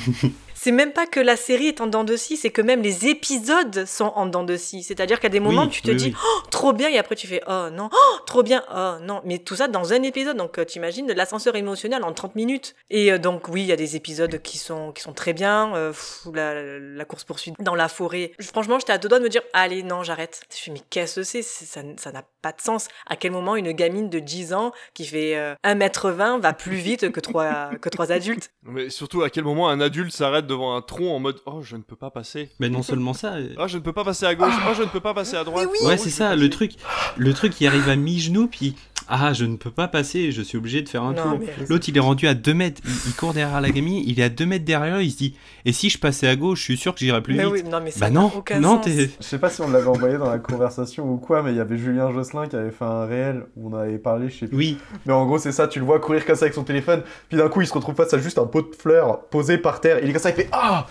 [0.53, 3.07] c'est même pas que la série est en dents de scie, c'est que même les
[3.07, 4.83] épisodes sont en dents de scie.
[4.83, 7.69] C'est-à-dire qu'à des moments tu te dis oh trop bien et après tu fais oh
[7.71, 10.37] non, oh trop bien, oh non, mais tout ça dans un épisode.
[10.37, 12.75] Donc tu euh, t'imagines l'ascenseur émotionnel en 30 minutes.
[12.89, 15.75] Et euh, donc oui, il y a des épisodes qui sont qui sont très bien,
[15.75, 15.93] euh,
[16.33, 18.31] la, la course poursuite dans la forêt.
[18.41, 20.81] Franchement, j'étais à deux doigts de me dire allez non, j'arrête je me suis mais
[20.89, 21.41] qu'est-ce que c'est?
[21.41, 22.87] Ça n'a pas de sens.
[23.07, 27.19] À quel moment une gamine de 10 ans qui fait 1m20 va plus vite que
[27.19, 28.51] trois, que trois adultes.
[28.63, 31.75] Mais surtout, à quel moment un adulte s'arrête devant un tronc en mode Oh, je
[31.75, 32.49] ne peux pas passer?
[32.59, 33.35] Mais non seulement ça.
[33.57, 34.53] Oh, je ne peux pas passer à gauche.
[34.69, 35.67] Oh, je ne peux pas passer à droite.
[35.83, 36.73] ouais, c'est ça, le truc.
[37.17, 38.75] Le truc, il arrive à mi-genou, puis
[39.09, 41.39] ah, je ne peux pas passer, je suis obligé de faire un tour.
[41.67, 44.29] L'autre, il est rendu à 2 mètres, il, court derrière la gamine, il est à
[44.29, 46.93] 2 mètres derrière, il se dit, et si je passais à gauche, je suis sûr
[46.93, 47.65] que j'irais plus vite.
[47.65, 51.11] non, mais bah non, non, Je sais pas si on l'avait envoyé dans la conversation
[51.11, 53.77] ou quoi, mais il y avait Julien Josselin qui avait fait un réel où on
[53.77, 54.57] avait parlé, je sais plus.
[54.57, 54.77] Oui.
[55.05, 57.37] Mais en gros, c'est ça, tu le vois courir comme ça avec son téléphone, puis
[57.37, 59.99] d'un coup, il se retrouve face à juste un pot de fleurs posé par terre,
[60.03, 60.85] il est comme ça, il fait Ah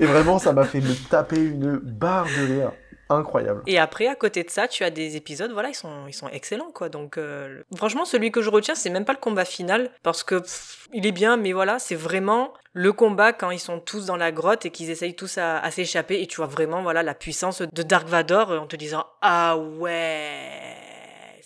[0.00, 2.72] Et vraiment, ça m'a fait me taper une barre de rire
[3.10, 3.62] incroyable.
[3.66, 6.28] Et après, à côté de ça, tu as des épisodes, voilà, ils sont, ils sont
[6.28, 6.88] excellents, quoi.
[6.88, 10.42] Donc, euh, franchement, celui que je retiens, c'est même pas le combat final, parce que
[10.92, 14.32] il est bien, mais voilà, c'est vraiment le combat quand ils sont tous dans la
[14.32, 17.62] grotte et qu'ils essayent tous à, à s'échapper, et tu vois vraiment, voilà, la puissance
[17.62, 20.87] de Dark Vador en te disant, ah ouais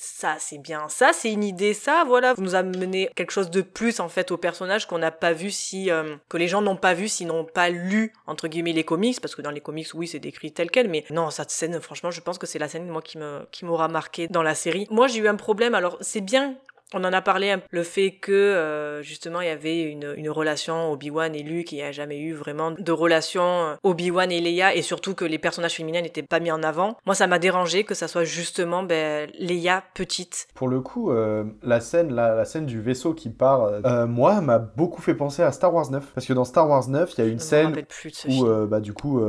[0.04, 3.62] ça c'est bien, ça c'est une idée, ça voilà, vous nous amenez quelque chose de
[3.62, 6.76] plus en fait au personnage qu'on n'a pas vu si euh, que les gens n'ont
[6.76, 9.86] pas vu s'ils n'ont pas lu entre guillemets les comics parce que dans les comics
[9.94, 12.66] oui c'est décrit tel quel mais non cette scène franchement je pense que c'est la
[12.66, 14.88] scène moi qui me qui m'aura marqué dans la série.
[14.90, 16.56] Moi j'ai eu un problème alors c'est bien
[16.94, 20.92] on en a parlé, le fait que euh, justement il y avait une, une relation
[20.92, 24.74] Obi-Wan et Luke, il n'y a jamais eu vraiment de relation euh, Obi-Wan et Leia,
[24.74, 26.96] et surtout que les personnages féminins n'étaient pas mis en avant.
[27.06, 30.48] Moi ça m'a dérangé que ça soit justement ben, Leia petite.
[30.54, 33.70] Pour le coup, euh, la scène la, la, scène du vaisseau qui part,
[34.06, 37.12] moi m'a beaucoup fait penser à Star Wars 9, parce que dans Star Wars 9
[37.16, 37.74] il y a une scène
[38.28, 39.22] où bah, du coup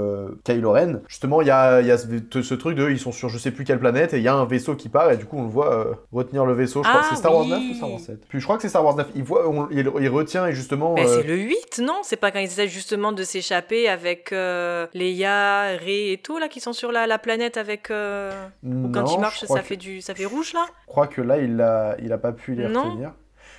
[0.43, 3.37] Kylo Ren, justement il y a, y a ce, truc de ils sont sur je
[3.37, 5.37] sais plus quelle planète et il y a un vaisseau qui part et du coup
[5.37, 7.73] on le voit retenir le vaisseau, je crois que c'est ah Star Wars 9 ou
[7.73, 9.07] Star Wars 7 Puis je crois que c'est Star Wars 9.
[9.15, 10.93] Il, voit, il, retient et justement.
[10.93, 11.99] Mais euh, c'est le 8, non?
[12.03, 16.47] C'est pas quand ils essaient justement de s'échapper avec euh, Leia, Rey et tout, là,
[16.47, 17.91] qui sont sur la, la planète avec.
[17.91, 18.31] Euh,
[18.63, 20.65] ou quand ils marchent, ça fait, du, ça fait rouge, là?
[20.81, 23.13] Je crois que là, il a, il a pas pu les retenir.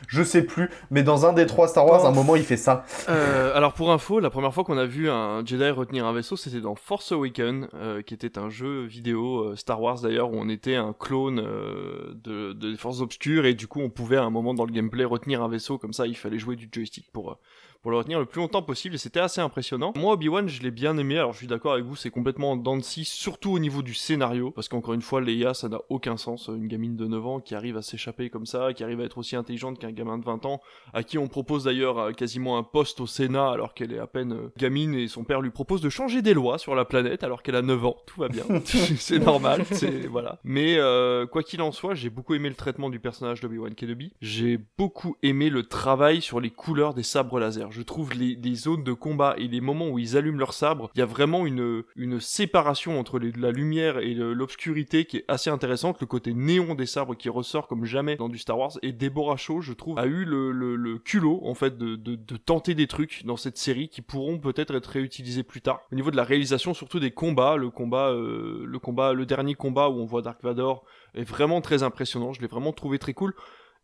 [0.09, 2.57] Je sais plus, mais dans un des trois Star Wars, à un moment, il fait
[2.57, 2.85] ça.
[3.09, 6.37] Euh, alors pour info, la première fois qu'on a vu un Jedi retenir un vaisseau,
[6.37, 10.37] c'était dans Force Awakens, euh, qui était un jeu vidéo euh, Star Wars d'ailleurs, où
[10.37, 14.31] on était un clone de, de Forces Obscures, et du coup on pouvait à un
[14.31, 17.39] moment dans le gameplay retenir un vaisseau, comme ça il fallait jouer du joystick pour
[17.85, 19.93] pour le retenir le plus longtemps possible et c'était assez impressionnant.
[19.95, 23.05] Moi Obi-Wan je l'ai bien aimé, alors je suis d'accord avec vous, c'est complètement scie,
[23.05, 26.67] surtout au niveau du scénario, parce qu'encore une fois Leia ça n'a aucun sens, une
[26.67, 29.37] gamine de 9 ans qui arrive à s'échapper comme ça, qui arrive à être aussi
[29.37, 30.63] intelligente qu'un gamin de 20 ans,
[30.95, 34.07] à qui on propose d'ailleurs euh, quasiment un poste au Sénat alors qu'elle est à
[34.07, 37.23] peine euh, gamine et son père lui propose de changer des lois sur la planète
[37.23, 40.39] alors qu'elle a 9 ans, tout va bien, c'est normal, c'est voilà.
[40.43, 44.15] Mais euh, quoi qu'il en soit, j'ai beaucoup aimé le traitement du personnage d'Obi-Wan Kenobi,
[44.23, 48.85] j'ai beaucoup aimé le travail sur les couleurs des sabres laser je trouve les, zones
[48.85, 51.85] de combat et les moments où ils allument leur sabre, il y a vraiment une,
[52.21, 56.01] séparation entre la lumière et l'obscurité qui est assez intéressante.
[56.01, 58.73] Le côté néon des sabres qui ressort comme jamais dans du Star Wars.
[58.83, 63.25] Et Deborah Shaw, je trouve, a eu le, culot, en fait, de, tenter des trucs
[63.25, 65.81] dans cette série qui pourront peut-être être réutilisés plus tard.
[65.93, 68.79] Au niveau de la réalisation, surtout des combats, le combat, euh, le
[69.15, 70.85] le dernier combat où on voit Dark Vador
[71.15, 72.33] est vraiment très impressionnant.
[72.33, 73.35] Je l'ai vraiment trouvé très cool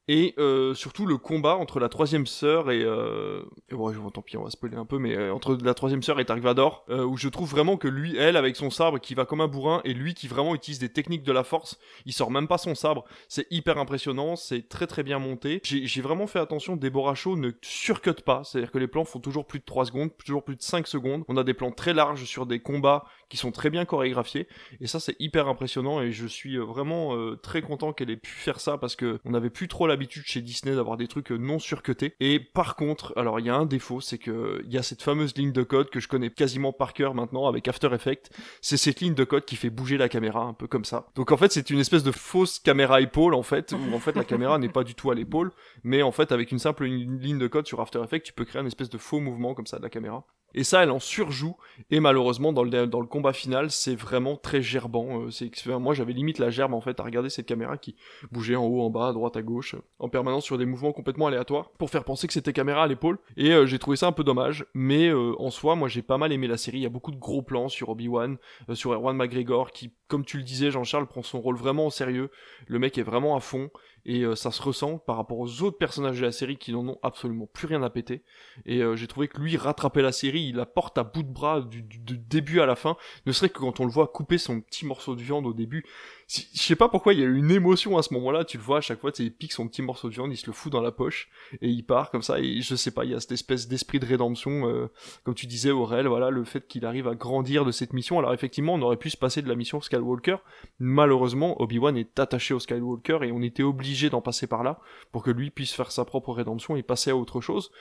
[0.08, 3.42] et euh, surtout le combat entre la troisième sœur et, euh...
[3.68, 6.18] et bon, tant pis on va spoiler un peu mais euh, entre la troisième sœur
[6.20, 9.14] et Dark Vador euh, où je trouve vraiment que lui elle avec son sabre qui
[9.14, 12.12] va comme un bourrin et lui qui vraiment utilise des techniques de la force il
[12.12, 13.04] sort même pas son sabre.
[13.28, 15.60] C'est hyper impressionnant c'est très très bien monté.
[15.64, 19.04] J'ai vraiment fait attention Deborah Shaw ne surcut pas c'est à dire que les plans
[19.04, 21.24] font toujours plus de 3 secondes toujours plus de 5 secondes.
[21.28, 24.48] On a des plans très larges sur des combats qui sont très bien chorégraphiés
[24.80, 28.58] et ça c'est hyper impressionnant et je suis vraiment très content qu'elle ait pu faire
[28.60, 32.14] ça parce que on avait plus trop l'habitude chez Disney d'avoir des trucs non surcutés.
[32.20, 35.02] Et par contre, alors il y a un défaut, c'est que il y a cette
[35.02, 38.30] fameuse ligne de code que je connais quasiment par cœur maintenant avec After Effects.
[38.60, 41.06] C'est cette ligne de code qui fait bouger la caméra un peu comme ça.
[41.14, 44.16] Donc en fait, c'est une espèce de fausse caméra épaule en fait, où en fait
[44.16, 45.52] la caméra n'est pas du tout à l'épaule,
[45.84, 48.60] mais en fait avec une simple ligne de code sur After Effects, tu peux créer
[48.60, 50.24] une espèce de faux mouvement comme ça de la caméra.
[50.54, 51.56] Et ça, elle en surjoue.
[51.90, 55.26] Et malheureusement, dans le, dans le combat final, c'est vraiment très gerbant.
[55.26, 57.96] Euh, moi, j'avais limite la gerbe en fait à regarder cette caméra qui
[58.32, 61.26] bougeait en haut, en bas, à droite, à gauche, en permanence sur des mouvements complètement
[61.26, 63.18] aléatoires pour faire penser que c'était caméra à l'épaule.
[63.36, 64.66] Et euh, j'ai trouvé ça un peu dommage.
[64.74, 66.78] Mais euh, en soi, moi, j'ai pas mal aimé la série.
[66.78, 68.36] Il y a beaucoup de gros plans sur Obi-Wan,
[68.74, 72.30] sur Erwan McGregor, qui, comme tu le disais, Jean-Charles prend son rôle vraiment au sérieux.
[72.66, 73.70] Le mec est vraiment à fond
[74.04, 76.86] et euh, ça se ressent par rapport aux autres personnages de la série qui n'en
[76.88, 78.22] ont absolument plus rien à péter.
[78.66, 81.32] Et euh, j'ai trouvé que lui rattrapait la série, il la porte à bout de
[81.32, 82.96] bras du, début à la fin,
[83.26, 85.84] ne serait que quand on le voit couper son petit morceau de viande au début,
[86.30, 88.44] je sais pas pourquoi il y a eu une émotion à ce moment-là.
[88.44, 90.46] Tu le vois à chaque fois, il pique son petit morceau de viande, il se
[90.46, 91.28] le fout dans la poche
[91.60, 92.38] et il part comme ça.
[92.38, 94.88] Et je sais pas, il y a cette espèce d'esprit de rédemption, euh,
[95.24, 96.06] comme tu disais, Aurel.
[96.06, 98.18] Voilà, le fait qu'il arrive à grandir de cette mission.
[98.18, 100.36] Alors effectivement, on aurait pu se passer de la mission Skywalker.
[100.78, 104.78] Malheureusement, Obi-Wan est attaché au Skywalker et on était obligé d'en passer par là
[105.10, 107.72] pour que lui puisse faire sa propre rédemption et passer à autre chose.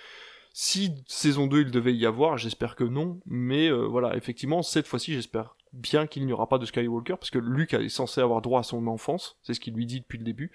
[0.53, 4.87] Si saison 2 il devait y avoir, j'espère que non, mais euh, voilà, effectivement, cette
[4.87, 8.41] fois-ci, j'espère bien qu'il n'y aura pas de Skywalker, parce que Luke est censé avoir
[8.41, 10.51] droit à son enfance, c'est ce qu'il lui dit depuis le début,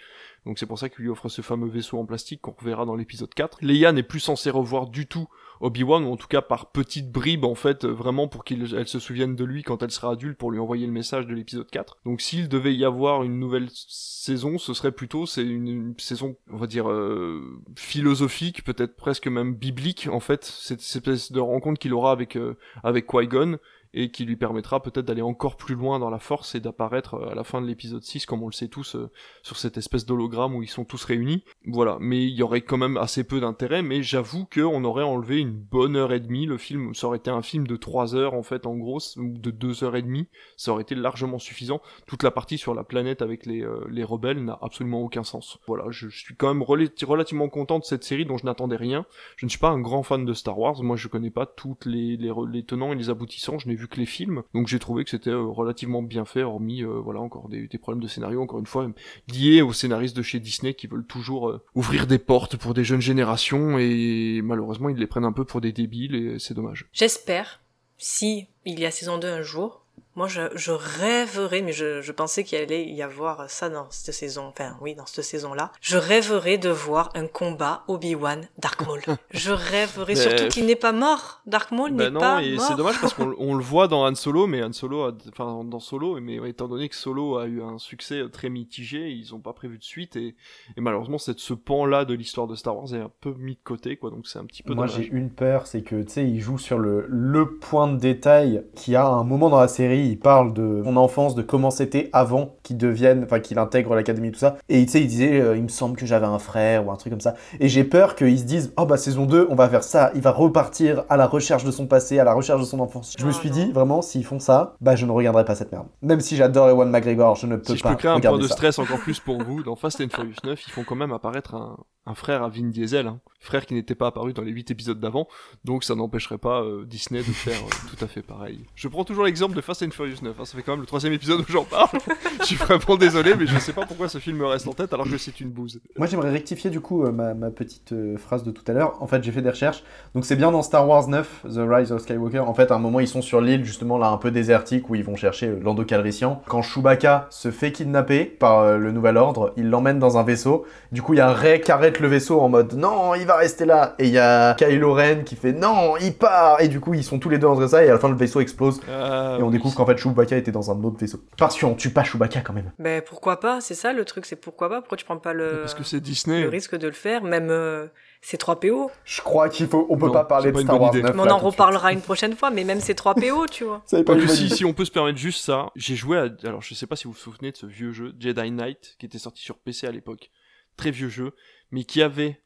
[0.47, 2.97] donc c'est pour ça qu'il lui offre ce fameux vaisseau en plastique qu'on reverra dans
[2.97, 3.59] l'épisode 4.
[3.63, 5.29] Leia n'est plus censée revoir du tout
[5.61, 9.37] Obi-Wan, ou en tout cas par petites bribes en fait, vraiment pour qu'elle se souvienne
[9.37, 11.99] de lui quand elle sera adulte, pour lui envoyer le message de l'épisode 4.
[12.05, 16.57] Donc s'il devait y avoir une nouvelle saison, ce serait plutôt, c'est une, saison, on
[16.57, 21.95] va dire, euh, philosophique, peut-être presque même biblique en fait, cette, espèce de rencontre qu'il
[21.95, 23.59] aura avec, euh, avec Qui-Gon,
[23.95, 27.31] et qui lui permettra peut-être d'aller encore plus loin dans la force et d'apparaître euh,
[27.31, 29.11] à la fin de l'épisode 6, comme on le sait tous, euh,
[29.43, 31.45] sur cette espèce d'hologramme où ils sont tous réunis.
[31.67, 35.39] Voilà, mais il y aurait quand même assez peu d'intérêt, mais j'avoue qu'on aurait enlevé
[35.39, 38.35] une bonne heure et demie, le film, ça aurait été un film de 3 heures
[38.35, 40.27] en fait en gros, ou de 2 heures et demie,
[40.57, 41.81] ça aurait été largement suffisant.
[42.07, 45.59] Toute la partie sur la planète avec les, euh, les rebelles n'a absolument aucun sens.
[45.69, 49.07] Voilà, je, suis quand même relativement content de cette série dont je n'attendais rien.
[49.37, 51.87] Je ne suis pas un grand fan de Star Wars, moi je connais pas toutes
[51.87, 54.43] les, les, les tenants et les aboutissants, je n'ai vu que les films.
[54.55, 58.03] Donc j'ai trouvé que c'était euh, relativement bien fait, hormis euh, voilà encore des, problèmes
[58.03, 58.89] de scénario, encore une fois
[59.29, 62.85] liés aux scénaristes de chez Disney qui veulent toujours euh, ouvrir des portes pour des
[62.85, 66.87] jeunes générations et malheureusement ils les prennent un peu pour des débiles et c'est dommage.
[66.93, 67.61] J'espère,
[67.99, 69.84] si il y a saison 2 un jour,
[70.17, 74.15] moi, je, je rêverais, mais je, je pensais qu'il allait y avoir ça dans cette
[74.15, 75.73] saison, enfin oui, dans cette saison-là.
[75.81, 79.01] Je rêverais de voir un combat Obi-Wan Dark Maul.
[79.31, 81.43] je rêverais surtout qu'il n'est pas mort.
[81.47, 82.61] Dark Maul n'est pas mort.
[82.61, 85.81] C'est dommage parce qu'on le voit dans Han Solo, mais Han Solo, a, enfin dans
[85.81, 89.53] Solo, mais étant donné que Solo a eu un succès très mitigé, ils n'ont pas
[89.53, 90.37] prévu de suite et,
[90.77, 93.63] et malheureusement cette, ce pan-là de l'histoire de Star Wars est un peu mis de
[93.65, 94.11] côté, quoi.
[94.11, 94.75] Donc c'est un petit peu.
[94.75, 97.99] Moi, j'ai une peur, c'est que tu sais, il joue sur le le point de
[97.99, 101.71] détail qui a un moment dans la série il parle de son enfance, de comment
[101.71, 104.57] c'était avant qu'il devienne, enfin qu'il intègre l'académie, tout ça.
[104.69, 106.97] Et tu sais, il disait, euh, il me semble que j'avais un frère ou un
[106.97, 107.35] truc comme ça.
[107.61, 110.11] Et j'ai peur qu'ils se disent, oh bah saison 2, on va faire ça.
[110.15, 113.15] Il va repartir à la recherche de son passé, à la recherche de son enfance.
[113.19, 115.87] Je me suis dit, vraiment, s'ils font ça, bah je ne regarderai pas cette merde.
[116.03, 117.73] Même si j'adore Ewan McGregor, je ne peux pas.
[117.73, 120.09] Si je peux créer un point de stress encore plus pour vous, dans Fast and
[120.11, 121.77] Furious 9, ils font quand même apparaître un,
[122.07, 123.21] un frère à Vin Diesel, hein.
[123.41, 125.27] frère qui n'était pas apparu dans les 8 épisodes d'avant,
[125.65, 128.67] donc ça n'empêcherait pas euh, Disney de faire euh, tout à fait pareil.
[128.75, 130.45] Je prends toujours l'exemple de Fast and Furious 9, hein.
[130.45, 131.89] ça fait quand même le troisième épisode où j'en parle.
[132.41, 134.93] je suis vraiment désolé, mais je sais pas pourquoi ce film me reste en tête
[134.93, 135.81] alors que c'est une bouse.
[135.97, 139.01] Moi j'aimerais rectifier du coup euh, ma, petite phrase de tout à l'heure.
[139.01, 139.85] En fait, j'ai fait des recherches,
[140.15, 142.41] donc c'est bien dans Star Wars 9, The Rise of Skywalker.
[142.41, 144.95] En fait, à un moment, ils sont sur l'île justement là un peu désertique où
[144.95, 146.43] ils vont chercher Lando Calrissian.
[146.47, 150.67] Quand Chewbacca se fait kidnapper par le Nouvel Ordre, il l'emmène dans un vaisseau.
[150.93, 153.37] Du coup, il y a Rey qui arrête le vaisseau en mode non, il va
[153.37, 153.95] rester là.
[153.99, 156.61] Et il y a Kylo Ren qui fait non, il part.
[156.61, 158.17] Et du coup, ils sont tous les deux entre ça et à la fin, le
[158.17, 158.81] vaisseau explose.
[158.91, 161.21] Ah et on découvre qu'en fait, Chewbacca était dans un autre vaisseau.
[161.37, 162.73] Parce qu'on tue pas Chewbacca quand même.
[162.79, 165.61] Mais pourquoi pas C'est ça le truc, c'est pourquoi pas Pourquoi tu prends pas le.
[165.61, 166.43] Parce que c'est Disney.
[166.43, 167.51] Le risque de le faire, même.
[167.51, 167.87] Euh,
[168.27, 168.91] c'est 3 PO.
[169.05, 171.15] Je crois qu'il faut, on peut pas parler de Star Wars 9.
[171.15, 173.83] on en reparlera une prochaine fois, mais même c'est 3 PO, tu vois.
[173.87, 176.73] Ça pas si, si on peut se permettre juste ça, j'ai joué à, alors je
[176.73, 179.43] sais pas si vous vous souvenez de ce vieux jeu, Jedi Knight, qui était sorti
[179.43, 180.31] sur PC à l'époque.
[180.79, 181.33] Très vieux jeu,
[181.71, 182.41] mais qui avait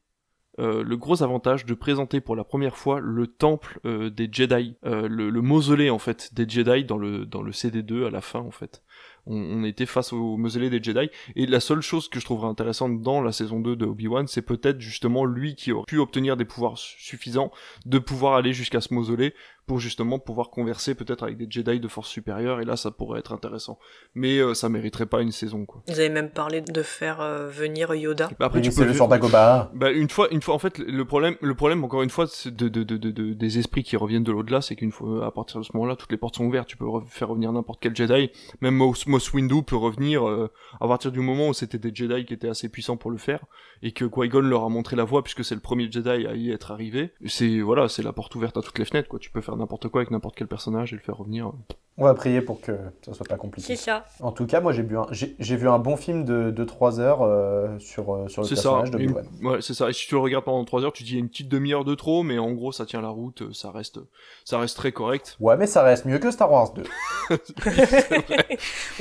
[0.59, 4.77] euh, le gros avantage de présenter pour la première fois le temple euh, des Jedi,
[4.85, 8.41] euh, le, mausolée en fait des Jedi dans le dans le CD2 à la fin
[8.41, 8.83] en fait.
[9.27, 12.49] On, on, était face au mausolée des Jedi et la seule chose que je trouverais
[12.49, 16.37] intéressante dans la saison 2 de Obi-Wan, c'est peut-être justement lui qui aurait pu obtenir
[16.37, 17.53] des pouvoirs suffisants
[17.87, 19.35] de pouvoir aller jusqu'à ce mausolée
[19.69, 23.21] pour justement pouvoir converser peut-être avec des Jedi de force supérieure et là ça pourrait
[23.21, 23.79] être intéressant.
[24.15, 25.83] Mais euh, ça mériterait pas une saison quoi.
[25.87, 28.31] Vous avez même parlé de faire euh, venir Yoda.
[28.41, 31.37] Bah, après tu peux le d'Agoba bah une fois une fois en fait le problème
[31.41, 34.61] le problème encore une fois de, de, de, de des esprits qui reviennent de l'au-delà
[34.63, 36.67] c'est qu'une fois à partir de ce moment-là toutes les portes sont ouvertes.
[36.67, 38.31] Tu peux faire revenir n'importe quel Jedi.
[38.63, 40.51] Même Moss, Windu peut revenir euh,
[40.81, 43.45] à partir du moment où c'était des Jedi qui étaient assez puissants pour le faire
[43.83, 46.51] et que Qui-Gon leur a montré la voie puisque c'est le premier Jedi à y
[46.51, 47.13] être arrivé.
[47.27, 49.19] C'est voilà c'est la porte ouverte à toutes les fenêtres quoi.
[49.19, 51.53] Tu peux faire n'importe quoi avec n'importe quel personnage et le faire revenir.
[52.01, 53.75] On va prier pour que ça soit pas compliqué.
[53.75, 54.05] C'est ça.
[54.21, 57.01] En tout cas, moi j'ai vu un, j'ai, vu un bon film de, de 3
[57.01, 59.27] heures euh, sur, euh, sur le personnage de Obi-Wan.
[59.43, 59.91] Ouais, c'est ça.
[59.91, 61.49] Et si tu le regardes pendant 3 heures, tu dis il y a une petite
[61.49, 63.99] demi-heure de trop, mais en gros ça tient la route, ça reste,
[64.45, 65.37] ça reste très correct.
[65.41, 66.85] Ouais, mais ça reste mieux que Star Wars 2.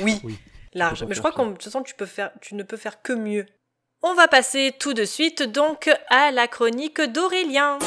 [0.00, 0.20] oui.
[0.24, 0.38] oui.
[0.74, 1.04] Large.
[1.04, 3.12] Mais je crois qu'en de toute façon, tu, peux faire, tu ne peux faire que
[3.12, 3.46] mieux.
[4.02, 7.78] On va passer tout de suite donc à la chronique d'Aurélien.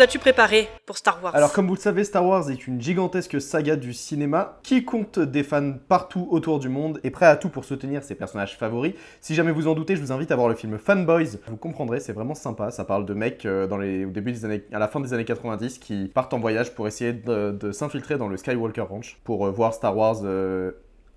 [0.00, 3.40] As-tu préparé pour Star Wars Alors, comme vous le savez, Star Wars est une gigantesque
[3.40, 7.48] saga du cinéma qui compte des fans partout autour du monde et prêt à tout
[7.48, 8.94] pour soutenir ses personnages favoris.
[9.20, 11.38] Si jamais vous en doutez, je vous invite à voir le film Fanboys.
[11.46, 12.70] Vous comprendrez, c'est vraiment sympa.
[12.70, 15.78] Ça parle de mecs euh, au début des années, à la fin des années 90
[15.78, 19.74] qui partent en voyage pour essayer de, s'infiltrer dans le Skywalker Ranch pour euh, voir
[19.74, 20.18] Star Wars.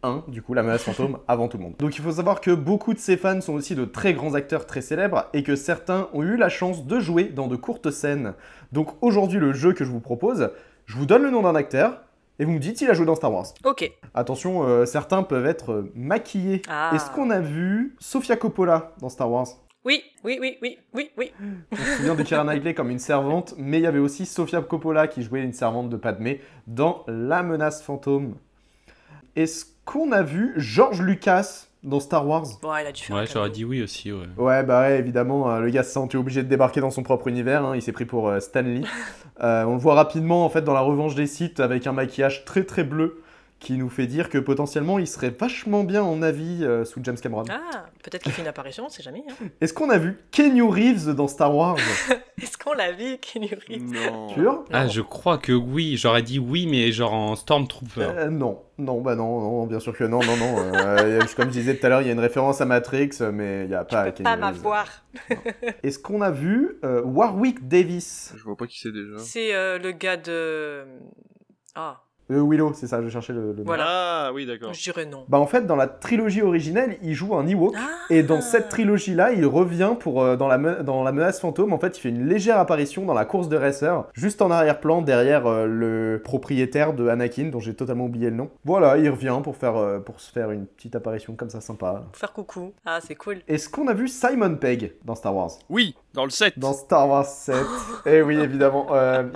[0.03, 1.75] 1, du coup, la menace fantôme, avant tout le monde.
[1.79, 4.65] Donc il faut savoir que beaucoup de ces fans sont aussi de très grands acteurs
[4.65, 8.33] très célèbres et que certains ont eu la chance de jouer dans de courtes scènes.
[8.71, 10.51] Donc aujourd'hui, le jeu que je vous propose,
[10.85, 12.01] je vous donne le nom d'un acteur,
[12.39, 13.45] et vous me dites s'il a joué dans Star Wars.
[13.63, 13.91] Ok.
[14.15, 16.63] Attention, euh, certains peuvent être euh, maquillés.
[16.67, 16.91] Ah.
[16.95, 19.47] Est-ce qu'on a vu Sofia Coppola dans Star Wars?
[19.85, 21.31] Oui, oui, oui, oui, oui, oui.
[21.71, 24.61] On se souvient de Keira Knightley comme une servante, mais il y avait aussi Sofia
[24.61, 28.35] Coppola qui jouait une servante de Padmé dans La menace fantôme.
[29.35, 33.25] Est-ce qu'on a vu George Lucas dans Star Wars Ouais, il a dû faire Ouais,
[33.31, 34.27] j'aurais dit oui aussi, ouais.
[34.37, 37.27] Ouais, bah ouais, évidemment, euh, le gars se sent obligé de débarquer dans son propre
[37.27, 38.81] univers, hein, il s'est pris pour euh, Stanley.
[39.41, 42.45] Euh, on le voit rapidement, en fait, dans la revanche des sites, avec un maquillage
[42.45, 43.23] très très bleu,
[43.61, 47.15] qui nous fait dire que potentiellement il serait vachement bien en avis euh, sous James
[47.15, 47.45] Cameron.
[47.49, 49.23] Ah, peut-être qu'il fait une apparition, on sait jamais.
[49.29, 49.45] Hein.
[49.61, 51.77] Est-ce qu'on a vu Kenny Reeves dans Star Wars?
[52.41, 53.83] Est-ce qu'on l'a vu, Kenny Reeves?
[53.83, 54.29] Non.
[54.29, 54.65] Sûr?
[54.73, 55.95] Ah, je crois que oui.
[55.95, 58.01] J'aurais dit oui, mais genre en Stormtrooper.
[58.01, 60.55] Euh, non, non, bah non, non, bien sûr que non, non, non.
[60.57, 63.65] Euh, comme je disais tout à l'heure, il y a une référence à Matrix, mais
[63.65, 64.87] il n'y a pas Kenny pas m'avoir.
[65.83, 68.33] Est-ce qu'on a vu Warwick Davis?
[68.37, 69.19] Je vois pas qui c'est déjà.
[69.19, 70.83] C'est le gars de...
[71.75, 72.01] Ah.
[72.31, 73.85] Euh, Willow, c'est ça, je cherchais le, le Voilà.
[73.87, 74.73] Ah oui, d'accord.
[74.73, 75.25] Je dirais non.
[75.27, 77.75] Bah en fait, dans la trilogie originelle, il joue un Ewok.
[77.77, 77.89] Ah.
[78.09, 81.73] et dans cette trilogie-là, il revient pour euh, dans, la dans la menace fantôme.
[81.73, 85.01] En fait, il fait une légère apparition dans la course de racer, juste en arrière-plan,
[85.01, 88.49] derrière euh, le propriétaire de Anakin, dont j'ai totalement oublié le nom.
[88.63, 92.03] Voilà, il revient pour, faire, euh, pour se faire une petite apparition comme ça, sympa.
[92.11, 92.73] Pour faire coucou.
[92.85, 93.39] Ah, c'est cool.
[93.47, 95.51] Est-ce qu'on a vu Simon Pegg dans Star Wars?
[95.69, 96.57] Oui, dans le 7.
[96.59, 97.55] Dans Star Wars 7.
[98.05, 98.87] Eh oui, évidemment.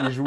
[0.06, 0.26] il joue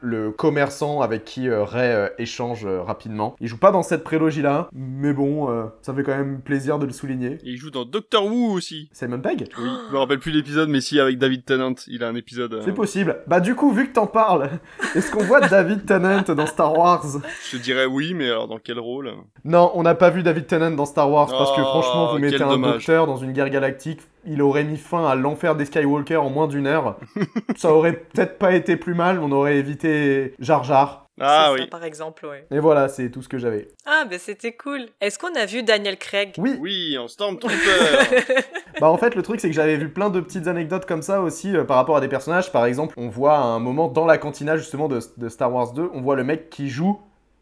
[0.00, 3.36] le commerçant avec qui Rey échange rapidement.
[3.40, 6.86] Il joue pas dans cette prélogie-là, mais bon, euh, ça fait quand même plaisir de
[6.86, 7.32] le souligner.
[7.44, 8.88] Et il joue dans Doctor Who aussi.
[8.92, 12.08] Simon Pegg Oui, je me rappelle plus l'épisode, mais si, avec David Tennant, il a
[12.08, 12.54] un épisode...
[12.54, 13.18] Euh, C'est possible.
[13.26, 14.50] Bah du coup, vu que t'en parles,
[14.94, 17.04] est-ce qu'on voit David Tennant dans Star Wars?
[17.50, 19.12] Je te dirais oui, mais alors dans quel rôle?
[19.44, 22.18] Non, on n'a pas vu David Tennant dans Star Wars, parce que Oh, franchement, vous
[22.18, 22.72] mettez un dommage.
[22.86, 26.48] docteur dans une guerre galactique, il aurait mis fin à l'enfer des Skywalker en moins
[26.48, 26.98] d'une heure.
[27.56, 31.06] ça aurait peut-être pas été plus mal, on aurait évité Jar Jar.
[31.20, 31.60] Ah oui.
[31.62, 32.46] ça, par exemple, ouais.
[32.52, 33.68] Et voilà, c'est tout ce que j'avais.
[33.86, 34.86] Ah, ben c'était cool.
[35.00, 36.34] Est-ce qu'on a vu Daniel Craig?
[36.38, 36.56] Oui.
[36.60, 37.56] Oui, en Stormtrooper.
[38.80, 41.20] Bah en fait le truc c'est que j'avais vu plein de petites anecdotes comme ça
[41.20, 42.52] aussi euh, par rapport à des personnages.
[42.52, 45.72] Par exemple on voit à un moment dans la cantina justement de, de Star Wars
[45.72, 47.00] 2, on voit le mec qui joue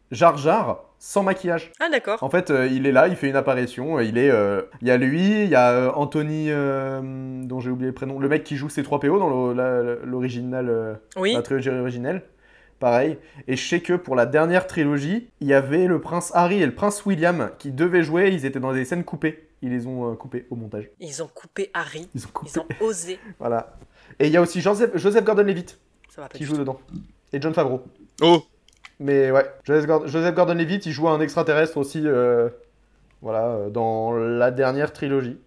[0.09, 1.71] Jar Jar sans maquillage.
[1.79, 2.21] Ah, d'accord.
[2.23, 4.29] En fait euh, il est là, il fait une apparition, euh, il est...
[4.31, 7.01] euh, Il y a lui, il y a euh, Anthony, euh,
[7.45, 10.93] dont j'ai oublié le prénom, le mec qui joue C3PO dans le- la- l'original, euh,
[11.15, 11.33] Oui.
[11.33, 12.23] la trilogie originelle.
[12.79, 13.17] Pareil.
[13.47, 16.65] Et je sais que pour la dernière trilogie, il y avait le prince Harry et
[16.67, 19.47] le prince William qui devaient jouer, ils étaient dans des scènes coupées.
[19.63, 20.87] Ils les ont euh, coupées au montage.
[20.99, 22.07] Ils ont coupé Harry.
[22.13, 22.51] Ils ont coupé.
[22.53, 23.19] Ils ont osé.
[23.39, 23.75] Voilà.
[24.19, 25.79] Et il y a aussi Joseph, Joseph Gordon-Levitt
[26.09, 26.59] Ça va pas qui joue tout.
[26.59, 26.79] dedans.
[27.33, 27.83] Et John Favreau.
[28.21, 28.43] Oh
[28.99, 32.49] Mais ouais, Joseph, Gord- Joseph Gordon-Levitt, il joue un extraterrestre aussi, euh,
[33.21, 35.39] voilà, euh, dans la dernière trilogie.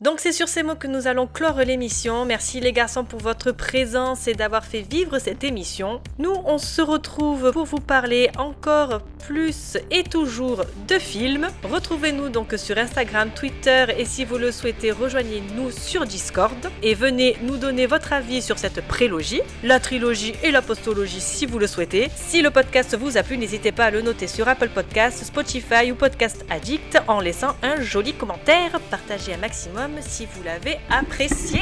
[0.00, 2.24] Donc c'est sur ces mots que nous allons clore l'émission.
[2.24, 6.00] Merci les garçons pour votre présence et d'avoir fait vivre cette émission.
[6.20, 11.48] Nous, on se retrouve pour vous parler encore plus et toujours de films.
[11.64, 17.36] Retrouvez-nous donc sur Instagram, Twitter et si vous le souhaitez, rejoignez-nous sur Discord et venez
[17.42, 21.66] nous donner votre avis sur cette prélogie, la trilogie et la postologie si vous le
[21.66, 22.08] souhaitez.
[22.14, 25.90] Si le podcast vous a plu, n'hésitez pas à le noter sur Apple Podcasts, Spotify
[25.90, 28.78] ou Podcast Addict en laissant un joli commentaire.
[28.90, 31.60] Partagez un maximum si vous l'avez apprécié.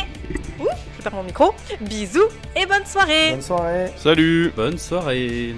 [0.61, 0.67] Ouh,
[0.97, 1.55] je perds mon micro.
[1.81, 3.33] Bisous et bonne soirée.
[3.33, 3.91] Bonne soirée.
[3.97, 5.55] Salut Bonne soirée